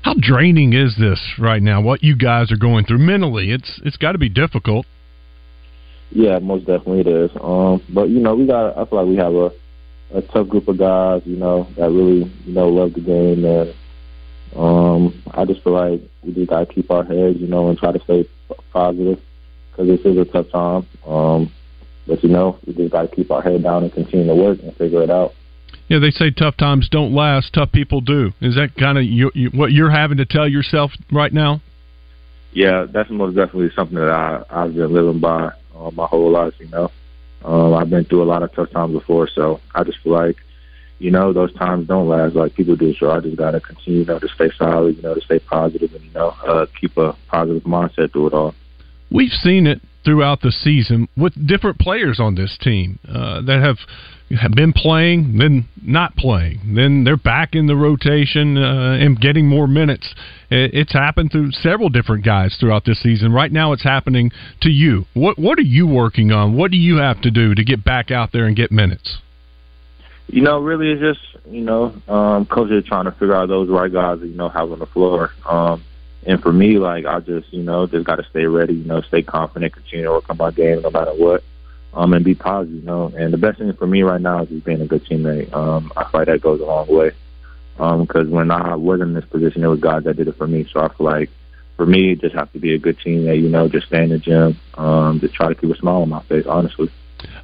How 0.04 0.14
draining 0.18 0.74
is 0.74 0.96
this 0.98 1.20
right 1.38 1.62
now? 1.62 1.82
What 1.82 2.04
you 2.04 2.16
guys 2.16 2.52
are 2.52 2.58
going 2.58 2.86
through 2.86 3.00
mentally? 3.00 3.52
It's 3.52 3.82
it's 3.84 3.98
got 3.98 4.14
to 4.14 4.18
be 4.18 4.30
difficult. 4.30 4.86
Yeah, 6.12 6.40
most 6.40 6.66
definitely 6.66 7.02
it 7.02 7.08
is. 7.08 7.32
Um, 7.42 7.84
but 7.94 8.10
you 8.10 8.20
know, 8.20 8.36
we 8.36 8.48
got. 8.48 8.78
I 8.78 8.86
feel 8.86 9.00
like 9.00 9.08
we 9.08 9.18
have 9.18 9.34
a 9.34 9.52
a 10.14 10.22
tough 10.22 10.48
group 10.48 10.68
of 10.68 10.78
guys, 10.78 11.22
you 11.26 11.36
know, 11.36 11.68
that 11.78 11.90
really 11.90 12.32
you 12.46 12.54
know 12.54 12.70
love 12.70 12.94
the 12.94 13.02
game, 13.02 13.44
and 13.44 13.74
um, 14.56 15.24
I 15.32 15.46
just 15.46 15.64
feel 15.64 15.74
like 15.74 16.02
we 16.24 16.34
just 16.34 16.50
gotta 16.50 16.66
keep 16.66 16.90
our 16.92 17.04
heads, 17.04 17.40
you 17.40 17.48
know, 17.48 17.70
and 17.70 17.78
try 17.78 17.92
to 17.92 18.00
stay 18.04 18.28
positive 18.72 19.20
because 19.72 19.88
this 19.88 20.06
is 20.06 20.18
a 20.18 20.26
tough 20.26 20.50
time. 20.50 20.88
Um, 21.06 21.52
but 22.08 22.24
you 22.24 22.30
know, 22.30 22.58
we 22.66 22.74
just 22.74 22.92
got 22.92 23.10
to 23.10 23.16
keep 23.16 23.32
our 23.32 23.42
head 23.42 23.64
down 23.64 23.84
and 23.84 23.94
continue 23.94 24.28
to 24.28 24.36
work 24.36 24.60
and 24.64 24.76
figure 24.76 25.04
it 25.04 25.12
out. 25.12 25.34
Yeah, 25.88 26.00
they 26.00 26.12
say 26.12 26.32
tough 26.32 26.58
times 26.58 26.90
don't 26.90 27.14
last, 27.14 27.54
tough 27.54 27.72
people 27.72 28.02
do. 28.02 28.32
Is 28.42 28.56
that 28.56 28.76
kind 28.76 28.98
of 28.98 29.06
you, 29.06 29.32
you, 29.34 29.50
what 29.52 29.72
you're 29.72 29.92
having 29.92 30.18
to 30.18 30.26
tell 30.26 30.48
yourself 30.48 30.92
right 31.12 31.32
now? 31.32 31.62
Yeah, 32.52 32.86
that's 32.90 33.10
most 33.10 33.36
definitely 33.36 33.72
something 33.76 33.98
that 33.98 34.10
I 34.10 34.44
I've 34.50 34.74
been 34.74 34.94
living 34.94 35.20
by 35.20 35.52
uh, 35.76 35.92
my 35.92 36.06
whole 36.08 36.32
life. 36.32 36.54
You 36.60 36.68
know, 36.70 36.92
um, 37.44 37.74
I've 37.74 37.90
been 37.90 38.06
through 38.06 38.24
a 38.24 38.26
lot 38.26 38.44
of 38.44 38.54
tough 38.54 38.72
times 38.72 38.94
before, 38.94 39.30
so 39.34 39.62
I 39.76 39.84
just 39.84 40.00
feel 40.00 40.14
like 40.14 40.38
you 41.00 41.12
know 41.12 41.34
those 41.34 41.54
times 41.54 41.88
don't 41.88 42.10
last 42.10 42.36
like 42.36 42.56
people 42.56 42.76
do. 42.76 42.94
So 42.96 43.12
I 43.12 43.20
just 43.20 43.38
gotta 43.38 43.60
continue, 43.60 44.00
you 44.00 44.06
know, 44.06 44.20
to 44.20 44.28
stay 44.30 44.50
solid, 44.58 44.98
you 44.98 45.04
know, 45.04 45.14
to 45.14 45.22
stay 45.22 45.40
positive, 45.40 45.94
and 45.94 46.04
you 46.04 46.12
know, 46.12 46.30
uh, 46.48 46.66
keep 46.80 46.98
a 46.98 47.16
positive 47.28 47.64
mindset 47.64 48.12
through 48.12 48.28
it 48.28 48.34
all. 48.34 48.56
We've 49.12 49.32
seen 49.32 49.68
it 49.68 49.82
throughout 50.08 50.40
the 50.40 50.54
season 50.54 51.10
with 51.18 51.34
different 51.46 51.78
players 51.80 52.18
on 52.18 52.34
this 52.34 52.58
team 52.62 52.98
uh, 53.10 53.42
that 53.42 53.60
have 53.62 53.76
have 54.40 54.52
been 54.52 54.72
playing, 54.72 55.38
then 55.38 55.68
not 55.82 56.16
playing, 56.16 56.76
then 56.76 57.04
they're 57.04 57.18
back 57.18 57.56
in 57.56 57.68
the 57.68 57.76
rotation 57.76 58.58
uh, 58.58 58.92
and 58.94 59.20
getting 59.20 59.48
more 59.48 59.68
minutes. 59.68 60.14
It's 60.50 60.94
happened 60.94 61.32
to 61.32 61.52
several 61.52 61.90
different 61.90 62.24
guys 62.24 62.56
throughout 62.58 62.86
this 62.86 63.02
season. 63.02 63.34
Right 63.34 63.52
now, 63.52 63.74
it's 63.74 63.84
happening 63.84 64.32
to 64.62 64.70
you. 64.70 65.06
What 65.14 65.38
What 65.38 65.60
are 65.60 65.64
you 65.64 65.86
working 65.86 66.32
on? 66.32 66.56
What 66.56 66.72
do 66.72 66.78
you 66.78 66.98
have 66.98 67.20
to 67.22 67.32
do 67.32 67.54
to 67.54 67.64
get 67.66 67.84
back 67.84 68.10
out 68.10 68.32
there 68.32 68.46
and 68.46 68.56
get 68.56 68.72
minutes? 68.72 69.18
You 70.28 70.42
know, 70.42 70.60
really, 70.60 70.92
it's 70.92 71.02
just 71.02 71.46
you 71.50 71.62
know, 71.62 71.94
um, 72.08 72.46
coaches 72.46 72.86
trying 72.88 73.06
to 73.06 73.12
figure 73.12 73.36
out 73.36 73.50
those 73.50 73.68
right 73.70 73.92
guys 73.92 74.22
that 74.22 74.28
you 74.28 74.36
know 74.38 74.48
have 74.48 74.72
on 74.72 74.80
the 74.80 74.86
floor. 74.86 75.32
Um, 75.46 75.84
and 76.28 76.42
for 76.42 76.54
me, 76.54 76.78
like 76.78 77.06
I 77.06 77.20
just 77.22 77.52
you 77.52 77.64
know 77.64 77.88
just 77.88 78.06
got 78.06 78.18
to 78.18 78.26
stay 78.30 78.46
ready. 78.46 78.76
You 78.76 78.86
know, 78.86 79.02
stay 79.02 79.24
confident, 79.24 79.74
continue 79.74 80.06
to 80.06 80.12
work 80.12 80.30
on 80.30 80.38
my 80.38 80.52
game 80.52 80.82
no 80.82 80.92
matter 80.92 81.14
what 81.14 81.44
um, 81.98 82.14
and 82.14 82.24
be 82.24 82.36
positive, 82.36 82.76
you 82.76 82.82
know. 82.84 83.12
And 83.18 83.34
the 83.34 83.38
best 83.38 83.58
thing 83.58 83.74
for 83.74 83.88
me 83.88 84.04
right 84.04 84.22
now 84.22 84.44
is 84.44 84.50
just 84.50 84.66
being 84.66 84.82
a 84.82 84.86
good 84.86 85.04
teammate. 85.06 85.52
Um, 85.54 85.92
I 85.98 86.04
feel 86.04 86.22
like 86.22 86.28
that 86.28 86.42
goes 86.42 86.62
a 86.62 86.66
long 86.66 86.88
way. 86.88 87.12
Um, 87.80 88.02
Because 88.06 88.28
when 88.28 88.52
I 88.52 88.76
was 88.76 89.02
in 89.02 89.14
this 89.14 89.26
position, 89.26 89.64
it 89.64 89.68
was 89.68 89.80
God 89.80 90.04
that 90.04 90.16
did 90.16 90.28
it 90.28 90.38
for 90.38 90.48
me. 90.48 90.68
So 90.72 90.80
I 90.80 90.94
feel 90.94 91.06
like 91.06 91.30
for 91.76 91.86
me, 91.86 92.16
just 92.16 92.36
have 92.36 92.52
to 92.54 92.60
be 92.60 92.74
a 92.74 92.80
good 92.80 92.98
teammate, 93.00 93.42
you 93.42 93.50
know, 93.50 93.68
just 93.68 93.88
stay 93.88 94.04
in 94.04 94.10
the 94.10 94.18
gym, 94.18 94.60
um, 94.76 95.20
just 95.20 95.36
try 95.36 95.48
to 95.48 95.56
keep 95.56 95.70
a 95.70 95.76
smile 95.76 96.02
on 96.02 96.10
my 96.10 96.22
face, 96.24 96.46
honestly. 96.48 96.90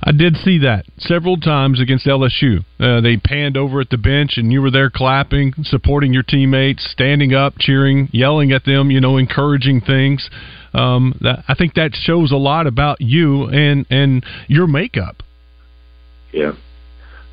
I 0.03 0.12
did 0.12 0.36
see 0.38 0.59
that 0.59 0.86
several 0.97 1.38
times 1.38 1.81
against 1.81 2.05
LSU. 2.05 2.63
Uh, 2.79 3.01
they 3.01 3.17
panned 3.17 3.57
over 3.57 3.81
at 3.81 3.89
the 3.89 3.97
bench, 3.97 4.33
and 4.38 4.51
you 4.51 4.62
were 4.62 4.71
there 4.71 4.89
clapping, 4.89 5.53
supporting 5.63 6.13
your 6.13 6.23
teammates, 6.23 6.88
standing 6.91 7.33
up, 7.33 7.55
cheering, 7.57 8.09
yelling 8.12 8.51
at 8.51 8.65
them, 8.65 8.91
you 8.91 8.99
know, 8.99 9.17
encouraging 9.17 9.81
things. 9.81 10.29
Um, 10.73 11.17
that, 11.21 11.43
I 11.47 11.55
think 11.55 11.75
that 11.75 11.91
shows 11.93 12.31
a 12.31 12.38
lot 12.38 12.67
about 12.67 12.99
you 12.99 13.45
and 13.45 13.86
and 13.89 14.25
your 14.47 14.67
makeup. 14.67 15.23
Yeah, 16.31 16.53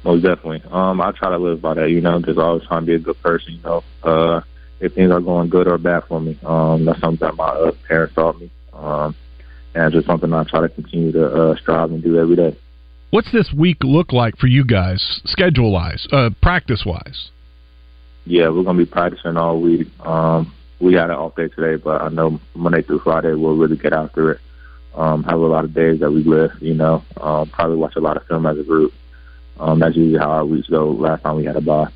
most 0.04 0.22
definitely. 0.22 0.62
Um, 0.70 1.00
I 1.00 1.12
try 1.12 1.30
to 1.30 1.38
live 1.38 1.60
by 1.60 1.74
that. 1.74 1.90
You 1.90 2.00
know, 2.00 2.20
just 2.20 2.38
always 2.38 2.66
trying 2.66 2.82
to 2.82 2.86
be 2.86 2.94
a 2.94 2.98
good 2.98 3.20
person. 3.22 3.54
You 3.54 3.62
know, 3.62 3.84
uh, 4.02 4.42
if 4.78 4.94
things 4.94 5.10
are 5.10 5.20
going 5.20 5.48
good 5.48 5.66
or 5.66 5.78
bad 5.78 6.04
for 6.06 6.20
me, 6.20 6.38
um, 6.44 6.84
that's 6.84 7.00
something 7.00 7.26
that 7.26 7.34
my 7.34 7.48
uh, 7.48 7.72
parents 7.88 8.14
taught 8.14 8.38
me. 8.38 8.50
Um, 8.72 9.16
and 9.74 9.84
it's 9.84 9.94
just 9.94 10.06
something 10.06 10.32
I 10.32 10.44
try 10.44 10.60
to 10.60 10.68
continue 10.68 11.12
to 11.12 11.26
uh, 11.26 11.56
strive 11.56 11.90
and 11.90 12.02
do 12.02 12.18
every 12.18 12.36
day. 12.36 12.56
What's 13.10 13.32
this 13.32 13.52
week 13.52 13.78
look 13.82 14.12
like 14.12 14.36
for 14.36 14.46
you 14.46 14.64
guys, 14.64 15.20
schedule 15.24 15.72
wise, 15.72 16.06
uh, 16.12 16.30
practice 16.40 16.84
wise? 16.86 17.30
Yeah, 18.24 18.50
we're 18.50 18.62
gonna 18.62 18.78
be 18.78 18.86
practicing 18.86 19.36
all 19.36 19.60
week. 19.60 19.88
Um, 20.00 20.52
we 20.80 20.94
had 20.94 21.10
an 21.10 21.16
off 21.16 21.34
day 21.34 21.48
today, 21.48 21.80
but 21.82 22.00
I 22.00 22.08
know 22.08 22.40
Monday 22.54 22.82
through 22.82 23.00
Friday 23.00 23.34
we'll 23.34 23.56
really 23.56 23.76
get 23.76 23.92
after 23.92 24.32
it. 24.32 24.40
Um, 24.94 25.22
have 25.24 25.38
a 25.38 25.46
lot 25.46 25.64
of 25.64 25.74
days 25.74 26.00
that 26.00 26.10
we 26.10 26.22
lift, 26.22 26.60
you 26.60 26.74
know. 26.74 27.02
Um, 27.20 27.48
probably 27.50 27.76
watch 27.76 27.94
a 27.96 28.00
lot 28.00 28.16
of 28.16 28.26
film 28.26 28.46
as 28.46 28.58
a 28.58 28.62
group. 28.62 28.92
Um, 29.58 29.78
that's 29.78 29.96
usually 29.96 30.18
how 30.18 30.30
our 30.30 30.44
weeks 30.44 30.68
go. 30.68 30.90
Last 30.90 31.22
time 31.22 31.36
we 31.36 31.44
had 31.44 31.56
a 31.56 31.60
bye. 31.60 31.88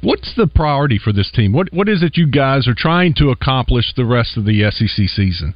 What's 0.00 0.34
the 0.36 0.46
priority 0.46 0.98
for 0.98 1.12
this 1.12 1.30
team? 1.30 1.52
What 1.52 1.72
What 1.72 1.88
is 1.88 2.02
it 2.02 2.16
you 2.16 2.26
guys 2.26 2.68
are 2.68 2.74
trying 2.76 3.14
to 3.14 3.30
accomplish 3.30 3.94
the 3.94 4.04
rest 4.04 4.36
of 4.36 4.44
the 4.44 4.70
SEC 4.70 5.08
season? 5.08 5.54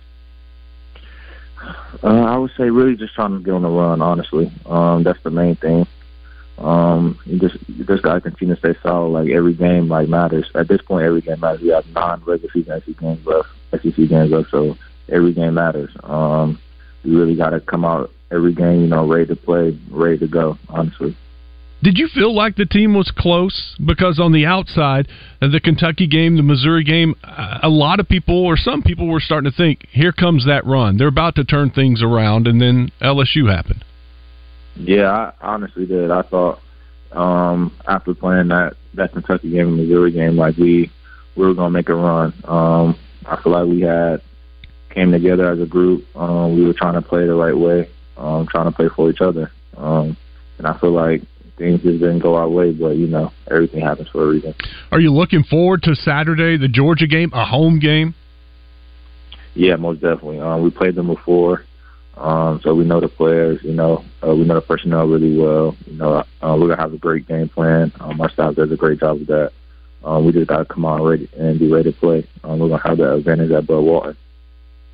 Uh, 2.03 2.25
I 2.25 2.37
would 2.37 2.53
say 2.57 2.71
really 2.71 2.97
just 2.97 3.15
trying 3.15 3.39
to 3.39 3.45
get 3.45 3.55
on 3.55 3.63
the 3.63 3.69
run. 3.69 4.03
Honestly, 4.03 4.53
um, 4.67 5.03
that's 5.03 5.23
the 5.23 5.31
main 5.31 5.57
thing. 5.57 5.87
Um, 6.59 7.19
you 7.25 7.39
just 7.39 7.57
you 7.69 7.85
just 7.85 8.03
gotta 8.03 8.21
continue 8.21 8.55
to 8.55 8.61
stay 8.61 8.79
solid. 8.83 9.11
Like 9.11 9.31
every 9.31 9.55
game, 9.55 9.89
like 9.89 10.09
matters. 10.09 10.51
At 10.55 10.69
this 10.69 10.83
point, 10.83 11.05
every 11.07 11.21
game 11.21 11.41
matters. 11.41 11.61
We 11.61 11.69
have 11.69 11.87
non-regular 11.89 12.53
season 12.53 12.83
SEC 12.85 12.99
games 12.99 13.27
left. 13.27 13.49
SEC 13.73 14.09
games 14.09 14.31
left, 14.31 14.51
so 14.51 14.77
every 15.09 15.33
game 15.33 15.55
matters. 15.55 15.91
Um, 16.03 16.59
you 17.05 17.19
really 17.19 17.37
gotta 17.37 17.61
come 17.61 17.85
out 17.85 18.11
every 18.31 18.53
game, 18.53 18.81
you 18.83 18.87
know, 18.89 19.07
ready 19.07 19.27
to 19.27 19.37
play, 19.37 19.79
ready 19.91 20.19
to 20.19 20.27
go. 20.27 20.59
Honestly. 20.69 21.17
Did 21.83 21.97
you 21.97 22.09
feel 22.09 22.35
like 22.35 22.57
the 22.57 22.67
team 22.67 22.95
was 22.95 23.13
close? 23.17 23.77
Because 23.85 24.19
on 24.19 24.33
the 24.33 24.47
outside, 24.47 25.07
the 25.41 25.61
Kentucky 25.63 26.09
game, 26.09 26.37
the 26.37 26.43
Missouri 26.43 26.83
game, 26.83 27.15
a 27.63 27.69
lot 27.69 28.01
of 28.01 28.09
people 28.09 28.45
or 28.45 28.57
some 28.57 28.83
people 28.83 29.07
were 29.07 29.21
starting 29.21 29.51
to 29.51 29.57
think, 29.57 29.87
here 29.93 30.13
comes 30.13 30.47
that 30.47 30.67
run. 30.67 30.97
They're 30.97 31.07
about 31.07 31.37
to 31.37 31.45
turn 31.45 31.71
things 31.71 32.03
around, 32.03 32.49
and 32.49 32.61
then 32.61 32.91
LSU 33.01 33.49
happened. 33.55 33.85
Yeah, 34.75 35.11
I 35.11 35.33
honestly 35.41 35.87
did. 35.87 36.11
I 36.11 36.23
thought 36.23 36.61
um, 37.13 37.73
after 37.87 38.15
playing 38.15 38.49
that 38.49 38.75
that 38.95 39.13
Kentucky 39.13 39.51
game 39.51 39.69
and 39.69 39.77
Missouri 39.77 40.13
game, 40.13 40.37
like 40.37 40.57
we 40.57 40.91
we 41.37 41.47
were 41.47 41.55
gonna 41.55 41.71
make 41.71 41.89
a 41.89 41.95
run. 41.95 42.33
Um, 42.45 42.99
I 43.25 43.41
feel 43.43 43.53
like 43.53 43.67
we 43.67 43.83
had 43.83 44.21
came 44.91 45.13
together 45.13 45.51
as 45.51 45.61
a 45.61 45.67
group. 45.67 46.05
Um, 46.17 46.57
we 46.57 46.65
were 46.65 46.75
trying 46.75 46.95
to 46.95 47.03
play 47.03 47.27
the 47.27 47.35
right 47.35 47.57
way, 47.57 47.89
um, 48.17 48.47
trying 48.47 48.67
to 48.67 48.73
play 48.73 48.89
for 48.95 49.11
each 49.11 49.21
other. 49.21 49.51
Um, 49.77 50.17
and 50.59 50.67
I 50.67 50.79
feel 50.79 50.93
like 50.93 51.23
things 51.59 51.83
just 51.83 52.01
didn't 52.01 52.21
go 52.21 52.37
our 52.37 52.49
way, 52.49 52.73
but 52.73 52.97
you 52.97 53.07
know 53.07 53.33
everything 53.51 53.81
happens 53.81 54.09
for 54.09 54.25
a 54.25 54.29
reason. 54.29 54.55
Are 54.91 55.01
you 55.01 55.13
looking 55.13 55.45
forward 55.45 55.83
to 55.85 55.95
Saturday, 55.95 56.57
the 56.57 56.69
Georgia 56.69 57.07
game, 57.07 57.31
a 57.35 57.45
home 57.45 57.79
game? 57.79 58.15
Yeah, 59.55 59.77
most 59.77 60.01
definitely. 60.01 60.39
Um, 60.39 60.63
we 60.63 60.71
played 60.71 60.95
them 60.95 61.09
before. 61.09 61.65
Um, 62.17 62.61
so 62.65 62.75
we 62.75 62.85
know 62.85 63.01
the 63.01 63.09
players, 63.09 63.61
you 63.63 63.73
know, 63.73 64.05
uh, 64.27 64.35
we 64.35 64.45
know 64.45 64.55
the 64.55 64.61
personnel 64.61 65.07
really 65.07 65.37
well. 65.39 65.77
You 65.87 65.97
know, 65.97 66.15
uh, 66.15 66.57
we're 66.59 66.69
gonna 66.69 66.81
have 66.81 66.93
a 66.93 66.99
great 66.99 67.29
game 67.29 67.49
plan. 67.49 67.93
Um, 68.01 68.21
our 68.21 68.31
staff 68.31 68.57
does 68.57 68.73
a 68.73 68.77
great 68.77 68.99
job 68.99 69.21
with 69.21 69.29
that. 69.29 69.53
Um, 70.05 70.25
we 70.25 70.33
just 70.33 70.49
gotta 70.49 70.65
come 70.65 70.85
out 70.85 71.05
ready 71.05 71.29
and 71.37 71.59
be 71.59 71.71
ready 71.71 71.93
to 71.93 71.99
play. 71.99 72.27
Um, 72.43 72.59
we're 72.59 72.69
gonna 72.69 72.83
have 72.83 72.99
that 72.99 73.15
advantage 73.15 73.53
at 73.53 73.67
Bud 73.67 73.81
Walton. 73.81 74.17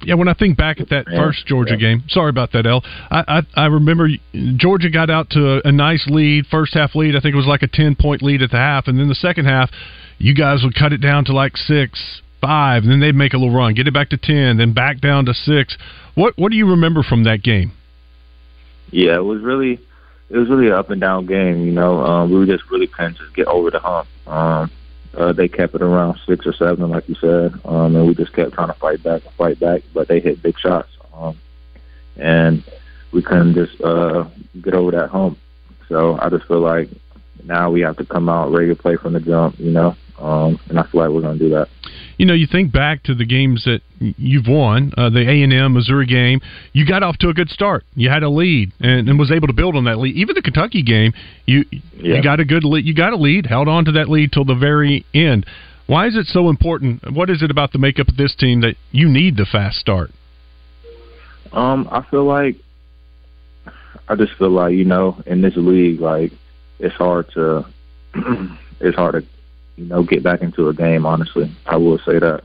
Yeah, 0.07 0.15
when 0.15 0.29
I 0.29 0.35
think 0.35 0.57
back 0.57 0.81
at 0.81 0.89
that 0.91 1.07
first 1.07 1.47
Georgia 1.47 1.75
yeah. 1.75 1.95
game, 1.97 2.05
sorry 2.09 2.31
about 2.31 2.53
that, 2.53 2.67
El. 2.67 2.83
I, 3.11 3.43
I 3.57 3.63
I 3.63 3.67
remember 3.67 4.09
Georgia 4.57 4.91
got 4.91 5.11
out 5.11 5.31
to 5.31 5.57
a, 5.57 5.69
a 5.69 5.73
nice 5.73 6.07
lead, 6.09 6.47
first 6.47 6.75
half 6.75 6.95
lead. 6.95 7.17
I 7.17 7.21
think 7.21 7.35
it 7.35 7.37
was 7.37 7.47
like 7.47 7.63
a 7.63 7.69
ten 7.69 7.97
point 7.97 8.23
lead 8.23 8.43
at 8.43 8.51
the 8.51 8.57
half, 8.57 8.89
and 8.89 8.99
then 8.99 9.09
the 9.09 9.15
second 9.15 9.47
half, 9.47 9.71
you 10.19 10.35
guys 10.35 10.63
would 10.63 10.75
cut 10.75 10.93
it 10.93 10.99
down 10.99 11.25
to 11.27 11.33
like 11.33 11.57
six, 11.57 12.23
five, 12.41 12.83
and 12.83 12.93
then 12.93 13.01
they'd 13.01 13.15
make 13.15 13.33
a 13.33 13.39
little 13.39 13.55
run, 13.55 13.75
get 13.75 13.89
it 13.89 13.95
back 13.95 14.11
to 14.11 14.17
ten, 14.17 14.59
then 14.59 14.73
back 14.73 15.01
down 15.01 15.27
to 15.27 15.35
six. 15.35 15.77
What 16.15 16.35
What 16.37 16.51
do 16.51 16.57
you 16.57 16.69
remember 16.71 17.03
from 17.03 17.25
that 17.25 17.43
game? 17.43 17.73
Yeah, 18.91 19.17
it 19.17 19.25
was 19.25 19.43
really 19.43 19.81
it 20.31 20.37
was 20.37 20.49
really 20.49 20.67
an 20.67 20.73
up 20.73 20.91
and 20.91 21.01
down 21.01 21.27
game. 21.27 21.65
You 21.65 21.73
know, 21.73 22.05
um, 22.05 22.31
we 22.31 22.39
were 22.39 22.47
just 22.47 22.71
really 22.71 22.87
couldn't 22.87 23.19
just 23.19 23.35
get 23.35 23.47
over 23.47 23.71
the 23.71 23.81
hump. 23.81 24.09
Um, 24.27 24.71
uh, 25.17 25.33
they 25.33 25.49
kept 25.49 25.75
it 25.75 25.83
around 25.83 26.19
six 26.27 26.47
or 26.47 26.53
seven, 26.53 26.91
like 26.91 27.09
you 27.09 27.15
said, 27.17 27.55
um, 27.65 27.97
and 27.97 28.07
we 28.07 28.15
just 28.15 28.33
kept 28.33 28.53
trying 28.53 28.69
to 28.69 28.75
fight 28.75 29.03
back 29.03 29.25
and 29.25 29.35
fight 29.35 29.59
back. 29.61 29.83
But 29.93 30.09
they 30.09 30.21
hit 30.21 30.43
big 30.43 30.59
shots, 30.59 30.89
um, 31.13 31.39
and 32.17 32.63
we 33.13 33.23
couldn't 33.23 33.55
just 33.55 33.81
uh, 33.81 34.25
get 34.61 34.75
over 34.75 34.91
that 34.93 35.11
hump. 35.11 35.39
So 35.89 36.19
I 36.21 36.29
just 36.29 36.47
feel 36.47 36.61
like 36.61 36.89
now 37.45 37.71
we 37.71 37.81
have 37.83 37.97
to 37.99 38.05
come 38.05 38.29
out 38.29 38.53
ready 38.53 38.69
to 38.69 38.77
play 38.77 38.97
from 38.97 39.13
the 39.13 39.21
jump. 39.21 39.59
You 39.59 39.71
know, 39.71 39.97
um, 40.19 40.59
and 40.69 40.79
I 40.79 40.83
feel 40.85 41.01
like 41.03 41.11
we're 41.11 41.21
going 41.23 41.39
to 41.39 41.45
do 41.45 41.51
that 41.51 41.69
you 42.19 42.27
know, 42.27 42.35
you 42.35 42.47
think 42.47 42.73
back 42.73 43.03
to 43.05 43.15
the 43.15 43.25
games 43.25 43.65
that 43.65 43.81
you've 43.99 44.47
won, 44.47 44.93
uh, 44.97 45.11
the 45.11 45.21
A 45.21 45.43
and 45.43 45.53
M 45.53 45.75
Missouri 45.75 46.07
game. 46.07 46.41
You 46.73 46.87
got 46.87 47.03
off 47.03 47.17
to 47.19 47.29
a 47.29 47.35
good 47.35 47.49
start. 47.49 47.85
You 47.95 48.11
had 48.11 48.23
a 48.23 48.29
lead 48.29 48.73
and, 48.81 49.09
and 49.09 49.19
was 49.19 49.31
able 49.31 49.49
to 49.49 49.53
build 49.53 49.77
on 49.77 49.85
that 49.85 49.99
lead. 49.99 50.15
Even 50.17 50.35
the 50.35 50.43
Kentucky 50.43 50.83
game, 50.83 51.13
you 51.47 51.65
yeah. 51.71 52.17
you 52.17 52.23
got 52.23 52.41
a 52.41 52.45
good 52.45 52.65
lead. 52.65 52.85
You 52.85 52.95
got 52.95 53.13
a 53.13 53.17
lead, 53.17 53.47
held 53.47 53.69
on 53.69 53.85
to 53.87 53.93
that 53.93 54.09
lead 54.09 54.33
till 54.33 54.45
the 54.45 54.55
very 54.55 55.05
end. 55.15 55.47
Why 55.87 56.07
is 56.07 56.17
it 56.17 56.27
so 56.27 56.49
important? 56.49 57.13
What 57.13 57.29
is 57.29 57.43
it 57.43 57.51
about 57.51 57.73
the 57.73 57.79
makeup 57.79 58.09
of 58.09 58.17
this 58.17 58.35
team 58.35 58.63
that 58.63 58.77
you 58.91 59.09
need 59.09 59.37
the 59.37 59.47
fast 59.51 59.77
start? 59.77 60.11
Um, 61.53 61.89
I 61.91 62.03
feel 62.11 62.25
like 62.25 62.57
I 64.09 64.17
just 64.17 64.33
feel 64.35 64.51
like 64.51 64.75
you 64.75 64.85
know 64.85 65.23
in 65.27 65.41
this 65.41 65.55
league, 65.57 66.01
like 66.01 66.33
it's 66.79 66.95
hard 66.95 67.31
to 67.35 67.67
it's 68.81 68.97
hard 68.97 69.15
to 69.15 69.34
you 69.77 69.85
know, 69.87 70.03
get 70.03 70.23
back 70.23 70.43
into 70.43 70.69
a 70.69 70.75
game. 70.75 71.07
Honestly, 71.07 71.55
I 71.67 71.77
will 71.77 71.99
say 71.99 72.19
that. 72.19 72.43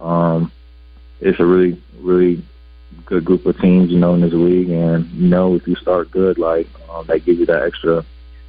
Um, 0.00 0.52
it's 1.20 1.38
a 1.40 1.44
really, 1.44 1.82
really 2.00 2.42
good 3.04 3.24
group 3.24 3.44
of 3.46 3.58
teams, 3.60 3.90
you 3.90 3.98
know, 3.98 4.14
in 4.14 4.20
this 4.20 4.32
league, 4.32 4.70
and 4.70 5.06
you 5.10 5.28
know, 5.28 5.54
if 5.54 5.66
you 5.66 5.74
start 5.76 6.10
good, 6.10 6.38
like 6.38 6.66
um, 6.88 7.06
they 7.06 7.20
give 7.20 7.38
you 7.38 7.46
that 7.46 7.62
extra, 7.62 8.04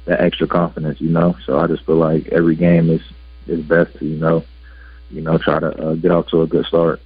that 0.06 0.20
extra 0.20 0.46
confidence, 0.46 1.00
you 1.00 1.10
know. 1.10 1.36
So 1.44 1.58
I 1.58 1.66
just 1.66 1.84
feel 1.84 1.96
like 1.96 2.28
every 2.28 2.56
game 2.56 2.90
is 2.90 3.02
is 3.46 3.64
best 3.64 3.98
to, 3.98 4.06
you 4.06 4.16
know, 4.16 4.44
you 5.10 5.20
know, 5.20 5.36
try 5.36 5.60
to 5.60 5.68
uh, 5.68 5.94
get 5.94 6.10
off 6.10 6.28
to 6.28 6.42
a 6.42 6.46
good 6.46 6.64
start. 6.66 7.00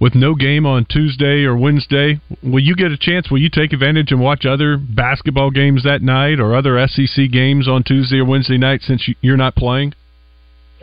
with 0.00 0.14
no 0.16 0.34
game 0.34 0.66
on 0.66 0.84
Tuesday 0.86 1.44
or 1.44 1.56
Wednesday, 1.56 2.20
will 2.42 2.62
you 2.62 2.74
get 2.74 2.90
a 2.90 2.98
chance? 2.98 3.30
Will 3.30 3.38
you 3.38 3.50
take 3.50 3.72
advantage 3.72 4.10
and 4.10 4.20
watch 4.20 4.44
other 4.44 4.76
basketball 4.76 5.50
games 5.50 5.84
that 5.84 6.02
night 6.02 6.40
or 6.40 6.56
other 6.56 6.84
SEC 6.88 7.30
games 7.30 7.68
on 7.68 7.84
Tuesday 7.84 8.18
or 8.18 8.24
Wednesday 8.24 8.58
night 8.58 8.80
since 8.82 9.08
you're 9.20 9.36
not 9.36 9.54
playing? 9.54 9.92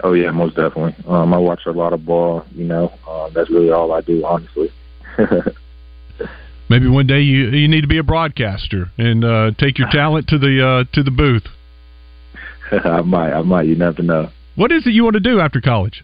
Oh 0.03 0.13
yeah, 0.13 0.31
most 0.31 0.55
definitely. 0.55 0.95
Um, 1.07 1.33
I 1.33 1.37
watch 1.37 1.65
a 1.65 1.71
lot 1.71 1.93
of 1.93 2.05
ball. 2.05 2.45
You 2.51 2.65
know, 2.65 2.93
um, 3.07 3.31
that's 3.33 3.49
really 3.49 3.71
all 3.71 3.91
I 3.91 4.01
do, 4.01 4.25
honestly. 4.25 4.71
Maybe 6.69 6.87
one 6.87 7.07
day 7.07 7.21
you 7.21 7.47
you 7.49 7.67
need 7.67 7.81
to 7.81 7.87
be 7.87 7.97
a 7.97 8.03
broadcaster 8.03 8.91
and 8.97 9.25
uh, 9.25 9.51
take 9.57 9.79
your 9.79 9.89
talent 9.89 10.27
to 10.29 10.37
the 10.37 10.65
uh, 10.65 10.83
to 10.93 11.03
the 11.03 11.11
booth. 11.11 11.47
I 12.71 13.01
might, 13.01 13.33
I 13.33 13.41
might. 13.41 13.65
You 13.65 13.75
never 13.75 14.03
know. 14.03 14.29
What 14.55 14.71
is 14.71 14.85
it 14.85 14.91
you 14.91 15.03
want 15.03 15.15
to 15.15 15.19
do 15.19 15.39
after 15.39 15.61
college? 15.61 16.03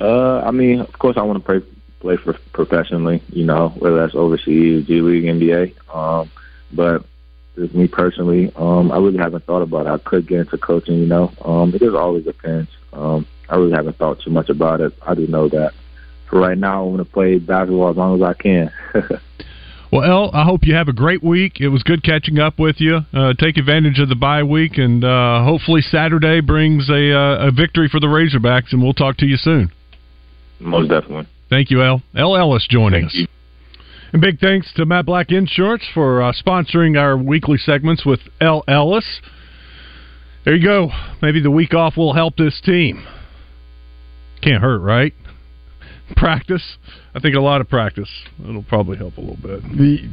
Uh, 0.00 0.40
I 0.40 0.50
mean, 0.50 0.80
of 0.80 0.98
course, 0.98 1.16
I 1.16 1.22
want 1.22 1.38
to 1.38 1.44
play 1.44 1.66
play 2.00 2.16
for 2.16 2.34
professionally. 2.52 3.22
You 3.28 3.44
know, 3.44 3.70
whether 3.78 3.96
that's 3.96 4.14
overseas, 4.14 4.86
G 4.86 5.00
League, 5.00 5.24
NBA. 5.24 5.94
Um, 5.94 6.30
but 6.72 7.04
just 7.60 7.74
me 7.74 7.88
personally, 7.88 8.52
um, 8.56 8.90
I 8.90 8.96
really 8.96 9.18
haven't 9.18 9.44
thought 9.44 9.62
about 9.62 9.86
it. 9.86 9.90
I 9.90 9.98
could 9.98 10.26
get 10.26 10.40
into 10.40 10.58
coaching. 10.58 10.98
You 10.98 11.06
know, 11.06 11.32
um, 11.44 11.74
it 11.74 11.80
just 11.80 11.96
always 11.96 12.24
depends. 12.24 12.70
Um, 12.92 13.26
I 13.48 13.56
really 13.56 13.72
haven't 13.72 13.96
thought 13.96 14.20
too 14.20 14.30
much 14.30 14.48
about 14.48 14.80
it. 14.80 14.92
I 15.06 15.14
do 15.14 15.26
know 15.26 15.48
that 15.48 15.72
for 16.28 16.40
right 16.40 16.56
now, 16.56 16.84
I'm 16.84 16.94
going 16.94 17.04
to 17.04 17.10
play 17.10 17.38
basketball 17.38 17.90
as 17.90 17.96
long 17.96 18.16
as 18.16 18.22
I 18.22 18.34
can. 18.34 18.72
Well, 19.92 20.04
El, 20.04 20.30
I 20.32 20.44
hope 20.44 20.60
you 20.62 20.74
have 20.74 20.86
a 20.86 20.92
great 20.92 21.20
week. 21.20 21.60
It 21.60 21.66
was 21.66 21.82
good 21.82 22.04
catching 22.04 22.38
up 22.38 22.60
with 22.60 22.76
you. 22.78 23.00
Uh, 23.12 23.34
take 23.34 23.56
advantage 23.56 23.98
of 23.98 24.08
the 24.08 24.14
bye 24.14 24.44
week, 24.44 24.78
and 24.78 25.02
uh, 25.02 25.42
hopefully 25.42 25.80
Saturday 25.80 26.40
brings 26.40 26.88
a, 26.88 27.12
uh, 27.12 27.48
a 27.48 27.50
victory 27.50 27.88
for 27.88 27.98
the 27.98 28.06
Razorbacks, 28.06 28.72
and 28.72 28.82
we'll 28.82 28.94
talk 28.94 29.16
to 29.16 29.26
you 29.26 29.36
soon. 29.36 29.72
Most 30.60 30.90
definitely. 30.90 31.26
Thank 31.48 31.72
you, 31.72 31.82
El. 31.82 32.02
El 32.14 32.36
Ellis 32.36 32.68
joining 32.70 33.06
us. 33.06 33.26
And 34.12 34.20
big 34.20 34.40
thanks 34.40 34.72
to 34.74 34.84
Matt 34.84 35.06
Black 35.06 35.30
Insurance 35.30 35.84
for 35.94 36.20
uh, 36.20 36.32
sponsoring 36.32 36.98
our 36.98 37.16
weekly 37.16 37.58
segments 37.58 38.04
with 38.04 38.18
El 38.40 38.64
Ellis. 38.66 39.20
There 40.44 40.56
you 40.56 40.66
go. 40.66 40.90
Maybe 41.22 41.40
the 41.40 41.50
week 41.50 41.74
off 41.74 41.96
will 41.96 42.14
help 42.14 42.36
this 42.36 42.60
team. 42.64 43.06
Can't 44.42 44.62
hurt, 44.62 44.80
right? 44.80 45.14
Practice. 46.16 46.76
I 47.14 47.20
think 47.20 47.36
a 47.36 47.40
lot 47.40 47.60
of 47.60 47.68
practice. 47.68 48.08
It'll 48.42 48.64
probably 48.64 48.96
help 48.96 49.16
a 49.16 49.20
little 49.20 49.36
bit. 49.36 49.62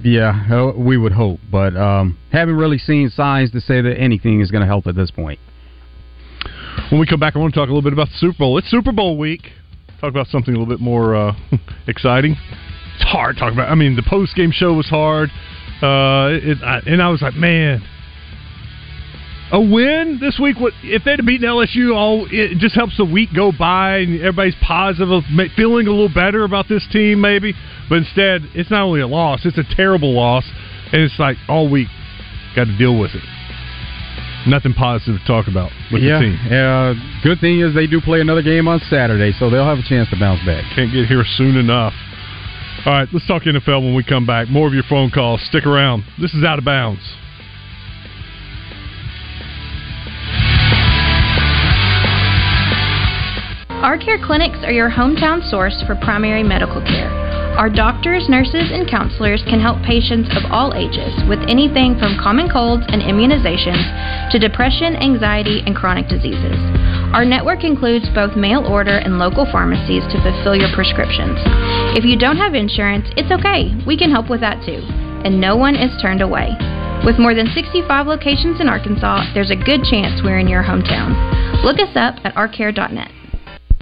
Yeah, 0.04 0.46
uh, 0.52 0.74
we 0.78 0.98
would 0.98 1.14
hope, 1.14 1.40
but 1.52 1.76
um, 1.76 2.20
haven't 2.32 2.58
really 2.58 2.78
seen 2.78 3.10
signs 3.10 3.50
to 3.52 3.62
say 3.62 3.82
that 3.82 3.98
anything 3.98 4.42
is 4.42 4.52
going 4.52 4.62
to 4.62 4.68
help 4.68 4.86
at 4.86 4.96
this 4.96 5.10
point. 5.10 5.40
When 6.92 7.00
we 7.00 7.08
come 7.08 7.20
back, 7.20 7.36
I 7.36 7.40
want 7.40 7.54
to 7.56 7.60
talk 7.60 7.68
a 7.68 7.74
little 7.74 7.82
bit 7.82 7.94
about 7.94 8.10
the 8.10 8.18
Super 8.18 8.38
Bowl. 8.38 8.60
It's 8.60 8.70
Super 8.70 8.92
Bowl 8.92 9.18
week. 9.18 9.50
Talk 10.00 10.12
about 10.12 10.28
something 10.28 10.54
a 10.54 10.60
little 10.60 10.72
bit 10.72 10.82
more 10.82 11.16
uh, 11.16 11.34
exciting. 11.88 12.36
It's 12.98 13.10
hard 13.10 13.36
to 13.36 13.40
talk 13.40 13.54
about. 13.54 13.70
I 13.70 13.76
mean, 13.76 13.96
the 13.96 14.04
post 14.04 14.36
game 14.36 14.52
show 14.52 14.74
was 14.74 14.88
hard, 14.88 15.30
uh, 15.82 16.34
it, 16.34 16.58
I, 16.64 16.82
and 16.88 17.02
I 17.02 17.10
was 17.10 17.22
like, 17.22 17.36
man, 17.36 17.84
a 19.52 19.62
win 19.62 20.18
this 20.20 20.40
week. 20.42 20.60
What 20.60 20.74
if 20.82 21.04
they'd 21.04 21.20
have 21.20 21.26
beaten 21.26 21.48
LSU? 21.48 21.96
All 21.96 22.28
it 22.32 22.58
just 22.58 22.74
helps 22.74 22.98
the 22.98 23.06
week 23.06 23.30
go 23.36 23.52
by, 23.52 23.98
and 23.98 24.20
everybody's 24.20 24.58
positive, 24.62 25.24
feeling 25.56 25.88
a 25.88 25.92
little 25.92 26.14
better 26.14 26.44
about 26.44 26.68
this 26.68 26.86
team, 26.92 27.22
maybe. 27.22 27.54
But 27.90 28.00
instead, 28.00 28.42
it's 28.56 28.72
not 28.72 28.82
only 28.82 29.02
a 29.02 29.08
loss; 29.08 29.46
it's 29.46 29.58
a 29.58 29.76
terrible 29.76 30.14
loss, 30.14 30.46
and 30.92 31.02
it's 31.04 31.20
like 31.20 31.38
all 31.48 31.70
week 31.70 31.88
got 32.56 32.66
to 32.66 32.78
deal 32.78 33.00
with 33.00 33.12
it. 33.14 33.24
Nothing 34.48 34.74
positive 34.74 35.22
to 35.22 35.28
talk 35.28 35.48
about 35.48 35.72
with 35.92 36.02
yeah, 36.02 36.20
the 36.20 36.26
team. 36.26 36.40
Yeah, 36.50 36.94
good 37.24 37.40
thing 37.40 37.60
is 37.60 37.76
they 37.76 37.86
do 37.86 38.02
play 38.02 38.22
another 38.22 38.42
game 38.42 38.68
on 38.68 38.80
Saturday, 38.90 39.32
so 39.38 39.50
they'll 39.50 39.66
have 39.66 39.78
a 39.80 39.88
chance 39.88 40.10
to 40.10 40.18
bounce 40.18 40.44
back. 40.46 40.64
Can't 40.74 40.92
get 40.92 41.06
here 41.06 41.24
soon 41.38 41.56
enough. 41.58 41.94
All 42.88 42.94
right, 42.94 43.08
let's 43.12 43.28
talk 43.28 43.44
NFL 43.44 43.84
when 43.84 43.96
we 43.96 44.04
come 44.06 44.26
back. 44.26 44.48
More 44.48 44.66
of 44.66 44.74
your 44.74 44.88
phone 44.88 45.12
calls. 45.12 45.42
Stick 45.50 45.66
around. 45.66 46.06
This 46.22 46.34
is 46.34 46.46
out 46.46 46.58
of 46.58 46.64
bounds. 46.64 47.02
Our 53.84 53.98
Care 53.98 54.18
Clinics 54.24 54.64
are 54.64 54.72
your 54.72 54.90
hometown 54.90 55.44
source 55.52 55.84
for 55.86 55.96
primary 55.96 56.44
medical 56.44 56.80
care. 56.80 57.12
Our 57.60 57.70
doctors, 57.70 58.30
nurses, 58.30 58.72
and 58.72 58.88
counselors 58.90 59.44
can 59.50 59.60
help 59.60 59.84
patients 59.84 60.30
of 60.32 60.50
all 60.50 60.74
ages 60.74 61.12
with 61.28 61.40
anything 61.50 62.00
from 62.00 62.16
common 62.16 62.48
colds 62.48 62.86
and 62.88 63.02
immunizations 63.02 64.32
to 64.32 64.40
depression, 64.40 64.96
anxiety, 64.96 65.62
and 65.66 65.76
chronic 65.76 66.08
diseases. 66.08 66.56
Our 67.18 67.26
network 67.26 67.64
includes 67.64 68.06
both 68.14 68.38
mail 68.38 68.62
order 68.70 69.02
and 69.02 69.18
local 69.18 69.50
pharmacies 69.52 70.06
to 70.14 70.22
fulfill 70.22 70.56
your 70.56 70.70
prescriptions. 70.76 71.42
If 71.98 72.06
you 72.06 72.16
don't 72.16 72.38
have 72.38 72.54
insurance, 72.54 73.10
it's 73.18 73.34
okay. 73.34 73.74
We 73.88 73.98
can 73.98 74.12
help 74.12 74.30
with 74.30 74.40
that 74.42 74.62
too. 74.64 74.86
And 75.26 75.42
no 75.42 75.58
one 75.58 75.76
is 75.76 75.90
turned 76.00 76.22
away. 76.22 76.54
With 77.04 77.18
more 77.18 77.34
than 77.34 77.50
65 77.58 78.06
locations 78.06 78.62
in 78.62 78.70
Arkansas, 78.70 79.34
there's 79.34 79.50
a 79.50 79.58
good 79.58 79.82
chance 79.90 80.22
we're 80.22 80.38
in 80.38 80.48
your 80.48 80.62
hometown. 80.62 81.18
Look 81.66 81.82
us 81.82 81.98
up 81.98 82.22
at 82.24 82.36
ourcare.net. 82.36 83.17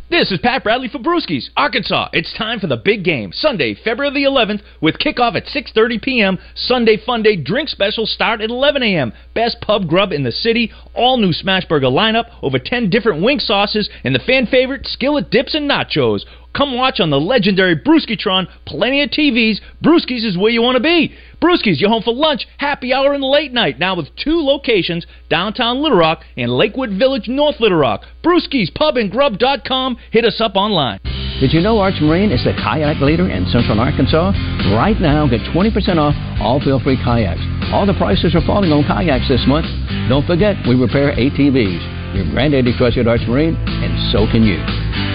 This 0.07 0.31
is 0.31 0.37
Pat 0.37 0.63
Bradley 0.63 0.87
for 0.87 0.99
Brewskis, 0.99 1.49
Arkansas. 1.57 2.09
It's 2.13 2.31
time 2.37 2.59
for 2.59 2.67
the 2.67 2.77
big 2.77 3.03
game, 3.03 3.31
Sunday, 3.33 3.73
February 3.73 4.13
the 4.13 4.29
11th, 4.29 4.61
with 4.79 4.99
kickoff 4.99 5.35
at 5.35 5.47
6:30 5.47 5.99
p.m. 5.99 6.37
Sunday 6.53 6.95
Fun 6.95 7.23
Day 7.23 7.35
drink 7.35 7.69
specials 7.69 8.11
start 8.11 8.39
at 8.39 8.51
11 8.51 8.83
a.m. 8.83 9.13
Best 9.33 9.57
pub 9.61 9.87
grub 9.87 10.11
in 10.11 10.21
the 10.21 10.31
city, 10.31 10.71
all 10.93 11.17
new 11.17 11.33
Smashburger 11.33 11.91
lineup, 11.91 12.29
over 12.43 12.59
10 12.59 12.91
different 12.91 13.23
wing 13.23 13.39
sauces, 13.39 13.89
and 14.03 14.13
the 14.13 14.19
fan 14.19 14.45
favorite 14.45 14.85
skillet 14.85 15.31
dips 15.31 15.55
and 15.55 15.67
nachos. 15.67 16.23
Come 16.53 16.75
watch 16.75 16.99
on 16.99 17.09
the 17.09 17.19
legendary 17.19 17.75
Brewskitron. 17.75 18.47
Plenty 18.65 19.01
of 19.01 19.09
TVs. 19.09 19.59
Brewskis 19.83 20.23
is 20.23 20.37
where 20.37 20.51
you 20.51 20.61
want 20.61 20.75
to 20.75 20.83
be. 20.83 21.15
Brewskis, 21.45 21.79
you're 21.79 21.91
home 21.91 22.01
for 22.01 22.11
lunch, 22.11 22.47
happy 22.57 22.91
hour, 22.91 23.13
and 23.13 23.23
late 23.23 23.53
night. 23.53 23.77
Now 23.77 23.95
with 23.95 24.07
two 24.15 24.41
locations, 24.41 25.05
downtown 25.29 25.77
Little 25.77 25.99
Rock 25.99 26.23
and 26.35 26.49
Lakewood 26.49 26.97
Village, 26.97 27.27
North 27.27 27.59
Little 27.59 27.77
Rock. 27.77 28.01
Brewskis 28.23 28.73
Pub 28.73 28.97
and 28.97 29.11
Grub.com. 29.11 29.97
Hit 30.09 30.25
us 30.25 30.41
up 30.41 30.55
online. 30.55 30.97
Did 31.39 31.53
you 31.53 31.61
know 31.61 31.77
Arch 31.77 32.01
Marine 32.01 32.31
is 32.31 32.43
the 32.43 32.53
kayak 32.53 32.99
leader 32.99 33.29
in 33.29 33.45
central 33.49 33.79
Arkansas? 33.79 34.31
Right 34.73 34.99
now, 34.99 35.27
get 35.27 35.41
20% 35.53 35.97
off 35.97 36.15
all 36.41 36.59
feel-free 36.59 36.97
kayaks. 37.05 37.41
All 37.71 37.85
the 37.85 37.93
prices 37.93 38.33
are 38.33 38.41
falling 38.47 38.71
on 38.71 38.81
kayaks 38.83 39.29
this 39.29 39.45
month. 39.45 39.67
Don't 40.09 40.25
forget, 40.25 40.55
we 40.67 40.73
repair 40.73 41.13
ATVs. 41.13 42.15
Your 42.15 42.25
granddaddy 42.31 42.75
trusted 42.75 43.07
Arch 43.07 43.21
Marine, 43.27 43.53
and 43.53 44.11
so 44.11 44.25
can 44.31 44.41
you. 44.41 45.14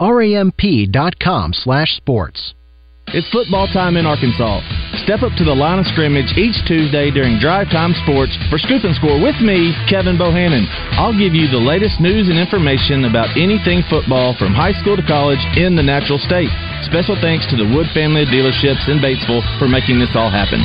Ramp.com 0.00 1.52
slash 1.52 1.96
sports. 1.96 2.54
It's 3.12 3.28
football 3.28 3.68
time 3.68 4.00
in 4.00 4.08
Arkansas. 4.08 4.64
Step 5.04 5.20
up 5.20 5.36
to 5.36 5.44
the 5.44 5.54
line 5.54 5.78
of 5.78 5.86
scrimmage 5.92 6.32
each 6.40 6.56
Tuesday 6.64 7.12
during 7.12 7.38
Drive 7.38 7.68
Time 7.68 7.92
Sports 8.02 8.32
for 8.48 8.56
Scoop 8.56 8.82
and 8.82 8.96
Score 8.96 9.20
with 9.20 9.36
me, 9.44 9.76
Kevin 9.86 10.16
Bohannon. 10.16 10.64
I'll 10.96 11.14
give 11.14 11.36
you 11.36 11.46
the 11.46 11.60
latest 11.60 12.00
news 12.00 12.32
and 12.32 12.40
information 12.40 13.04
about 13.04 13.36
anything 13.36 13.84
football 13.92 14.34
from 14.40 14.56
high 14.56 14.72
school 14.80 14.96
to 14.96 15.04
college 15.04 15.42
in 15.54 15.76
the 15.76 15.84
natural 15.84 16.18
state. 16.18 16.50
Special 16.88 17.14
thanks 17.20 17.44
to 17.52 17.56
the 17.60 17.68
Wood 17.76 17.86
family 17.92 18.24
of 18.24 18.32
dealerships 18.32 18.88
in 18.88 18.98
Batesville 18.98 19.44
for 19.60 19.68
making 19.68 20.00
this 20.00 20.16
all 20.16 20.32
happen. 20.32 20.64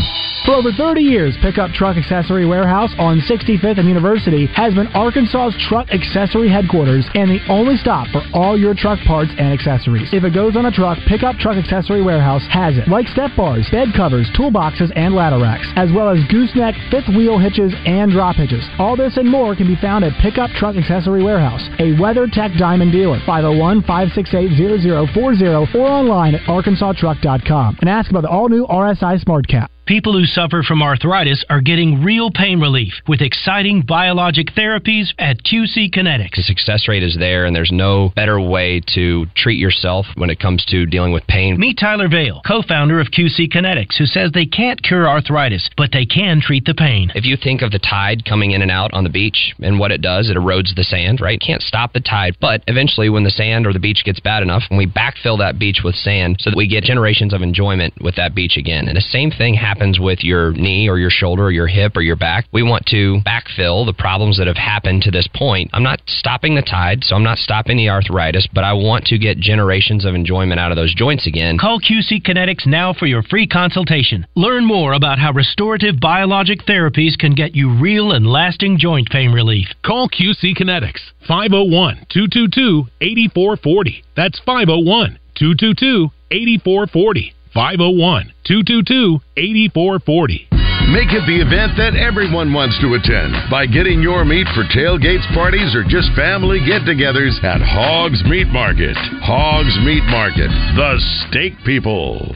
For 0.49 0.55
over 0.55 0.71
30 0.73 1.01
years, 1.01 1.37
Pickup 1.43 1.69
Truck 1.77 1.95
Accessory 1.95 2.43
Warehouse 2.43 2.89
on 2.97 3.21
65th 3.29 3.77
and 3.77 3.87
University 3.87 4.47
has 4.57 4.73
been 4.73 4.87
Arkansas's 4.97 5.53
truck 5.69 5.85
accessory 5.93 6.49
headquarters 6.49 7.05
and 7.13 7.29
the 7.29 7.37
only 7.53 7.77
stop 7.77 8.07
for 8.09 8.25
all 8.33 8.57
your 8.57 8.73
truck 8.73 8.97
parts 9.05 9.29
and 9.37 9.53
accessories. 9.53 10.09
If 10.11 10.23
it 10.23 10.33
goes 10.33 10.57
on 10.57 10.65
a 10.65 10.71
truck, 10.71 10.97
Pickup 11.05 11.37
Truck 11.37 11.55
Accessory 11.55 12.01
Warehouse 12.01 12.41
has 12.49 12.79
it. 12.79 12.87
Like 12.87 13.05
step 13.09 13.29
bars, 13.37 13.69
bed 13.69 13.89
covers, 13.95 14.25
toolboxes, 14.33 14.91
and 14.95 15.13
ladder 15.13 15.37
racks, 15.37 15.69
as 15.75 15.93
well 15.93 16.09
as 16.09 16.17
gooseneck, 16.33 16.73
fifth 16.89 17.09
wheel 17.09 17.37
hitches, 17.37 17.71
and 17.85 18.09
drop 18.09 18.35
hitches. 18.35 18.65
All 18.79 18.97
this 18.97 19.17
and 19.17 19.29
more 19.29 19.55
can 19.55 19.67
be 19.67 19.77
found 19.77 20.03
at 20.03 20.17
Pickup 20.17 20.49
Truck 20.57 20.75
Accessory 20.75 21.21
Warehouse, 21.21 21.61
a 21.77 21.93
WeatherTech 22.01 22.57
Diamond 22.57 22.91
dealer. 22.91 23.21
501 23.27 23.83
568 23.85 25.13
0040 25.13 25.77
or 25.77 25.85
online 25.85 26.33
at 26.33 26.41
arkansastruck.com 26.49 27.77
and 27.81 27.87
ask 27.87 28.09
about 28.09 28.23
the 28.23 28.29
all 28.29 28.49
new 28.49 28.65
RSI 28.65 29.21
Smart 29.21 29.47
Cap. 29.47 29.69
People 29.89 30.13
who 30.13 30.25
suffer 30.25 30.61
from 30.61 30.83
arthritis 30.83 31.43
are 31.49 31.61
getting 31.61 32.03
real 32.03 32.29
pain 32.29 32.59
relief 32.59 32.93
with 33.07 33.21
exciting 33.21 33.81
biologic 33.81 34.49
therapies 34.55 35.07
at 35.17 35.41
QC 35.41 35.89
Kinetics. 35.89 36.35
The 36.35 36.43
success 36.43 36.87
rate 36.87 37.01
is 37.01 37.17
there, 37.17 37.45
and 37.45 37.55
there's 37.55 37.71
no 37.71 38.13
better 38.15 38.39
way 38.39 38.83
to 38.93 39.25
treat 39.35 39.57
yourself 39.57 40.05
when 40.13 40.29
it 40.29 40.39
comes 40.39 40.63
to 40.65 40.85
dealing 40.85 41.11
with 41.11 41.25
pain. 41.25 41.59
Meet 41.59 41.79
Tyler 41.79 42.07
Vale, 42.07 42.39
co 42.45 42.61
founder 42.61 42.99
of 42.99 43.07
QC 43.07 43.51
Kinetics, 43.51 43.97
who 43.97 44.05
says 44.05 44.29
they 44.31 44.45
can't 44.45 44.79
cure 44.83 45.09
arthritis, 45.09 45.67
but 45.75 45.89
they 45.91 46.05
can 46.05 46.39
treat 46.39 46.65
the 46.65 46.75
pain. 46.75 47.11
If 47.15 47.25
you 47.25 47.35
think 47.35 47.63
of 47.63 47.71
the 47.71 47.79
tide 47.79 48.25
coming 48.25 48.51
in 48.51 48.61
and 48.61 48.69
out 48.69 48.93
on 48.93 49.03
the 49.03 49.09
beach 49.09 49.55
and 49.57 49.79
what 49.79 49.91
it 49.91 50.03
does, 50.03 50.29
it 50.29 50.37
erodes 50.37 50.75
the 50.75 50.83
sand, 50.83 51.19
right? 51.19 51.41
Can't 51.41 51.63
stop 51.63 51.93
the 51.93 51.99
tide, 51.99 52.37
but 52.39 52.63
eventually, 52.67 53.09
when 53.09 53.23
the 53.23 53.31
sand 53.31 53.65
or 53.65 53.73
the 53.73 53.79
beach 53.79 54.03
gets 54.05 54.19
bad 54.19 54.43
enough, 54.43 54.61
when 54.69 54.77
we 54.77 54.85
backfill 54.85 55.39
that 55.39 55.57
beach 55.57 55.79
with 55.83 55.95
sand 55.95 56.37
so 56.41 56.51
that 56.51 56.57
we 56.57 56.67
get 56.67 56.83
generations 56.83 57.33
of 57.33 57.41
enjoyment 57.41 57.91
with 57.99 58.15
that 58.17 58.35
beach 58.35 58.55
again. 58.55 58.87
And 58.87 58.95
the 58.95 59.01
same 59.01 59.31
thing 59.31 59.55
happens 59.55 59.78
with 59.99 60.19
your 60.23 60.51
knee 60.51 60.89
or 60.89 60.97
your 60.99 61.09
shoulder 61.09 61.43
or 61.45 61.51
your 61.51 61.67
hip 61.67 61.95
or 61.95 62.01
your 62.01 62.17
back. 62.17 62.45
We 62.51 62.63
want 62.63 62.85
to 62.87 63.21
backfill 63.25 63.85
the 63.85 63.93
problems 63.97 64.37
that 64.37 64.47
have 64.47 64.57
happened 64.57 65.03
to 65.03 65.11
this 65.11 65.27
point. 65.33 65.69
I'm 65.73 65.83
not 65.83 66.01
stopping 66.07 66.55
the 66.55 66.61
tide, 66.61 67.03
so 67.03 67.15
I'm 67.15 67.23
not 67.23 67.37
stopping 67.37 67.77
the 67.77 67.89
arthritis, 67.89 68.47
but 68.53 68.63
I 68.63 68.73
want 68.73 69.05
to 69.05 69.17
get 69.17 69.37
generations 69.37 70.05
of 70.05 70.15
enjoyment 70.15 70.59
out 70.59 70.71
of 70.71 70.75
those 70.75 70.93
joints 70.93 71.27
again. 71.27 71.57
Call 71.57 71.79
QC 71.79 72.21
Kinetics 72.21 72.67
now 72.67 72.93
for 72.93 73.05
your 73.05 73.23
free 73.23 73.47
consultation. 73.47 74.27
Learn 74.35 74.65
more 74.65 74.93
about 74.93 75.19
how 75.19 75.31
restorative 75.31 75.99
biologic 75.99 76.65
therapies 76.65 77.17
can 77.17 77.33
get 77.33 77.55
you 77.55 77.79
real 77.79 78.11
and 78.11 78.27
lasting 78.27 78.77
joint 78.77 79.09
pain 79.09 79.31
relief. 79.31 79.67
Call 79.85 80.09
QC 80.09 80.57
Kinetics 80.57 81.01
501 81.27 82.05
222 82.09 82.83
8440. 83.01 84.03
That's 84.15 84.39
501 84.39 85.19
222 85.35 86.09
8440. 86.31 87.33
501 87.53 88.33
222 88.45 89.19
8440. 89.37 90.49
Make 90.89 91.13
it 91.13 91.21
the 91.29 91.37
event 91.37 91.77
that 91.77 91.93
everyone 91.93 92.51
wants 92.51 92.79
to 92.81 92.97
attend 92.97 93.35
by 93.51 93.67
getting 93.67 94.01
your 94.01 94.25
meat 94.25 94.47
for 94.55 94.63
tailgates, 94.73 95.27
parties, 95.35 95.75
or 95.75 95.83
just 95.85 96.09
family 96.15 96.57
get 96.65 96.81
togethers 96.81 97.37
at 97.43 97.61
Hogs 97.61 98.23
Meat 98.25 98.47
Market. 98.47 98.97
Hogs 99.21 99.77
Meat 99.85 100.03
Market, 100.09 100.49
the 100.49 100.97
steak 101.29 101.53
people. 101.63 102.33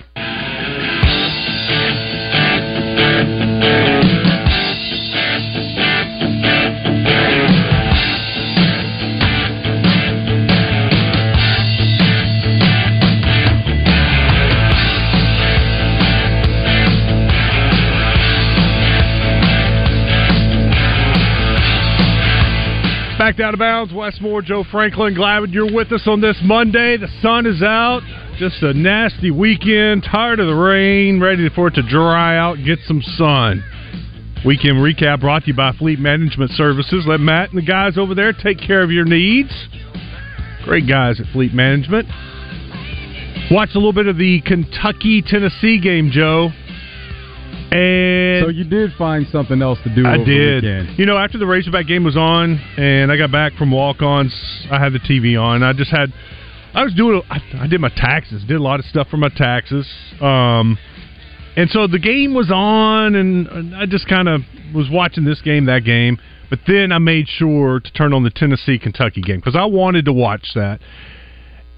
Back 23.24 23.40
out 23.40 23.54
of 23.54 23.60
bounds, 23.62 23.94
Wes 23.94 24.20
Moore, 24.20 24.42
Joe 24.42 24.66
Franklin. 24.70 25.14
Glad 25.14 25.50
you're 25.52 25.74
with 25.74 25.94
us 25.94 26.06
on 26.08 26.20
this 26.20 26.38
Monday. 26.44 26.98
The 26.98 27.08
sun 27.22 27.46
is 27.46 27.64
out. 27.64 28.02
Just 28.38 28.62
a 28.62 28.74
nasty 28.74 29.32
weekend. 29.32 30.04
Tired 30.04 30.42
of 30.42 30.48
the 30.48 30.54
rain. 30.54 31.22
Ready 31.22 31.48
for 31.56 31.70
it 31.70 31.76
to 31.76 31.84
dry 31.84 32.38
out. 32.38 32.58
Get 32.66 32.80
some 32.86 33.02
sun. 33.02 33.64
Weekend 34.46 34.76
recap 34.76 35.22
brought 35.22 35.44
to 35.44 35.48
you 35.48 35.54
by 35.54 35.72
Fleet 35.72 36.00
Management 36.00 36.52
Services. 36.52 37.06
Let 37.08 37.22
Matt 37.22 37.52
and 37.52 37.58
the 37.58 37.66
guys 37.66 37.98
over 37.98 38.14
there 38.14 38.34
take 38.34 38.60
care 38.60 38.84
of 38.84 38.92
your 38.92 39.06
needs. 39.06 39.54
Great 40.66 40.86
guys 40.86 41.22
at 41.22 41.28
Fleet 41.28 41.54
Management. 41.54 42.10
Watch 43.50 43.70
a 43.72 43.78
little 43.78 43.94
bit 43.94 44.08
of 44.08 44.18
the 44.18 44.42
Kentucky 44.42 45.22
Tennessee 45.26 45.80
game, 45.80 46.12
Joe. 46.12 46.50
And 47.74 48.46
so 48.46 48.50
you 48.50 48.64
did 48.64 48.92
find 48.98 49.26
something 49.32 49.62
else 49.62 49.80
to 49.84 49.94
do. 49.94 50.06
I 50.06 50.18
did. 50.18 50.64
You 50.98 51.08
know, 51.08 51.18
after 51.18 51.40
the 51.40 51.48
Razorback 51.48 51.88
game 51.88 52.04
was 52.04 52.16
on, 52.16 52.60
and 52.78 53.12
I 53.12 53.18
got 53.18 53.32
back 53.32 53.54
from 53.54 53.72
walk-ons, 53.72 54.34
I 54.70 54.80
had 54.80 54.94
the 54.94 55.00
TV 55.00 55.42
on. 55.42 55.64
I 55.64 55.74
just 55.74 55.90
had, 55.90 56.14
I 56.76 56.84
was 56.84 56.94
doing, 56.94 57.22
I, 57.32 57.40
I 57.62 57.68
did 57.68 57.82
my 57.82 57.90
taxes, 57.90 58.44
did 58.44 58.58
a 58.58 58.62
lot 58.62 58.80
of 58.80 58.86
stuff 58.86 59.08
for 59.10 59.18
my 59.18 59.30
taxes, 59.30 59.88
um, 60.22 60.78
and 61.56 61.68
so 61.72 61.88
the 61.88 62.00
game 62.00 62.36
was 62.36 62.52
on, 62.54 63.16
and, 63.16 63.48
and 63.48 63.76
I 63.76 63.88
just 63.88 64.08
kind 64.08 64.28
of 64.28 64.42
was 64.74 64.90
watching 64.92 65.26
this 65.26 65.42
game, 65.42 65.66
that 65.66 65.84
game, 65.84 66.20
but 66.52 66.60
then 66.68 66.92
I 66.92 67.00
made 67.00 67.28
sure 67.28 67.80
to 67.80 67.94
turn 67.94 68.14
on 68.14 68.24
the 68.24 68.30
Tennessee 68.30 68.78
Kentucky 68.78 69.22
game 69.22 69.38
because 69.38 69.56
I 69.56 69.66
wanted 69.66 70.06
to 70.06 70.14
watch 70.14 70.50
that, 70.54 70.80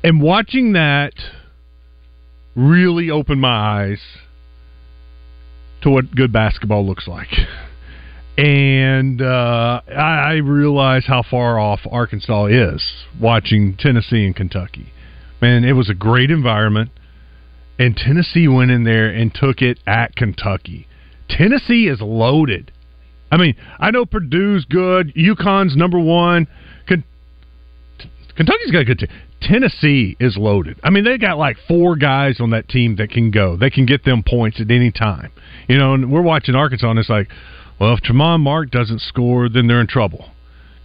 and 0.03 0.21
watching 0.21 0.73
that 0.73 1.13
really 2.53 3.09
opened 3.09 3.39
my 3.39 3.47
eyes 3.83 3.99
to 5.85 5.91
what 5.91 6.15
good 6.15 6.33
basketball 6.33 6.85
looks 6.85 7.07
like. 7.07 7.29
And 8.37 9.21
uh, 9.21 9.81
I, 9.87 9.91
I 9.91 10.33
realize 10.43 11.05
how 11.05 11.23
far 11.23 11.59
off 11.59 11.79
Arkansas 11.89 12.47
is 12.47 13.05
watching 13.21 13.77
Tennessee 13.77 14.25
and 14.25 14.35
Kentucky. 14.35 14.91
Man, 15.41 15.63
it 15.63 15.73
was 15.73 15.89
a 15.89 15.93
great 15.93 16.31
environment, 16.31 16.89
and 17.77 17.95
Tennessee 17.95 18.47
went 18.47 18.71
in 18.71 18.83
there 18.83 19.07
and 19.07 19.31
took 19.33 19.61
it 19.61 19.79
at 19.85 20.15
Kentucky. 20.15 20.87
Tennessee 21.29 21.87
is 21.87 22.01
loaded. 22.01 22.71
I 23.31 23.37
mean, 23.37 23.55
I 23.79 23.91
know 23.91 24.05
Purdue's 24.05 24.65
good, 24.65 25.13
UConn's 25.13 25.75
number 25.75 25.99
one. 25.99 26.47
Ken- 28.35 28.45
Kentucky's 28.45 28.71
got 28.71 28.81
a 28.81 28.85
good 28.85 28.99
team. 28.99 29.09
Tennessee 29.41 30.15
is 30.19 30.37
loaded. 30.37 30.79
I 30.83 30.89
mean, 30.89 31.03
they 31.03 31.17
got 31.17 31.37
like 31.37 31.57
four 31.67 31.95
guys 31.95 32.39
on 32.39 32.49
that 32.51 32.67
team 32.67 32.95
that 32.97 33.11
can 33.11 33.31
go. 33.31 33.55
They 33.57 33.69
can 33.69 33.85
get 33.85 34.03
them 34.03 34.23
points 34.27 34.59
at 34.59 34.71
any 34.71 34.91
time. 34.91 35.31
You 35.67 35.77
know, 35.77 35.93
and 35.93 36.11
we're 36.11 36.21
watching 36.21 36.55
Arkansas, 36.55 36.89
and 36.89 36.99
it's 36.99 37.09
like, 37.09 37.29
well, 37.79 37.93
if 37.93 38.01
Tramon 38.01 38.39
Mark 38.39 38.71
doesn't 38.71 39.01
score, 39.01 39.49
then 39.49 39.67
they're 39.67 39.81
in 39.81 39.87
trouble. 39.87 40.29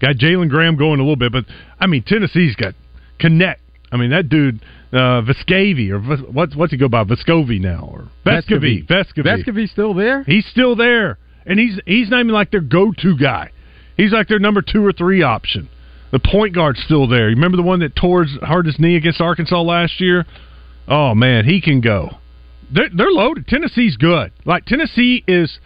Got 0.00 0.16
Jalen 0.16 0.48
Graham 0.48 0.76
going 0.76 0.98
a 0.98 1.02
little 1.02 1.16
bit, 1.16 1.32
but 1.32 1.44
I 1.78 1.86
mean, 1.86 2.02
Tennessee's 2.02 2.56
got 2.56 2.74
Knecht. 3.18 3.56
I 3.92 3.96
mean, 3.96 4.10
that 4.10 4.28
dude, 4.28 4.62
uh, 4.92 5.22
Vescovi, 5.22 5.90
or 5.90 6.00
what's 6.32 6.54
what's 6.54 6.72
he 6.72 6.78
go 6.78 6.88
by? 6.88 7.04
Vescovi 7.04 7.60
now, 7.60 7.88
or 7.92 8.08
Vescovi? 8.24 8.86
Vescovi. 8.86 9.24
Vescovi's 9.24 9.70
still 9.70 9.94
there. 9.94 10.22
He's 10.24 10.46
still 10.46 10.76
there, 10.76 11.18
and 11.44 11.58
he's 11.58 11.78
he's 11.86 12.08
not 12.08 12.20
even 12.20 12.32
like 12.32 12.50
their 12.50 12.60
go-to 12.60 13.16
guy. 13.16 13.50
He's 13.96 14.12
like 14.12 14.28
their 14.28 14.38
number 14.38 14.62
two 14.62 14.84
or 14.84 14.92
three 14.92 15.22
option. 15.22 15.68
The 16.12 16.18
point 16.18 16.54
guard's 16.54 16.82
still 16.82 17.06
there. 17.06 17.28
You 17.28 17.36
remember 17.36 17.56
the 17.56 17.62
one 17.62 17.80
that 17.80 17.94
tore 17.94 18.24
his, 18.24 18.36
hurt 18.42 18.66
his 18.66 18.78
knee 18.78 18.96
against 18.96 19.20
Arkansas 19.20 19.60
last 19.62 20.00
year? 20.00 20.26
Oh 20.88 21.14
man, 21.14 21.44
he 21.44 21.60
can 21.60 21.80
go. 21.80 22.18
They're, 22.72 22.90
they're 22.94 23.10
loaded. 23.10 23.46
Tennessee's 23.46 23.96
good. 23.96 24.32
Like 24.44 24.64
Tennessee 24.64 25.24
is 25.26 25.58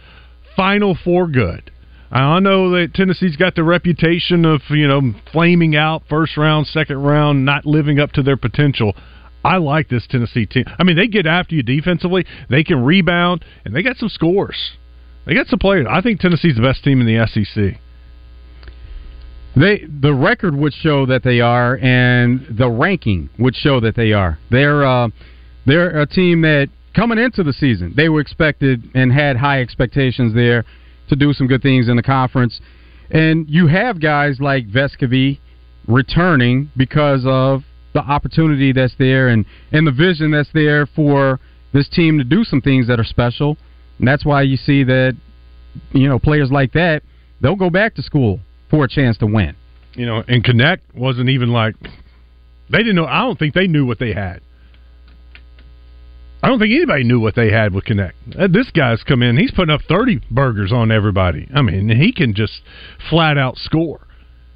Final 0.55 0.97
Four 1.03 1.27
good. 1.27 1.71
I 2.11 2.39
know 2.39 2.71
that 2.71 2.93
Tennessee's 2.93 3.35
got 3.35 3.55
the 3.55 3.63
reputation 3.63 4.45
of 4.45 4.61
you 4.69 4.87
know 4.87 5.13
flaming 5.31 5.75
out 5.75 6.03
first 6.09 6.37
round, 6.37 6.67
second 6.67 6.97
round, 6.97 7.43
not 7.43 7.65
living 7.65 7.99
up 7.99 8.11
to 8.13 8.23
their 8.23 8.37
potential. 8.37 8.95
I 9.43 9.57
like 9.57 9.89
this 9.89 10.07
Tennessee 10.07 10.45
team. 10.45 10.65
I 10.79 10.83
mean, 10.83 10.95
they 10.95 11.07
get 11.07 11.27
after 11.27 11.53
you 11.53 11.61
defensively. 11.61 12.25
They 12.49 12.63
can 12.63 12.83
rebound, 12.83 13.45
and 13.63 13.75
they 13.75 13.83
got 13.83 13.97
some 13.97 14.09
scores. 14.09 14.71
They 15.25 15.35
got 15.35 15.47
some 15.47 15.59
players. 15.59 15.87
I 15.89 16.01
think 16.01 16.19
Tennessee's 16.19 16.55
the 16.55 16.61
best 16.61 16.83
team 16.83 17.01
in 17.01 17.05
the 17.05 17.27
SEC. 17.27 17.79
They 19.55 19.85
the 19.87 20.13
record 20.13 20.55
would 20.55 20.73
show 20.73 21.05
that 21.05 21.23
they 21.23 21.39
are, 21.39 21.77
and 21.77 22.45
the 22.57 22.69
ranking 22.69 23.29
would 23.39 23.55
show 23.55 23.79
that 23.79 23.95
they 23.95 24.11
are. 24.11 24.37
They're 24.51 24.85
uh, 24.85 25.09
they're 25.65 26.01
a 26.01 26.05
team 26.05 26.41
that 26.41 26.69
coming 26.93 27.17
into 27.17 27.43
the 27.43 27.53
season 27.53 27.93
they 27.95 28.09
were 28.09 28.21
expected 28.21 28.89
and 28.95 29.11
had 29.11 29.37
high 29.37 29.61
expectations 29.61 30.33
there 30.33 30.63
to 31.09 31.15
do 31.15 31.33
some 31.33 31.47
good 31.47 31.61
things 31.61 31.87
in 31.87 31.95
the 31.95 32.03
conference. 32.03 32.59
And 33.11 33.49
you 33.49 33.67
have 33.67 34.01
guys 34.01 34.39
like 34.39 34.67
Vescovi 34.67 35.39
returning 35.87 36.71
because 36.75 37.23
of 37.25 37.63
the 37.93 37.99
opportunity 37.99 38.73
that's 38.73 38.95
there 38.99 39.29
and 39.29 39.45
and 39.71 39.87
the 39.87 39.91
vision 39.91 40.31
that's 40.31 40.51
there 40.53 40.85
for 40.85 41.39
this 41.71 41.87
team 41.87 42.17
to 42.17 42.25
do 42.25 42.43
some 42.43 42.61
things 42.61 42.87
that 42.87 42.99
are 42.99 43.05
special. 43.05 43.57
And 43.99 44.07
that's 44.07 44.25
why 44.25 44.41
you 44.41 44.57
see 44.57 44.83
that 44.83 45.15
you 45.93 46.09
know 46.09 46.19
players 46.19 46.51
like 46.51 46.73
that 46.73 47.03
they'll 47.39 47.55
go 47.55 47.69
back 47.69 47.95
to 47.95 48.01
school 48.01 48.39
for 48.75 48.85
a 48.85 48.89
chance 48.89 49.17
to 49.19 49.25
win. 49.25 49.55
You 49.93 50.05
know, 50.05 50.23
and 50.27 50.43
Knecht 50.43 50.81
wasn't 50.93 51.29
even 51.29 51.49
like 51.49 51.75
they 52.69 52.79
didn't 52.79 52.95
know. 52.95 53.05
I 53.05 53.21
don't 53.21 53.39
think 53.39 53.53
they 53.53 53.67
knew 53.67 53.85
what 53.85 53.99
they 53.99 54.13
had. 54.13 54.41
I 56.43 56.49
don't 56.49 56.59
think 56.59 56.73
anybody 56.73 57.03
knew 57.05 57.19
what 57.19 57.35
they 57.35 57.49
had 57.51 57.73
with 57.73 57.85
Knecht. 57.85 58.11
Uh, 58.37 58.47
This 58.47 58.69
guy's 58.71 59.01
come 59.03 59.23
in, 59.23 59.37
he's 59.37 59.51
putting 59.51 59.73
up 59.73 59.81
30 59.87 60.21
burgers 60.29 60.71
on 60.71 60.91
everybody. 60.91 61.47
I 61.55 61.61
mean, 61.61 61.89
he 61.89 62.11
can 62.11 62.33
just 62.35 62.61
flat 63.09 63.37
out 63.37 63.57
score. 63.57 64.01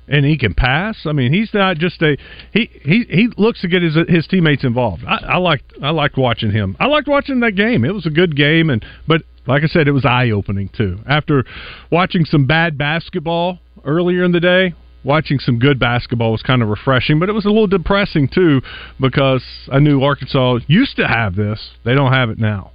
And 0.07 0.25
he 0.25 0.37
can 0.37 0.55
pass. 0.55 1.05
I 1.05 1.11
mean, 1.11 1.31
he's 1.31 1.53
not 1.53 1.77
just 1.77 2.01
a 2.01 2.17
he. 2.51 2.67
He 2.81 3.05
he 3.07 3.29
looks 3.37 3.61
to 3.61 3.67
get 3.67 3.83
his 3.83 3.95
his 4.07 4.25
teammates 4.25 4.63
involved. 4.63 5.03
I, 5.07 5.17
I 5.33 5.37
liked 5.37 5.71
I 5.83 5.91
liked 5.91 6.17
watching 6.17 6.49
him. 6.49 6.75
I 6.79 6.87
liked 6.87 7.07
watching 7.07 7.41
that 7.41 7.51
game. 7.51 7.85
It 7.85 7.93
was 7.93 8.07
a 8.07 8.09
good 8.09 8.35
game, 8.35 8.71
and 8.71 8.83
but 9.07 9.21
like 9.45 9.63
I 9.63 9.67
said, 9.67 9.87
it 9.87 9.91
was 9.91 10.05
eye 10.05 10.31
opening 10.31 10.69
too. 10.75 10.97
After 11.07 11.43
watching 11.91 12.25
some 12.25 12.47
bad 12.47 12.75
basketball 12.75 13.59
earlier 13.85 14.23
in 14.23 14.31
the 14.31 14.39
day, 14.39 14.73
watching 15.03 15.39
some 15.39 15.59
good 15.59 15.79
basketball 15.79 16.31
was 16.31 16.41
kind 16.41 16.61
of 16.61 16.67
refreshing, 16.69 17.19
but 17.19 17.29
it 17.29 17.33
was 17.33 17.45
a 17.45 17.49
little 17.49 17.67
depressing 17.67 18.27
too 18.27 18.61
because 18.99 19.43
I 19.71 19.79
knew 19.79 20.03
Arkansas 20.03 20.59
used 20.67 20.95
to 20.97 21.07
have 21.07 21.35
this. 21.35 21.71
They 21.85 21.93
don't 21.95 22.11
have 22.11 22.29
it 22.29 22.37
now. 22.39 22.71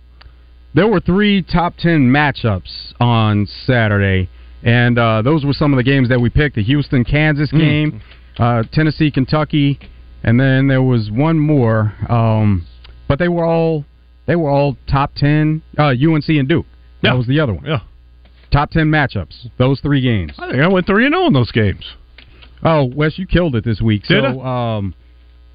There 0.74 0.88
were 0.88 1.00
three 1.00 1.42
top 1.42 1.76
ten 1.76 2.10
matchups 2.10 2.94
on 3.00 3.46
Saturday, 3.66 4.28
and 4.62 4.98
uh, 4.98 5.22
those 5.22 5.44
were 5.44 5.52
some 5.52 5.72
of 5.72 5.76
the 5.76 5.84
games 5.84 6.08
that 6.08 6.20
we 6.20 6.30
picked: 6.30 6.56
the 6.56 6.64
Houston 6.64 7.04
Kansas 7.04 7.50
Mm. 7.52 7.58
game, 7.58 8.00
uh, 8.38 8.64
Tennessee 8.72 9.10
Kentucky, 9.10 9.78
and 10.24 10.40
then 10.40 10.66
there 10.66 10.82
was 10.82 11.10
one 11.12 11.38
more. 11.38 11.94
Um, 12.08 12.66
but 13.06 13.18
they 13.20 13.28
were 13.28 13.44
all 13.44 13.84
they 14.26 14.34
were 14.34 14.50
all 14.50 14.76
top 14.88 15.14
ten. 15.14 15.62
Uh, 15.78 15.92
UNC 15.92 16.28
and 16.30 16.48
Duke. 16.48 16.66
That 17.02 17.16
was 17.16 17.26
the 17.26 17.38
other 17.38 17.52
one. 17.52 17.66
Yeah. 17.66 17.80
Top 18.54 18.70
ten 18.70 18.86
matchups. 18.86 19.48
Those 19.58 19.80
three 19.80 20.00
games. 20.00 20.32
I 20.38 20.48
think 20.48 20.62
I 20.62 20.68
went 20.68 20.86
three 20.86 21.06
and 21.06 21.12
zero 21.12 21.26
in 21.26 21.32
those 21.32 21.50
games. 21.50 21.84
Oh, 22.62 22.84
Wes, 22.84 23.18
you 23.18 23.26
killed 23.26 23.56
it 23.56 23.64
this 23.64 23.80
week. 23.80 24.04
Did 24.06 24.22
so, 24.22 24.40
um, 24.42 24.94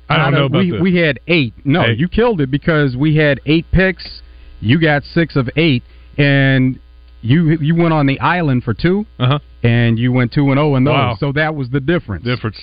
I 0.10 0.18
don't 0.18 0.34
know 0.34 0.46
of- 0.46 0.52
about 0.52 0.60
we, 0.60 0.72
the- 0.72 0.82
we 0.82 0.96
had 0.98 1.20
eight. 1.28 1.54
No, 1.64 1.86
Eight. 1.86 1.98
you 1.98 2.10
killed 2.10 2.42
it 2.42 2.52
because 2.52 2.98
we 2.98 3.16
had 3.16 3.40
eight 3.46 3.66
picks. 3.72 4.22
You 4.60 4.82
got 4.82 5.04
six 5.06 5.38
of 5.38 5.50
eight, 5.56 5.82
and 6.18 6.78
you 7.22 7.58
you 7.62 7.74
went 7.74 7.94
on 7.94 8.06
the 8.06 8.20
island 8.20 8.66
for 8.66 8.74
two, 8.74 9.06
uh-huh. 9.18 9.40
and 9.64 9.98
you 9.98 10.12
went 10.12 10.34
two 10.34 10.50
and 10.52 10.58
zero 10.58 10.76
in 10.76 10.84
those. 10.84 10.92
Wow. 10.94 11.16
So 11.20 11.32
that 11.32 11.56
was 11.56 11.70
the 11.70 11.80
difference. 11.80 12.26
Difference. 12.26 12.58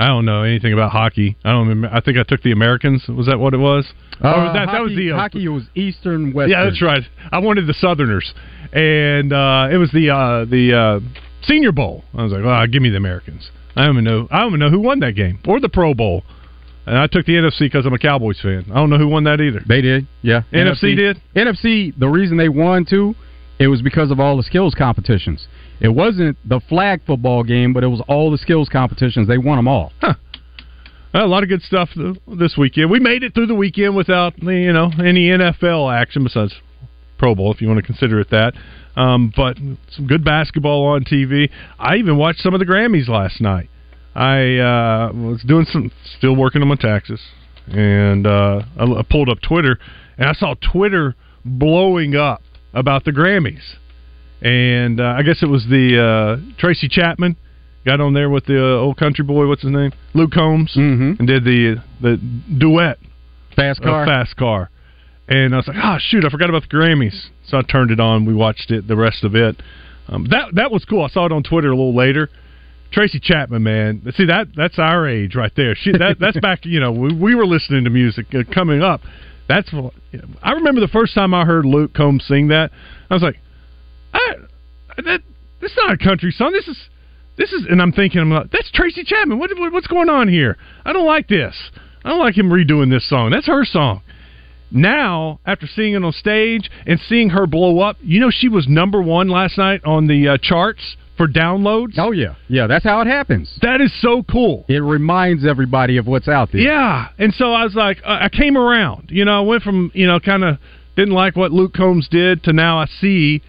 I 0.00 0.06
don't 0.06 0.24
know 0.24 0.42
anything 0.42 0.72
about 0.72 0.92
hockey. 0.92 1.36
I 1.44 1.50
don't 1.50 1.68
remember. 1.68 1.94
I 1.96 2.00
think 2.00 2.18
I 2.18 2.22
took 2.22 2.42
the 2.42 2.52
Americans. 2.52 3.06
Was 3.08 3.26
that 3.26 3.38
what 3.38 3.52
it 3.54 3.58
was? 3.58 3.86
Uh, 4.22 4.28
Or 4.28 4.44
that, 4.52 4.66
that 4.66 4.80
was 4.82 4.92
hockey- 4.92 4.96
the 4.96 5.12
uh, 5.12 5.16
hockey 5.16 5.48
was 5.48 5.64
Eastern 5.74 6.32
West. 6.32 6.50
Yeah, 6.50 6.64
that's 6.64 6.80
right. 6.82 7.02
I 7.32 7.38
wanted 7.38 7.66
the 7.66 7.74
Southerners, 7.74 8.32
and 8.72 9.32
uh, 9.32 9.68
it 9.70 9.76
was 9.76 9.90
the 9.92 10.10
uh, 10.10 10.44
the 10.44 10.74
uh, 10.74 11.00
Senior 11.46 11.72
Bowl. 11.72 12.04
I 12.14 12.22
was 12.22 12.32
like, 12.32 12.44
well, 12.44 12.66
give 12.66 12.82
me 12.82 12.90
the 12.90 12.96
Americans. 12.96 13.50
I 13.76 13.82
don't 13.86 13.94
even 13.94 14.04
know. 14.04 14.28
I 14.30 14.40
don't 14.40 14.48
even 14.48 14.60
know 14.60 14.70
who 14.70 14.80
won 14.80 15.00
that 15.00 15.12
game 15.12 15.38
or 15.46 15.60
the 15.60 15.68
Pro 15.68 15.94
Bowl. 15.94 16.24
And 16.86 16.96
I 16.96 17.06
took 17.06 17.26
the 17.26 17.32
NFC 17.34 17.60
because 17.60 17.84
I'm 17.84 17.92
a 17.92 17.98
Cowboys 17.98 18.40
fan. 18.40 18.64
I 18.70 18.76
don't 18.76 18.88
know 18.88 18.96
who 18.96 19.08
won 19.08 19.24
that 19.24 19.40
either. 19.42 19.60
They 19.68 19.82
did. 19.82 20.06
Yeah, 20.22 20.42
NFC 20.52 20.96
did? 20.96 21.20
NFC. 21.36 21.92
The 21.98 22.08
reason 22.08 22.38
they 22.38 22.48
won 22.48 22.86
too, 22.88 23.14
it 23.58 23.68
was 23.68 23.82
because 23.82 24.10
of 24.10 24.18
all 24.20 24.36
the 24.38 24.42
skills 24.42 24.74
competitions. 24.74 25.46
It 25.80 25.88
wasn't 25.88 26.36
the 26.48 26.60
flag 26.68 27.02
football 27.06 27.44
game, 27.44 27.72
but 27.72 27.84
it 27.84 27.88
was 27.88 28.02
all 28.08 28.30
the 28.30 28.38
skills 28.38 28.68
competitions. 28.68 29.28
They 29.28 29.38
won 29.38 29.56
them 29.56 29.68
all. 29.68 29.92
A 31.14 31.26
lot 31.26 31.42
of 31.42 31.48
good 31.48 31.62
stuff 31.62 31.88
this 32.26 32.56
weekend. 32.58 32.90
We 32.90 33.00
made 33.00 33.22
it 33.22 33.32
through 33.32 33.46
the 33.46 33.54
weekend 33.54 33.96
without 33.96 34.40
you 34.42 34.72
know 34.72 34.90
any 34.98 35.28
NFL 35.28 35.92
action 35.92 36.22
besides 36.22 36.54
Pro 37.16 37.34
Bowl, 37.34 37.52
if 37.52 37.60
you 37.60 37.68
want 37.68 37.78
to 37.78 37.86
consider 37.86 38.20
it 38.20 38.30
that. 38.30 38.52
Um, 38.94 39.32
but 39.34 39.56
some 39.90 40.06
good 40.06 40.24
basketball 40.24 40.84
on 40.86 41.04
TV. 41.04 41.50
I 41.78 41.96
even 41.96 42.16
watched 42.16 42.40
some 42.40 42.52
of 42.52 42.60
the 42.60 42.66
Grammys 42.66 43.08
last 43.08 43.40
night. 43.40 43.70
I 44.14 44.58
uh, 44.58 45.12
was 45.12 45.42
doing 45.46 45.66
some, 45.70 45.92
still 46.18 46.34
working 46.34 46.60
on 46.62 46.68
my 46.68 46.74
taxes, 46.74 47.20
and 47.68 48.26
uh, 48.26 48.62
I, 48.76 48.84
I 48.84 49.02
pulled 49.08 49.28
up 49.28 49.38
Twitter, 49.40 49.78
and 50.18 50.28
I 50.28 50.32
saw 50.32 50.54
Twitter 50.72 51.14
blowing 51.44 52.16
up 52.16 52.42
about 52.74 53.04
the 53.04 53.12
Grammys. 53.12 53.76
And 54.40 55.00
uh, 55.00 55.14
I 55.18 55.22
guess 55.22 55.42
it 55.42 55.48
was 55.48 55.64
the 55.68 55.98
uh, 55.98 56.54
Tracy 56.58 56.88
Chapman 56.88 57.36
got 57.84 58.00
on 58.00 58.14
there 58.14 58.30
with 58.30 58.46
the 58.46 58.58
uh, 58.58 58.80
old 58.80 58.96
country 58.96 59.24
boy. 59.24 59.46
What's 59.46 59.62
his 59.62 59.72
name? 59.72 59.92
Luke 60.14 60.32
Combs, 60.32 60.74
mm-hmm. 60.76 61.14
and 61.18 61.26
did 61.26 61.44
the 61.44 61.82
the 62.00 62.16
duet, 62.58 62.98
Fast 63.56 63.82
Car? 63.82 64.06
fast 64.06 64.36
car. 64.36 64.70
And 65.26 65.52
I 65.52 65.58
was 65.58 65.68
like, 65.68 65.76
oh 65.82 65.96
shoot, 65.98 66.24
I 66.24 66.30
forgot 66.30 66.48
about 66.48 66.62
the 66.62 66.68
Grammys. 66.68 67.28
So 67.46 67.58
I 67.58 67.62
turned 67.62 67.90
it 67.90 68.00
on. 68.00 68.24
We 68.24 68.34
watched 68.34 68.70
it, 68.70 68.86
the 68.86 68.96
rest 68.96 69.24
of 69.24 69.34
it. 69.34 69.60
Um, 70.08 70.26
that 70.30 70.54
that 70.54 70.70
was 70.70 70.84
cool. 70.84 71.04
I 71.04 71.08
saw 71.08 71.26
it 71.26 71.32
on 71.32 71.42
Twitter 71.42 71.68
a 71.68 71.76
little 71.76 71.94
later. 71.94 72.30
Tracy 72.90 73.20
Chapman, 73.20 73.62
man, 73.62 74.02
see 74.16 74.26
that 74.26 74.46
that's 74.56 74.78
our 74.78 75.06
age 75.06 75.34
right 75.34 75.52
there. 75.54 75.74
She 75.74 75.92
that 75.92 76.16
that's 76.18 76.40
back. 76.42 76.64
You 76.64 76.80
know, 76.80 76.92
we, 76.92 77.14
we 77.14 77.34
were 77.34 77.46
listening 77.46 77.84
to 77.84 77.90
music 77.90 78.26
uh, 78.34 78.44
coming 78.52 78.82
up. 78.82 79.02
That's 79.48 79.70
what 79.72 79.92
I 80.42 80.52
remember 80.52 80.80
the 80.80 80.88
first 80.88 81.14
time 81.14 81.34
I 81.34 81.44
heard 81.44 81.64
Luke 81.66 81.94
Combs 81.94 82.24
sing 82.26 82.48
that. 82.48 82.70
I 83.10 83.14
was 83.14 83.22
like, 83.22 83.36
that 85.06 85.22
this 85.60 85.72
is 85.72 85.78
not 85.78 85.92
a 85.92 85.98
country 85.98 86.30
song. 86.30 86.52
This 86.52 86.68
is 86.68 86.76
this 87.36 87.52
is, 87.52 87.66
and 87.70 87.80
I'm 87.80 87.92
thinking, 87.92 88.20
I'm 88.20 88.30
like, 88.30 88.50
that's 88.50 88.70
Tracy 88.72 89.04
Chapman. 89.04 89.38
What, 89.38 89.50
what 89.56 89.72
what's 89.72 89.86
going 89.86 90.08
on 90.08 90.28
here? 90.28 90.56
I 90.84 90.92
don't 90.92 91.06
like 91.06 91.28
this. 91.28 91.54
I 92.04 92.10
don't 92.10 92.18
like 92.18 92.36
him 92.36 92.50
redoing 92.50 92.90
this 92.90 93.08
song. 93.08 93.30
That's 93.30 93.46
her 93.46 93.64
song. 93.64 94.02
Now, 94.70 95.40
after 95.46 95.66
seeing 95.66 95.94
it 95.94 96.04
on 96.04 96.12
stage 96.12 96.70
and 96.86 97.00
seeing 97.08 97.30
her 97.30 97.46
blow 97.46 97.80
up, 97.80 97.96
you 98.02 98.20
know 98.20 98.30
she 98.30 98.48
was 98.48 98.66
number 98.68 99.00
one 99.00 99.28
last 99.28 99.56
night 99.56 99.82
on 99.84 100.08
the 100.08 100.28
uh, 100.28 100.38
charts 100.42 100.96
for 101.16 101.26
downloads. 101.26 101.94
Oh 101.96 102.10
yeah, 102.12 102.34
yeah. 102.48 102.66
That's 102.66 102.84
how 102.84 103.00
it 103.00 103.06
happens. 103.06 103.56
That 103.62 103.80
is 103.80 103.92
so 104.00 104.24
cool. 104.30 104.64
It 104.68 104.78
reminds 104.78 105.46
everybody 105.46 105.96
of 105.96 106.06
what's 106.06 106.28
out 106.28 106.50
there. 106.52 106.60
Yeah, 106.60 107.08
and 107.18 107.32
so 107.34 107.52
I 107.52 107.64
was 107.64 107.74
like, 107.74 107.98
uh, 108.04 108.18
I 108.22 108.28
came 108.28 108.58
around. 108.58 109.10
You 109.10 109.24
know, 109.24 109.38
I 109.38 109.46
went 109.46 109.62
from 109.62 109.90
you 109.94 110.06
know 110.06 110.20
kind 110.20 110.44
of 110.44 110.58
didn't 110.96 111.14
like 111.14 111.36
what 111.36 111.52
Luke 111.52 111.72
Combs 111.74 112.08
did 112.08 112.42
to 112.44 112.52
now 112.52 112.78
I 112.78 112.86
see 113.00 113.42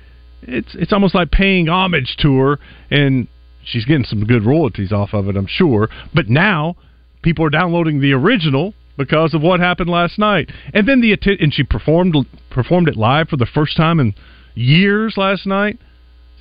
it's 0.44 0.76
it's 0.76 0.94
almost 0.94 1.16
like 1.16 1.32
paying 1.32 1.70
homage 1.70 2.16
to 2.22 2.38
her, 2.38 2.60
and 2.90 3.28
she's 3.64 3.86
getting 3.86 4.06
some 4.06 4.26
good 4.26 4.46
royalties 4.46 4.92
off 4.92 5.14
of 5.14 5.28
it, 5.28 5.36
I'm 5.36 5.48
sure. 5.48 5.90
But 6.14 6.30
now 6.30 6.76
people 7.22 7.46
are 7.46 7.50
downloading 7.50 8.02
the 8.02 8.14
original 8.14 8.74
because 8.98 9.34
of 9.34 9.42
what 9.42 9.60
happened 9.60 9.90
last 9.90 10.20
night, 10.20 10.52
and 10.74 10.88
then 10.88 11.02
the 11.02 11.18
and 11.40 11.54
she 11.54 11.64
performed 11.64 12.16
performed 12.50 12.88
it 12.88 12.98
live 12.98 13.30
for 13.30 13.38
the 13.38 13.46
first 13.46 13.78
time 13.78 14.00
in 14.00 14.14
years 14.56 15.16
last 15.18 15.46
night. 15.46 15.80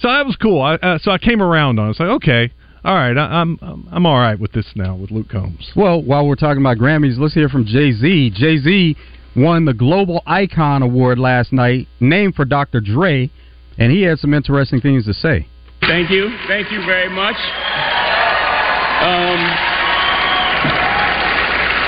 So 0.00 0.08
that 0.08 0.26
was 0.26 0.36
cool. 0.36 0.62
I, 0.62 0.74
uh, 0.74 0.98
so 0.98 1.10
I 1.10 1.18
came 1.18 1.42
around 1.42 1.78
on. 1.78 1.84
it. 1.84 1.86
I 1.86 1.88
was 1.88 2.00
like, 2.00 2.08
okay, 2.08 2.52
all 2.84 2.94
right, 2.94 3.16
I, 3.16 3.40
I'm 3.40 3.58
I'm 3.62 3.88
I'm 3.90 4.06
all 4.06 4.18
right 4.18 4.38
with 4.38 4.52
this 4.52 4.66
now 4.74 4.96
with 4.96 5.10
Luke 5.10 5.28
Combs. 5.28 5.72
Well, 5.74 6.02
while 6.02 6.26
we're 6.26 6.36
talking 6.36 6.62
about 6.62 6.78
Grammys, 6.78 7.18
let's 7.18 7.34
hear 7.34 7.48
from 7.48 7.64
Jay 7.64 7.92
Z. 7.92 8.32
Jay 8.34 8.58
Z 8.58 8.96
won 9.36 9.64
the 9.64 9.74
Global 9.74 10.22
Icon 10.26 10.82
Award 10.82 11.18
last 11.18 11.52
night, 11.52 11.86
named 12.00 12.34
for 12.34 12.44
Dr. 12.44 12.80
Dre, 12.80 13.30
and 13.78 13.92
he 13.92 14.02
had 14.02 14.18
some 14.18 14.34
interesting 14.34 14.80
things 14.80 15.06
to 15.06 15.14
say. 15.14 15.46
Thank 15.80 16.10
you. 16.10 16.34
Thank 16.46 16.70
you 16.70 16.84
very 16.84 17.08
much. 17.08 17.36
Um, 18.98 19.38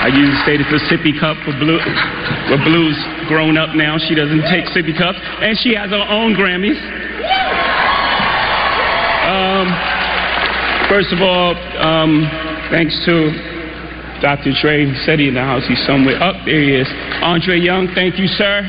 I 0.01 0.09
use 0.09 0.33
say 0.47 0.57
this 0.57 0.65
a 0.71 0.81
sippy 0.89 1.13
cup 1.19 1.37
for 1.45 1.53
blue. 1.59 1.77
But 2.49 2.63
Blue's 2.65 2.97
grown 3.27 3.57
up 3.57 3.75
now. 3.75 3.99
She 3.99 4.15
doesn't 4.15 4.47
take 4.49 4.65
sippy 4.73 4.97
cups. 4.97 5.19
And 5.21 5.53
she 5.59 5.75
has 5.75 5.91
her 5.91 6.05
own 6.09 6.33
Grammys. 6.33 6.79
Um, 9.27 9.67
first 10.89 11.13
of 11.13 11.21
all, 11.21 11.53
um, 11.77 12.25
thanks 12.71 12.97
to 13.05 13.29
Dr. 14.23 14.53
Said 15.05 15.19
he 15.19 15.27
in 15.27 15.35
the 15.35 15.45
house. 15.45 15.67
He's 15.67 15.85
somewhere. 15.85 16.17
Up 16.17 16.35
there 16.45 16.61
he 16.61 16.75
is. 16.75 16.87
Andre 17.21 17.59
Young, 17.59 17.91
thank 17.93 18.17
you, 18.17 18.27
sir. 18.27 18.65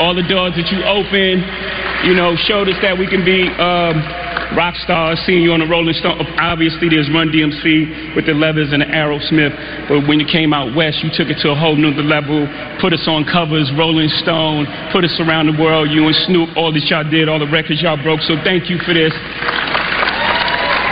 All 0.00 0.14
the 0.14 0.24
doors 0.24 0.54
that 0.56 0.72
you 0.72 0.80
opened, 0.84 1.44
you 2.04 2.12
know, 2.12 2.36
showed 2.36 2.68
us 2.68 2.76
that 2.84 3.00
we 3.00 3.08
can 3.08 3.24
be 3.24 3.48
um, 3.56 3.96
rock 4.52 4.76
stars. 4.84 5.16
Seeing 5.24 5.40
you 5.40 5.56
on 5.56 5.64
the 5.64 5.68
Rolling 5.68 5.96
Stone. 5.96 6.20
Obviously, 6.36 6.92
there's 6.92 7.08
Run 7.08 7.32
DMC 7.32 8.12
with 8.12 8.28
the 8.28 8.36
Leathers 8.36 8.76
and 8.76 8.84
the 8.84 8.88
Aerosmith. 8.92 9.56
But 9.88 10.04
when 10.04 10.20
you 10.20 10.28
came 10.28 10.52
out 10.52 10.76
west, 10.76 11.00
you 11.00 11.08
took 11.08 11.32
it 11.32 11.40
to 11.40 11.50
a 11.50 11.56
whole 11.56 11.76
nother 11.76 12.04
level. 12.04 12.44
Put 12.76 12.92
us 12.92 13.08
on 13.08 13.24
covers, 13.24 13.72
Rolling 13.72 14.12
Stone. 14.20 14.68
Put 14.92 15.08
us 15.08 15.16
around 15.16 15.48
the 15.48 15.56
world. 15.56 15.88
You 15.88 16.04
and 16.04 16.16
Snoop, 16.28 16.52
all 16.60 16.72
that 16.76 16.84
y'all 16.92 17.08
did, 17.08 17.28
all 17.28 17.40
the 17.40 17.48
records 17.48 17.80
y'all 17.80 17.96
broke. 17.96 18.20
So 18.20 18.36
thank 18.44 18.68
you 18.68 18.76
for 18.84 18.92
this. 18.92 19.16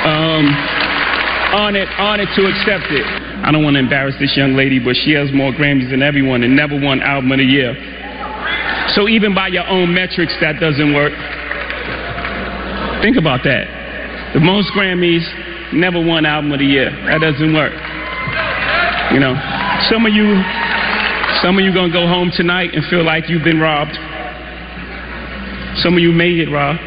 Um, 0.09 0.49
honored, 1.53 1.93
honored 2.01 2.33
to 2.41 2.49
accept 2.49 2.89
it. 2.89 3.05
I 3.45 3.53
don't 3.53 3.63
want 3.63 3.75
to 3.75 3.85
embarrass 3.85 4.17
this 4.19 4.33
young 4.37 4.55
lady, 4.55 4.79
but 4.79 4.97
she 4.97 5.13
has 5.13 5.29
more 5.35 5.53
Grammys 5.53 5.91
than 5.91 6.01
everyone 6.01 6.43
and 6.43 6.57
never 6.57 6.79
won 6.79 7.03
Album 7.03 7.33
of 7.33 7.39
the 7.39 7.45
Year. 7.45 7.77
So 8.95 9.09
even 9.09 9.35
by 9.35 9.49
your 9.49 9.67
own 9.67 9.95
metrics, 9.95 10.37
that 10.41 10.61
doesn't 10.61 10.93
work. 10.93 11.13
Think 13.01 13.17
about 13.17 13.41
that. 13.45 13.65
The 14.35 14.41
most 14.41 14.73
Grammys, 14.77 15.25
never 15.73 15.97
won 15.97 16.27
Album 16.27 16.53
of 16.53 16.59
the 16.59 16.67
Year. 16.67 16.91
That 17.09 17.21
doesn't 17.25 17.55
work. 17.55 17.73
You 19.13 19.21
know, 19.21 19.33
some 19.89 20.05
of 20.05 20.13
you, 20.13 20.37
some 21.41 21.57
of 21.57 21.65
you 21.65 21.73
gonna 21.73 21.93
go 21.93 22.07
home 22.07 22.31
tonight 22.37 22.75
and 22.75 22.85
feel 22.93 23.05
like 23.05 23.29
you've 23.29 23.45
been 23.45 23.61
robbed. 23.61 23.97
Some 25.81 25.95
of 25.95 26.01
you 26.01 26.13
may 26.13 26.37
get 26.37 26.53
robbed. 26.53 26.81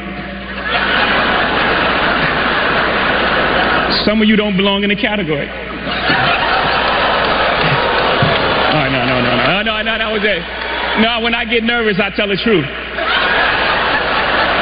Some 4.05 4.21
of 4.21 4.27
you 4.29 4.35
don't 4.35 4.55
belong 4.57 4.83
in 4.83 4.89
the 4.89 4.95
category. 4.95 5.49
Oh, 8.75 8.89
no, 8.91 9.05
no, 9.07 9.21
no, 9.21 9.31
no, 9.37 9.61
no, 9.63 9.81
no, 9.83 9.97
that 9.97 10.11
was 10.11 10.19
it. 10.25 10.64
No, 11.01 11.19
when 11.21 11.35
I 11.35 11.43
get 11.45 11.63
nervous, 11.63 11.99
I 11.99 12.09
tell 12.15 12.27
the 12.27 12.39
truth. 12.39 12.65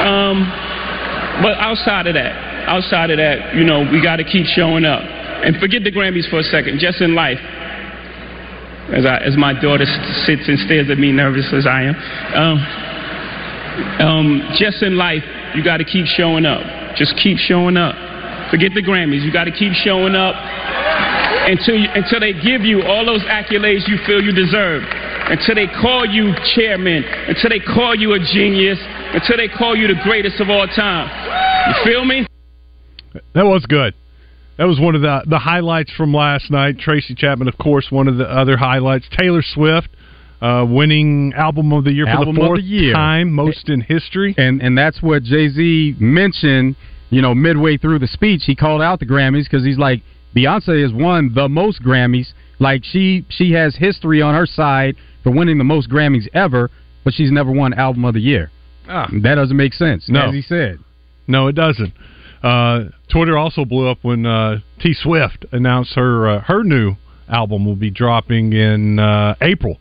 Um, 0.04 0.44
but 1.42 1.58
outside 1.58 2.08
of 2.08 2.16
that, 2.16 2.34
outside 2.68 3.12
of 3.12 3.18
that, 3.18 3.56
you 3.56 3.64
know, 3.64 3.88
we 3.92 4.02
got 4.02 4.18
to 4.18 4.24
keep 4.24 4.46
showing 4.48 4.86
up. 4.86 5.02
And 5.02 5.58
forget 5.58 5.84
the 5.84 5.92
Grammys 5.92 6.30
for 6.30 6.40
a 6.40 6.44
second. 6.44 6.80
Just 6.80 7.02
in 7.02 7.16
life, 7.16 7.40
as 8.92 9.06
I, 9.06 9.18
as 9.24 9.38
my 9.38 9.54
daughter 9.54 9.86
sits 10.26 10.48
and 10.48 10.60
stares 10.60 10.90
at 10.90 10.98
me, 10.98 11.12
nervous 11.12 11.52
as 11.54 11.68
I 11.68 11.84
am. 11.84 11.96
Um, 12.34 12.58
um, 14.00 14.56
just 14.58 14.84
in 14.84 14.98
life, 14.98 15.24
you 15.56 15.64
got 15.64 15.78
to 15.78 15.86
keep 15.86 16.06
showing 16.06 16.46
up. 16.46 16.62
Just 16.96 17.16
keep 17.22 17.38
showing 17.38 17.78
up. 17.78 17.96
Forget 18.52 18.72
the 18.74 18.84
Grammys. 18.84 19.24
You 19.24 19.32
got 19.32 19.46
to 19.46 19.52
keep 19.52 19.74
showing 19.74 20.16
up 20.16 20.36
until 21.48 21.76
you, 21.76 21.90
until 21.94 22.20
they 22.20 22.34
give 22.34 22.62
you 22.62 22.84
all 22.84 23.06
those 23.06 23.24
accolades 23.24 23.88
you 23.88 23.98
feel 24.06 24.22
you 24.22 24.32
deserve. 24.32 24.84
Until 25.30 25.56
they 25.56 25.68
call 25.68 26.06
you 26.06 26.34
chairman. 26.56 27.04
Until 27.04 27.50
they 27.50 27.60
call 27.60 27.96
you 27.96 28.14
a 28.14 28.20
genius. 28.20 28.80
Until 29.14 29.38
they 29.38 29.48
call 29.48 29.76
you 29.76 29.88
the 29.88 30.00
greatest 30.04 30.40
of 30.42 30.50
all 30.50 30.68
time. 30.68 31.08
You 31.70 31.76
feel 31.86 32.06
me? 32.06 32.28
That 33.34 33.46
was 33.46 33.66
good. 33.66 33.94
That 34.58 34.66
was 34.66 34.80
one 34.80 34.96
of 34.96 35.02
the 35.02 35.24
the 35.26 35.40
highlights 35.40 35.92
from 35.92 36.14
last 36.14 36.52
night. 36.52 36.78
Tracy 36.78 37.16
Chapman, 37.16 37.48
of 37.48 37.58
course, 37.58 37.88
one 37.90 38.08
of 38.08 38.18
the 38.18 38.26
other 38.26 38.58
highlights. 38.58 39.08
Taylor 39.18 39.42
Swift, 39.42 39.90
uh, 40.42 40.66
winning 40.68 41.34
album 41.36 41.74
of 41.74 41.86
the 41.86 41.92
year 41.92 42.06
for 42.06 42.26
the 42.26 42.34
fourth 42.34 42.60
the 42.60 42.66
year. 42.66 42.94
time, 42.94 43.32
most 43.32 43.70
in 43.70 43.82
history. 43.82 44.36
And 44.38 44.62
and 44.62 44.78
that's 44.78 45.02
what 45.02 45.24
Jay 45.24 45.50
Z 45.50 45.96
mentioned. 46.00 46.76
You 47.10 47.22
know, 47.22 47.36
midway 47.36 47.78
through 47.78 48.00
the 48.00 48.08
speech, 48.08 48.44
he 48.46 48.56
called 48.56 48.82
out 48.82 49.00
the 49.00 49.06
Grammys 49.06 49.44
because 49.44 49.64
he's 49.64 49.78
like, 49.78 50.02
Beyonce 50.36 50.82
has 50.82 50.92
won 50.92 51.32
the 51.34 51.48
most 51.48 51.82
Grammys. 51.84 52.34
Like 52.60 52.84
she 52.84 53.26
she 53.30 53.52
has 53.54 53.76
history 53.76 54.22
on 54.22 54.36
her 54.36 54.46
side 54.46 54.96
for 55.24 55.32
winning 55.32 55.58
the 55.58 55.64
most 55.64 55.90
Grammys 55.90 56.28
ever, 56.34 56.70
but 57.04 57.14
she's 57.14 57.32
never 57.32 57.52
won 57.52 57.74
Album 57.74 58.06
of 58.06 58.14
the 58.14 58.22
Year. 58.22 58.52
Ah. 58.88 59.08
That 59.22 59.36
doesn't 59.36 59.58
make 59.58 59.74
sense. 59.74 60.10
No. 60.10 60.28
as 60.28 60.34
he 60.34 60.42
said. 60.42 60.80
No, 61.28 61.48
it 61.48 61.54
doesn't. 61.54 61.94
Uh, 62.44 62.90
Twitter 63.10 63.38
also 63.38 63.64
blew 63.64 63.88
up 63.88 64.00
when 64.02 64.26
uh, 64.26 64.58
T 64.80 64.94
Swift 64.94 65.46
announced 65.52 65.96
her 65.96 66.28
uh, 66.28 66.42
her 66.42 66.64
new 66.64 66.96
album 67.30 67.66
will 67.66 67.76
be 67.76 67.90
dropping 67.90 68.54
in 68.54 69.00
uh, 69.00 69.36
April. 69.42 69.80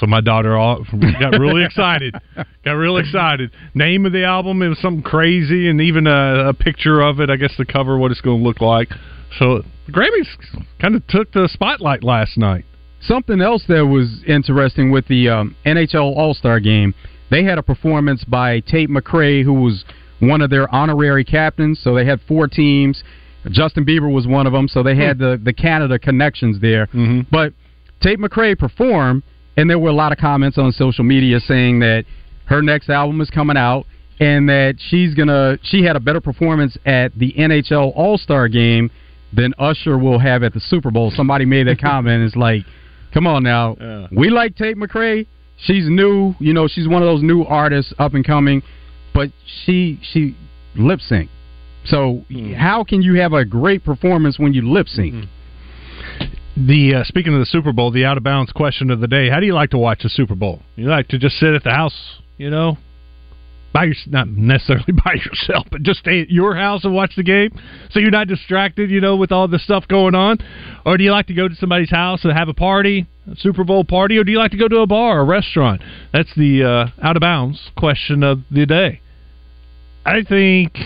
So 0.00 0.06
my 0.06 0.20
daughter 0.20 0.56
all, 0.56 0.84
got 1.20 1.38
really 1.38 1.64
excited. 1.64 2.16
Got 2.64 2.72
real 2.72 2.96
excited. 2.96 3.52
Name 3.74 4.06
of 4.06 4.12
the 4.12 4.24
album 4.24 4.60
it 4.62 4.68
was 4.68 4.78
something 4.80 5.02
crazy, 5.02 5.68
and 5.68 5.80
even 5.80 6.06
a, 6.06 6.48
a 6.48 6.54
picture 6.54 7.00
of 7.00 7.20
it. 7.20 7.30
I 7.30 7.36
guess 7.36 7.54
the 7.56 7.64
cover, 7.64 7.96
what 7.96 8.10
it's 8.10 8.20
going 8.20 8.40
to 8.40 8.44
look 8.44 8.60
like. 8.60 8.88
So 9.38 9.62
the 9.86 9.92
Grammys 9.92 10.28
kind 10.80 10.94
of 10.94 11.06
took 11.06 11.32
the 11.32 11.48
spotlight 11.52 12.02
last 12.02 12.36
night. 12.36 12.64
Something 13.00 13.40
else 13.40 13.64
that 13.68 13.86
was 13.86 14.22
interesting 14.26 14.90
with 14.90 15.06
the 15.08 15.28
um, 15.28 15.56
NHL 15.66 16.16
All 16.16 16.34
Star 16.34 16.58
Game, 16.60 16.94
they 17.30 17.44
had 17.44 17.58
a 17.58 17.62
performance 17.62 18.24
by 18.24 18.60
Tate 18.60 18.88
McRae, 18.88 19.44
who 19.44 19.52
was 19.54 19.84
one 20.20 20.40
of 20.40 20.50
their 20.50 20.72
honorary 20.74 21.24
captains. 21.24 21.80
So 21.82 21.94
they 21.94 22.06
had 22.06 22.20
four 22.26 22.48
teams. 22.48 23.02
Justin 23.50 23.84
Bieber 23.84 24.10
was 24.10 24.26
one 24.26 24.46
of 24.46 24.54
them. 24.54 24.68
So 24.68 24.82
they 24.82 24.96
had 24.96 25.18
the 25.18 25.38
the 25.42 25.52
Canada 25.52 25.98
connections 25.98 26.60
there. 26.60 26.88
But 27.30 27.52
Tate 28.00 28.18
McRae 28.18 28.58
performed, 28.58 29.22
and 29.56 29.68
there 29.68 29.78
were 29.78 29.90
a 29.90 29.94
lot 29.94 30.12
of 30.12 30.18
comments 30.18 30.56
on 30.56 30.72
social 30.72 31.04
media 31.04 31.40
saying 31.40 31.80
that 31.80 32.04
her 32.46 32.62
next 32.62 32.88
album 32.88 33.20
is 33.20 33.30
coming 33.30 33.56
out 33.56 33.86
and 34.20 34.48
that 34.48 34.76
she's 34.78 35.14
gonna 35.14 35.58
she 35.62 35.82
had 35.82 35.96
a 35.96 36.00
better 36.00 36.20
performance 36.20 36.76
at 36.86 37.12
the 37.18 37.32
NHL 37.32 37.92
All 37.94 38.16
Star 38.16 38.48
Game 38.48 38.90
than 39.34 39.54
Usher 39.58 39.98
will 39.98 40.18
have 40.18 40.42
at 40.42 40.54
the 40.54 40.60
Super 40.60 40.90
Bowl. 40.90 41.12
Somebody 41.14 41.44
made 41.44 41.66
that 41.66 41.80
comment. 41.80 42.22
It's 42.22 42.36
like, 42.36 42.62
come 43.12 43.26
on 43.26 43.42
now, 43.42 43.74
we 44.12 44.30
like 44.30 44.56
Tate 44.56 44.76
McRae. 44.76 45.26
She's 45.58 45.88
new, 45.88 46.34
you 46.40 46.52
know, 46.52 46.66
she's 46.68 46.88
one 46.88 47.02
of 47.02 47.06
those 47.06 47.22
new 47.22 47.42
artists 47.44 47.94
up 47.98 48.14
and 48.14 48.24
coming, 48.26 48.62
but 49.12 49.30
she 49.64 50.00
she 50.02 50.36
lip 50.76 51.00
sync. 51.00 51.30
So 51.86 52.24
how 52.56 52.84
can 52.84 53.02
you 53.02 53.20
have 53.20 53.32
a 53.32 53.44
great 53.44 53.84
performance 53.84 54.38
when 54.38 54.52
you 54.54 54.62
lip 54.62 54.88
sync? 54.88 55.26
The 56.56 56.94
uh, 56.96 57.04
speaking 57.04 57.34
of 57.34 57.40
the 57.40 57.46
Super 57.46 57.72
Bowl, 57.72 57.90
the 57.90 58.04
out 58.04 58.16
of 58.16 58.22
bounds 58.22 58.52
question 58.52 58.90
of 58.90 59.00
the 59.00 59.08
day: 59.08 59.28
How 59.28 59.40
do 59.40 59.46
you 59.46 59.54
like 59.54 59.70
to 59.70 59.78
watch 59.78 60.02
the 60.02 60.08
Super 60.08 60.34
Bowl? 60.34 60.62
You 60.76 60.88
like 60.88 61.08
to 61.08 61.18
just 61.18 61.36
sit 61.38 61.52
at 61.52 61.64
the 61.64 61.70
house, 61.70 62.18
you 62.36 62.48
know, 62.48 62.78
by 63.74 63.84
your, 63.84 63.94
not 64.06 64.28
necessarily 64.28 64.92
by 65.04 65.14
yourself, 65.14 65.66
but 65.70 65.82
just 65.82 66.00
stay 66.00 66.22
at 66.22 66.30
your 66.30 66.54
house 66.54 66.84
and 66.84 66.94
watch 66.94 67.12
the 67.16 67.22
game, 67.22 67.50
so 67.90 67.98
you're 67.98 68.10
not 68.10 68.28
distracted, 68.28 68.90
you 68.90 69.00
know, 69.00 69.16
with 69.16 69.32
all 69.32 69.48
the 69.48 69.58
stuff 69.58 69.86
going 69.88 70.14
on, 70.14 70.38
or 70.86 70.96
do 70.96 71.04
you 71.04 71.10
like 71.10 71.26
to 71.26 71.34
go 71.34 71.48
to 71.48 71.54
somebody's 71.56 71.90
house 71.90 72.24
and 72.24 72.32
have 72.32 72.48
a 72.48 72.54
party, 72.54 73.06
a 73.30 73.36
Super 73.36 73.64
Bowl 73.64 73.84
party, 73.84 74.16
or 74.16 74.24
do 74.24 74.32
you 74.32 74.38
like 74.38 74.52
to 74.52 74.56
go 74.56 74.68
to 74.68 74.78
a 74.78 74.86
bar 74.86 75.18
or 75.18 75.20
a 75.22 75.24
restaurant? 75.24 75.82
That's 76.12 76.32
the 76.36 76.62
uh, 76.64 77.06
out 77.06 77.16
of 77.16 77.20
bounds 77.20 77.70
question 77.76 78.22
of 78.22 78.40
the 78.50 78.64
day. 78.64 79.00
I 80.06 80.22
think 80.22 80.76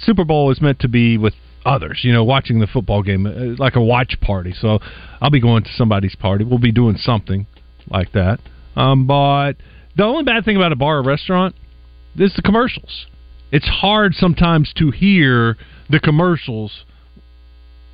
Super 0.00 0.24
Bowl 0.24 0.50
is 0.50 0.60
meant 0.60 0.80
to 0.80 0.88
be 0.88 1.18
with 1.18 1.34
others, 1.66 2.00
you 2.02 2.12
know, 2.12 2.24
watching 2.24 2.60
the 2.60 2.66
football 2.66 3.02
game 3.02 3.26
uh, 3.26 3.62
like 3.62 3.76
a 3.76 3.82
watch 3.82 4.16
party. 4.22 4.54
So 4.58 4.78
I'll 5.20 5.30
be 5.30 5.40
going 5.40 5.64
to 5.64 5.72
somebody's 5.74 6.14
party. 6.14 6.44
We'll 6.44 6.58
be 6.58 6.72
doing 6.72 6.96
something 6.96 7.46
like 7.90 8.12
that. 8.12 8.38
Um, 8.76 9.06
but 9.06 9.54
the 9.96 10.04
only 10.04 10.22
bad 10.22 10.44
thing 10.44 10.56
about 10.56 10.72
a 10.72 10.76
bar 10.76 10.98
or 10.98 11.02
restaurant 11.02 11.54
is 12.20 12.34
the 12.34 12.42
commercials. 12.42 13.06
It's 13.50 13.66
hard 13.66 14.14
sometimes 14.14 14.72
to 14.76 14.90
hear 14.90 15.56
the 15.90 16.00
commercials 16.00 16.84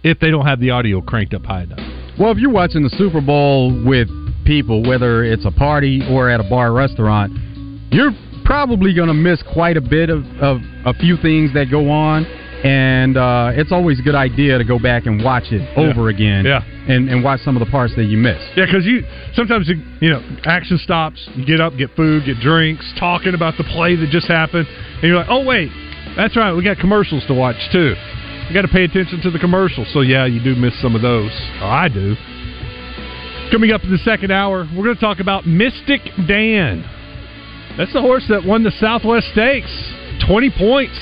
if 0.02 0.18
they 0.18 0.30
don't 0.30 0.46
have 0.46 0.60
the 0.60 0.70
audio 0.70 1.00
cranked 1.00 1.34
up 1.34 1.44
high 1.44 1.62
enough. 1.62 1.80
Well, 2.18 2.30
if 2.32 2.38
you're 2.38 2.50
watching 2.50 2.82
the 2.82 2.90
Super 2.90 3.20
Bowl 3.20 3.82
with 3.84 4.08
people, 4.44 4.82
whether 4.82 5.24
it's 5.24 5.44
a 5.44 5.50
party 5.50 6.02
or 6.10 6.28
at 6.28 6.40
a 6.40 6.44
bar 6.44 6.72
restaurant, 6.72 7.32
you're 7.90 8.12
probably 8.44 8.94
going 8.94 9.08
to 9.08 9.14
miss 9.14 9.42
quite 9.52 9.76
a 9.76 9.80
bit 9.80 10.10
of, 10.10 10.24
of 10.40 10.58
a 10.84 10.92
few 10.94 11.16
things 11.16 11.52
that 11.54 11.70
go 11.70 11.90
on. 11.90 12.26
And 12.64 13.18
uh, 13.18 13.50
it's 13.52 13.72
always 13.72 14.00
a 14.00 14.02
good 14.02 14.14
idea 14.14 14.56
to 14.56 14.64
go 14.64 14.78
back 14.78 15.04
and 15.04 15.22
watch 15.22 15.52
it 15.52 15.60
over 15.76 16.08
again, 16.08 16.46
Yeah. 16.46 16.62
and, 16.88 17.10
and 17.10 17.22
watch 17.22 17.40
some 17.40 17.56
of 17.56 17.60
the 17.60 17.70
parts 17.70 17.94
that 17.96 18.04
you 18.04 18.16
missed. 18.16 18.56
Yeah, 18.56 18.64
because 18.64 18.86
you 18.86 19.04
sometimes 19.34 19.68
you, 19.68 19.76
you 20.00 20.08
know 20.08 20.22
action 20.44 20.78
stops. 20.78 21.20
You 21.36 21.44
get 21.44 21.60
up, 21.60 21.76
get 21.76 21.94
food, 21.94 22.24
get 22.24 22.38
drinks, 22.40 22.90
talking 22.98 23.34
about 23.34 23.58
the 23.58 23.64
play 23.64 23.96
that 23.96 24.08
just 24.08 24.26
happened, 24.28 24.66
and 24.66 25.02
you're 25.02 25.16
like, 25.16 25.28
oh 25.28 25.44
wait, 25.44 25.68
that's 26.16 26.34
right, 26.38 26.54
we 26.54 26.64
got 26.64 26.78
commercials 26.78 27.26
to 27.26 27.34
watch 27.34 27.56
too. 27.70 27.94
You 28.48 28.54
got 28.54 28.62
to 28.62 28.68
pay 28.72 28.84
attention 28.84 29.20
to 29.22 29.30
the 29.30 29.38
commercials. 29.38 29.88
So 29.92 30.00
yeah, 30.00 30.24
you 30.24 30.42
do 30.42 30.54
miss 30.56 30.72
some 30.80 30.94
of 30.96 31.02
those. 31.02 31.32
Or 31.60 31.66
I 31.68 31.88
do. 31.88 32.14
Coming 33.52 33.72
up 33.72 33.84
in 33.84 33.90
the 33.90 33.98
second 33.98 34.30
hour, 34.32 34.66
we're 34.74 34.84
going 34.84 34.96
to 34.96 35.00
talk 35.00 35.20
about 35.20 35.46
Mystic 35.46 36.00
Dan. 36.26 36.80
That's 37.76 37.92
the 37.92 38.00
horse 38.00 38.24
that 38.30 38.44
won 38.44 38.62
the 38.64 38.72
Southwest 38.80 39.28
Stakes. 39.32 39.70
Twenty 40.26 40.50
points. 40.50 40.96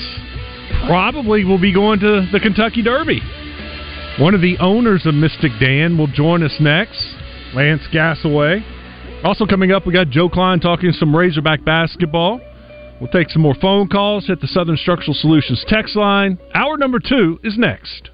Probably 0.87 1.45
will 1.45 1.59
be 1.59 1.73
going 1.73 1.99
to 2.01 2.27
the 2.31 2.39
Kentucky 2.39 2.81
Derby. 2.81 3.21
One 4.19 4.35
of 4.35 4.41
the 4.41 4.57
owners 4.59 5.05
of 5.05 5.15
Mystic 5.15 5.51
Dan 5.59 5.97
will 5.97 6.07
join 6.07 6.43
us 6.43 6.55
next. 6.59 6.99
Lance 7.55 7.81
Gasaway. 7.93 8.61
Also 9.23 9.45
coming 9.45 9.71
up, 9.71 9.87
we 9.87 9.93
got 9.93 10.09
Joe 10.09 10.27
Kleine 10.27 10.59
talking 10.59 10.91
some 10.91 11.15
Razorback 11.15 11.63
basketball. 11.63 12.41
We'll 12.99 13.09
take 13.11 13.29
some 13.29 13.41
more 13.41 13.55
phone 13.55 13.87
calls 13.87 14.27
hit 14.27 14.41
the 14.41 14.47
Southern 14.47 14.77
Structural 14.77 15.13
Solutions 15.13 15.63
text 15.67 15.95
line. 15.95 16.37
Hour 16.53 16.77
number 16.77 16.99
two 16.99 17.39
is 17.43 17.57
next. 17.57 18.09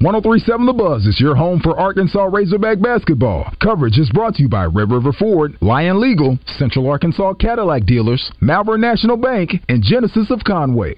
1037 0.00 0.64
The 0.64 0.72
Buzz 0.72 1.06
is 1.06 1.20
your 1.20 1.36
home 1.36 1.60
for 1.60 1.78
Arkansas 1.78 2.24
Razorback 2.24 2.80
basketball. 2.80 3.52
Coverage 3.60 3.98
is 3.98 4.08
brought 4.08 4.34
to 4.36 4.42
you 4.42 4.48
by 4.48 4.64
Red 4.64 4.90
River 4.90 5.12
Ford, 5.12 5.58
Lion 5.60 6.00
Legal, 6.00 6.38
Central 6.58 6.88
Arkansas 6.88 7.34
Cadillac 7.34 7.84
Dealers, 7.84 8.32
Malvern 8.40 8.80
National 8.80 9.18
Bank, 9.18 9.50
and 9.68 9.82
Genesis 9.82 10.30
of 10.30 10.42
Conway. 10.44 10.96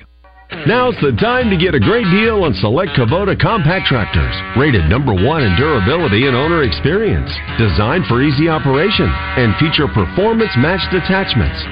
Now's 0.66 0.94
the 1.00 1.16
time 1.18 1.50
to 1.50 1.56
get 1.56 1.74
a 1.74 1.80
great 1.80 2.06
deal 2.10 2.44
on 2.44 2.54
select 2.60 2.92
Kubota 2.92 3.38
compact 3.38 3.86
tractors. 3.86 4.34
Rated 4.56 4.84
number 4.88 5.14
one 5.14 5.42
in 5.42 5.56
durability 5.56 6.26
and 6.26 6.36
owner 6.36 6.62
experience. 6.62 7.30
Designed 7.58 8.06
for 8.06 8.22
easy 8.22 8.48
operation 8.48 9.08
and 9.08 9.56
feature 9.56 9.88
performance 9.88 10.52
matched 10.58 10.92
attachments. 10.94 11.62